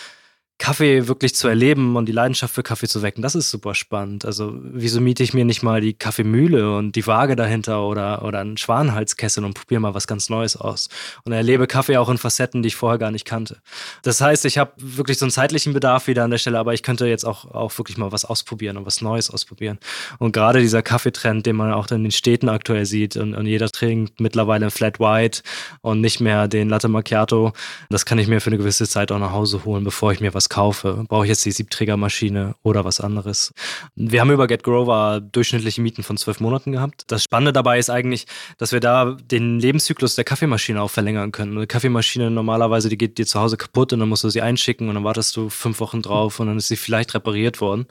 Kaffee 0.60 1.08
wirklich 1.08 1.36
zu 1.36 1.47
erleben 1.47 1.95
und 1.97 2.06
die 2.06 2.14
Leidenschaft 2.14 2.54
für 2.54 2.64
Kaffee 2.64 2.88
zu 2.88 3.01
wecken, 3.01 3.22
das 3.22 3.36
ist 3.36 3.49
super 3.49 3.76
spannend. 3.76 4.24
Also, 4.24 4.54
wieso 4.56 5.01
miete 5.01 5.22
ich 5.22 5.34
mir 5.34 5.43
nicht 5.43 5.62
mal 5.62 5.82
die 5.82 5.93
Kaffeemühle 5.93 6.78
und 6.78 6.95
die 6.95 7.06
Waage 7.06 7.36
dahinter 7.36 7.86
oder, 7.86 8.24
oder 8.24 8.39
einen 8.39 8.56
Schwanenhalskessel 8.56 9.43
und 9.43 9.56
probiere 9.56 9.82
mal 9.82 9.93
was 9.93 10.08
ganz 10.08 10.30
Neues 10.30 10.56
aus 10.56 10.88
und 11.26 11.34
erlebe 11.34 11.68
Kaffee 11.68 11.97
auch 11.97 12.08
in 12.08 12.18
Facetten, 12.18 12.62
die 12.62 12.68
ich 12.68 12.76
vorher 12.76 12.97
gar 12.97 13.12
nicht 13.12 13.26
kannte. 13.26 13.58
Das 14.04 14.22
heißt, 14.22 14.45
ich 14.45 14.58
habe 14.58 14.72
wirklich 14.78 15.18
so 15.18 15.26
einen 15.26 15.32
zeitlichen 15.32 15.74
Bedarf 15.74 16.08
wieder 16.08 16.24
an 16.24 16.32
der 16.32 16.38
Stelle, 16.38 16.60
aber 16.60 16.74
ich 16.74 16.84
könnte 16.84 17.08
jetzt 17.08 17.26
auch, 17.26 17.45
auch 17.54 17.78
wirklich 17.78 17.97
mal 17.97 18.14
was 18.14 18.24
ausprobieren 18.24 18.78
und 18.78 18.86
was 18.86 19.01
Neues 19.01 19.30
ausprobieren. 19.30 19.80
Und 20.20 20.32
gerade 20.32 20.62
dieser 20.62 20.82
Kaffeetrend, 20.82 21.45
den 21.45 21.58
man 21.58 21.74
auch 21.74 21.89
in 21.91 22.04
den 22.04 22.12
Städten 22.12 22.47
aktuell 22.47 22.86
sieht 22.86 23.18
und, 23.18 23.34
und 23.34 23.47
jeder 23.47 23.70
trinkt 23.70 24.22
mittlerweile 24.22 24.72
Flat 24.72 24.99
White 24.99 25.41
und 25.82 25.99
nicht 25.99 26.22
mehr 26.22 26.47
den 26.47 26.70
Latte 26.70 26.88
Macchiato, 26.88 27.51
das 27.89 28.06
kann 28.06 28.18
ich 28.18 28.28
mir 28.28 28.39
für 28.39 28.47
eine 28.47 28.58
gewisse 28.58 28.88
Zeit 28.88 29.12
auch 29.12 29.20
nach 29.20 29.34
Hause 29.34 29.66
holen, 29.66 29.84
bevor 29.84 30.14
ich 30.14 30.22
mir 30.22 30.34
was 30.34 30.43
kaufe. 30.50 31.06
Brauche 31.08 31.26
ich 31.26 31.30
jetzt 31.30 31.46
die 31.46 31.52
Siebträgermaschine 31.52 32.56
oder 32.64 32.86
was 32.86 33.00
anderes? 33.00 33.54
Wir 33.96 34.22
haben 34.22 34.32
über 34.32 34.48
Get 34.48 34.64
Grover 34.64 35.22
durchschnittliche 35.22 35.82
Mieten 35.82 36.04
von 36.04 36.18
zwölf 36.18 36.39
Monaten 36.39 36.72
gehabt. 36.72 37.04
Das 37.08 37.24
Spannende 37.24 37.54
dabei 37.54 37.80
ist 37.80 37.89
eigentlich, 37.89 38.26
dass 38.58 38.72
wir 38.72 38.80
da 38.80 39.18
den 39.32 39.60
Lebenszyklus 39.60 40.16
der 40.16 40.24
Kaffeemaschine 40.24 40.82
auch 40.82 40.89
verlängern 40.89 41.32
können. 41.32 41.58
Eine 41.58 41.68
Kaffeemaschine 41.68 42.32
normalerweise, 42.32 42.89
die 42.89 42.98
geht 42.98 43.18
dir 43.18 43.26
zu 43.26 43.39
Hause 43.39 43.58
kaputt 43.58 43.94
und 43.94 44.00
dann 44.00 44.10
musst 44.10 44.24
du 44.24 44.30
sie 44.30 44.41
einschicken 44.41 44.89
und 44.89 44.96
dann 44.96 45.04
wartest 45.04 45.36
du 45.36 45.50
fünf 45.50 45.80
Wochen 45.80 46.02
drauf 46.02 46.39
und 46.39 46.48
dann 46.48 46.58
ist 46.58 46.68
sie 46.68 46.78
vielleicht 46.78 47.14
repariert 47.14 47.62
worden. 47.62 47.88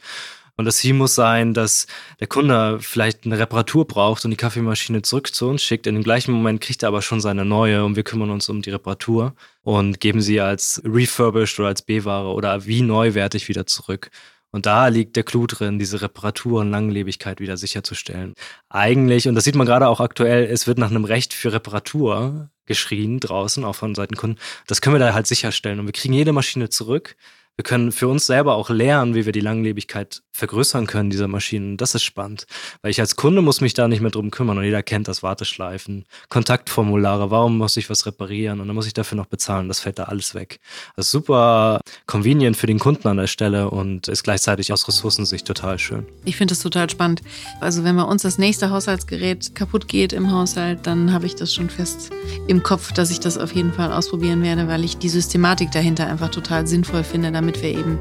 Und 0.57 0.67
das 0.67 0.77
Ziel 0.77 0.95
muss 0.95 1.15
sein, 1.15 1.55
dass 1.55 1.87
der 2.21 2.27
Kunde 2.27 2.79
vielleicht 2.81 3.25
eine 3.25 3.39
Reparatur 3.39 3.87
braucht 3.87 4.25
und 4.25 4.31
die 4.31 4.37
Kaffeemaschine 4.37 5.03
zurück 5.03 5.35
zu 5.35 5.49
uns 5.49 5.63
schickt. 5.63 5.87
In 5.87 5.95
dem 5.95 6.05
gleichen 6.05 6.33
Moment 6.33 6.61
kriegt 6.61 6.83
er 6.83 6.89
aber 6.89 7.01
schon 7.01 7.21
seine 7.21 7.45
neue 7.45 7.85
und 7.85 7.97
wir 7.97 8.03
kümmern 8.03 8.31
uns 8.31 8.49
um 8.49 8.61
die 8.61 8.71
Reparatur 8.71 9.35
und 9.63 9.99
geben 10.01 10.21
sie 10.21 10.41
als 10.41 10.83
refurbished 10.85 11.59
oder 11.59 11.69
als 11.69 11.83
B-Ware 11.83 12.29
oder 12.29 12.67
wie 12.67 12.83
neuwertig 12.83 13.49
wieder 13.49 13.67
zurück. 13.67 14.11
Und 14.51 14.67
da 14.67 14.89
liegt 14.89 15.17
der 15.17 15.23
Clou 15.23 15.47
drin, 15.47 15.79
diese 15.79 16.03
Reparatur 16.03 16.61
und 16.61 16.71
Langlebigkeit 16.71 17.41
wieder 17.41 17.57
sicherzustellen. 17.57 18.35
Eigentlich, 18.69 19.27
und 19.27 19.35
das 19.35 19.45
sieht 19.45 19.55
man 19.55 19.67
gerade 19.67 19.89
auch 19.89 20.01
aktuell, 20.01 20.45
es 20.45 20.67
wird 20.67 20.77
nach 20.77 20.91
einem 20.91 21.07
Recht 21.07 21.33
für 21.33 21.55
Reparatur 21.55 22.51
geschrien 22.67 23.19
draußen, 23.19 23.65
auch 23.65 23.75
von 23.75 23.95
Seiten 23.95 24.17
Kunden. 24.17 24.39
Das 24.67 24.83
können 24.83 24.97
wir 24.97 25.01
da 25.01 25.15
halt 25.15 25.27
sicherstellen. 25.27 25.81
Und 25.81 25.87
wir 25.87 25.93
kriegen 25.93 26.13
jede 26.13 26.35
Maschine 26.35 26.69
zurück 26.69 27.17
wir 27.57 27.65
können 27.65 27.93
für 27.93 28.09
uns 28.09 28.27
selber 28.27 28.55
auch 28.55 28.71
lernen, 28.71 29.15
wie 29.15 29.27
wir 29.27 29.33
die 29.33 29.41
Langlebigkeit 29.41 30.23
vergrößern 30.33 30.87
können 30.87 31.11
dieser 31.11 31.29
Maschinen. 31.29 31.77
Das 31.77 31.95
ist 31.95 32.03
spannend, 32.03 32.47
weil 32.81 32.91
ich 32.91 33.01
als 33.01 33.17
Kunde 33.17 33.43
muss 33.43 33.61
mich 33.61 33.75
da 33.75 33.89
nicht 33.89 34.01
mehr 34.01 34.11
drum 34.11 34.31
kümmern 34.31 34.57
und 34.57 34.65
jeder 34.65 34.83
kennt 34.83 35.07
das 35.07 35.23
Warteschleifen, 35.23 36.07
Kontaktformulare, 36.31 37.31
warum 37.31 37.59
muss 37.59 37.77
ich 37.77 37.91
was 37.91 38.07
reparieren 38.07 38.61
und 38.61 38.69
dann 38.69 38.75
muss 38.75 38.87
ich 38.87 38.95
dafür 38.95 39.17
noch 39.17 39.27
bezahlen. 39.27 39.69
Das 39.69 39.81
fällt 39.81 39.99
da 39.99 40.05
alles 40.05 40.35
weg. 40.35 40.61
Ist 40.97 41.11
super 41.11 41.81
convenient 42.07 42.57
für 42.57 42.67
den 42.67 42.79
Kunden 42.79 43.07
an 43.07 43.19
der 43.19 43.27
Stelle 43.27 43.69
und 43.71 44.09
ist 44.09 44.23
gleichzeitig 44.23 44.73
aus 44.73 44.89
Ressourcensicht 44.89 45.47
total 45.47 45.79
schön. 45.79 46.07
Ich 46.25 46.37
finde 46.37 46.53
das 46.53 46.61
total 46.61 46.89
spannend. 46.89 47.21
Also 47.61 47.85
wenn 47.85 47.97
bei 47.97 48.05
uns 48.05 48.23
das 48.23 48.39
nächste 48.39 48.71
Haushaltsgerät 48.71 49.55
kaputt 49.55 49.89
geht 49.89 50.15
im 50.15 50.33
Haushalt, 50.33 50.87
dann 50.87 51.13
habe 51.13 51.27
ich 51.27 51.35
das 51.35 51.53
schon 51.53 51.69
fest 51.69 52.11
im 52.49 52.63
Kopf, 52.63 52.93
dass 52.93 53.11
ich 53.11 53.21
das 53.21 53.37
auf 53.37 53.53
jeden 53.53 53.73
Fall 53.73 53.93
ausprobieren 53.93 54.43
werde, 54.43 54.69
weil 54.69 54.85
ich 54.85 54.97
die 54.97 55.11
Systematik 55.11 55.71
dahinter 55.71 56.07
einfach 56.07 56.31
total 56.31 56.67
sinnvoll 56.67 57.05
finde, 57.05 57.31
damit 57.43 57.61
wir 57.61 57.71
eben 57.71 57.99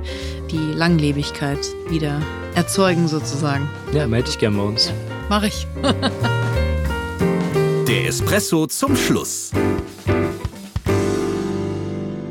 die 0.51 0.73
Langlebigkeit 0.73 1.57
wieder 1.89 2.21
erzeugen 2.53 3.07
sozusagen. 3.07 3.67
Ja, 3.91 4.05
melde 4.05 4.27
dich 4.27 4.37
gerne 4.37 4.57
bei 4.57 4.63
uns. 4.63 4.89
Ja, 4.89 4.93
mach 5.29 5.41
ich. 5.41 5.65
Der 7.87 8.07
Espresso 8.07 8.67
zum 8.67 8.95
Schluss. 8.95 9.49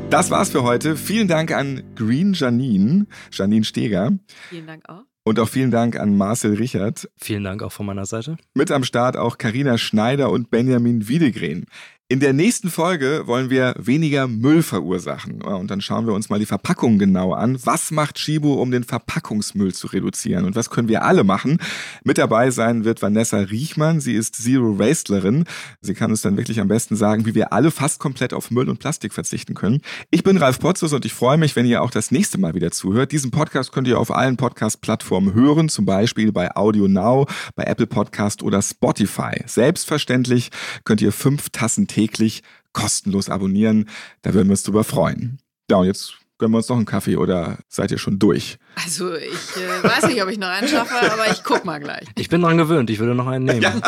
Das 0.09 0.31
war's 0.31 0.51
für 0.51 0.63
heute. 0.63 0.95
Vielen 0.95 1.27
Dank 1.27 1.51
an 1.51 1.83
Green 1.95 2.31
Janine, 2.31 3.07
Janine 3.29 3.65
Steger. 3.65 4.13
Vielen 4.49 4.67
Dank 4.67 4.87
auch. 4.87 5.03
Und 5.23 5.39
auch 5.39 5.49
vielen 5.49 5.69
Dank 5.69 5.99
an 5.99 6.17
Marcel 6.17 6.55
Richard. 6.55 7.09
Vielen 7.17 7.43
Dank 7.43 7.61
auch 7.61 7.73
von 7.73 7.85
meiner 7.85 8.05
Seite. 8.05 8.37
Mit 8.53 8.71
am 8.71 8.85
Start 8.85 9.17
auch 9.17 9.37
Karina 9.37 9.77
Schneider 9.77 10.31
und 10.31 10.49
Benjamin 10.49 11.09
Wiedegren. 11.09 11.65
In 12.11 12.19
der 12.19 12.33
nächsten 12.33 12.69
Folge 12.69 13.23
wollen 13.25 13.49
wir 13.49 13.73
weniger 13.77 14.27
Müll 14.27 14.63
verursachen. 14.63 15.41
Und 15.41 15.71
dann 15.71 15.79
schauen 15.79 16.07
wir 16.07 16.13
uns 16.13 16.27
mal 16.27 16.39
die 16.39 16.45
Verpackung 16.45 16.99
genau 16.99 17.31
an. 17.31 17.57
Was 17.63 17.89
macht 17.89 18.19
Shibo, 18.19 18.55
um 18.55 18.69
den 18.69 18.83
Verpackungsmüll 18.83 19.73
zu 19.73 19.87
reduzieren? 19.87 20.43
Und 20.43 20.57
was 20.57 20.69
können 20.69 20.89
wir 20.89 21.05
alle 21.05 21.23
machen? 21.23 21.59
Mit 22.03 22.17
dabei 22.17 22.51
sein 22.51 22.83
wird 22.83 23.01
Vanessa 23.01 23.37
Riechmann. 23.37 24.01
Sie 24.01 24.13
ist 24.13 24.35
Zero 24.35 24.77
Wastlerin. 24.77 25.45
Sie 25.79 25.93
kann 25.93 26.11
uns 26.11 26.21
dann 26.21 26.35
wirklich 26.35 26.59
am 26.59 26.67
besten 26.67 26.97
sagen, 26.97 27.25
wie 27.25 27.33
wir 27.33 27.53
alle 27.53 27.71
fast 27.71 27.99
komplett 27.99 28.33
auf 28.33 28.51
Müll 28.51 28.67
und 28.67 28.79
Plastik 28.79 29.13
verzichten 29.13 29.53
können. 29.53 29.79
Ich 30.09 30.23
bin 30.23 30.35
Ralf 30.35 30.59
Potzus 30.59 30.91
und 30.91 31.05
ich 31.05 31.13
freue 31.13 31.37
mich, 31.37 31.55
wenn 31.55 31.65
ihr 31.65 31.81
auch 31.81 31.91
das 31.91 32.11
nächste 32.11 32.37
Mal 32.37 32.55
wieder 32.55 32.71
zuhört. 32.71 33.13
Diesen 33.13 33.31
Podcast 33.31 33.71
könnt 33.71 33.87
ihr 33.87 33.97
auf 33.97 34.11
allen 34.11 34.35
Podcast-Plattformen 34.35 35.33
hören, 35.33 35.69
zum 35.69 35.85
Beispiel 35.85 36.33
bei 36.33 36.53
Audio 36.57 36.89
Now, 36.89 37.27
bei 37.55 37.63
Apple 37.63 37.87
Podcast 37.87 38.43
oder 38.43 38.61
Spotify. 38.61 39.43
Selbstverständlich 39.45 40.49
könnt 40.83 41.01
ihr 41.01 41.13
fünf 41.13 41.51
Tassen 41.51 41.87
Tee 41.87 42.00
täglich 42.01 42.41
kostenlos 42.73 43.29
abonnieren. 43.29 43.89
Da 44.21 44.33
würden 44.33 44.47
wir 44.47 44.53
uns 44.53 44.63
drüber 44.63 44.83
freuen. 44.83 45.39
Ja, 45.69 45.77
und 45.77 45.85
jetzt 45.85 46.13
gönnen 46.37 46.53
wir 46.53 46.57
uns 46.57 46.69
noch 46.69 46.77
einen 46.77 46.85
Kaffee 46.85 47.17
oder 47.17 47.59
seid 47.69 47.91
ihr 47.91 47.99
schon 47.99 48.17
durch? 48.17 48.57
Also 48.75 49.13
ich 49.13 49.27
äh, 49.27 49.83
weiß 49.83 50.07
nicht, 50.07 50.23
ob 50.23 50.29
ich 50.29 50.39
noch 50.39 50.47
einen 50.47 50.67
schaffe, 50.67 50.95
aber 51.11 51.31
ich 51.31 51.43
guck 51.43 51.65
mal 51.65 51.79
gleich. 51.79 52.07
Ich 52.17 52.29
bin 52.29 52.41
dran 52.41 52.57
gewöhnt, 52.57 52.89
ich 52.89 52.97
würde 52.97 53.13
noch 53.13 53.27
einen 53.27 53.45
nehmen. 53.45 53.61
Ja. 53.61 53.79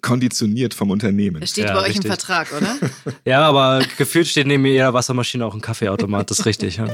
Konditioniert 0.00 0.72
vom 0.72 0.90
Unternehmen. 0.90 1.40
Das 1.40 1.50
steht 1.50 1.66
ja, 1.66 1.74
bei 1.74 1.80
euch 1.80 1.88
richtig. 1.88 2.06
im 2.06 2.10
Vertrag, 2.10 2.48
oder? 2.56 2.76
Ja, 3.24 3.42
aber 3.42 3.84
gefühlt 3.98 4.26
steht 4.26 4.46
neben 4.46 4.64
jeder 4.64 4.94
Wassermaschine 4.94 5.44
auch 5.44 5.54
ein 5.54 5.60
Kaffeeautomat, 5.60 6.30
das 6.30 6.40
ist 6.40 6.46
richtig. 6.46 6.78
Ja. 6.78 6.86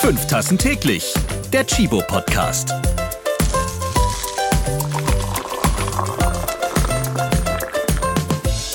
Fünf 0.00 0.26
Tassen 0.26 0.58
täglich. 0.58 1.14
Der 1.52 1.64
Chibo 1.66 2.02
Podcast. 2.08 2.72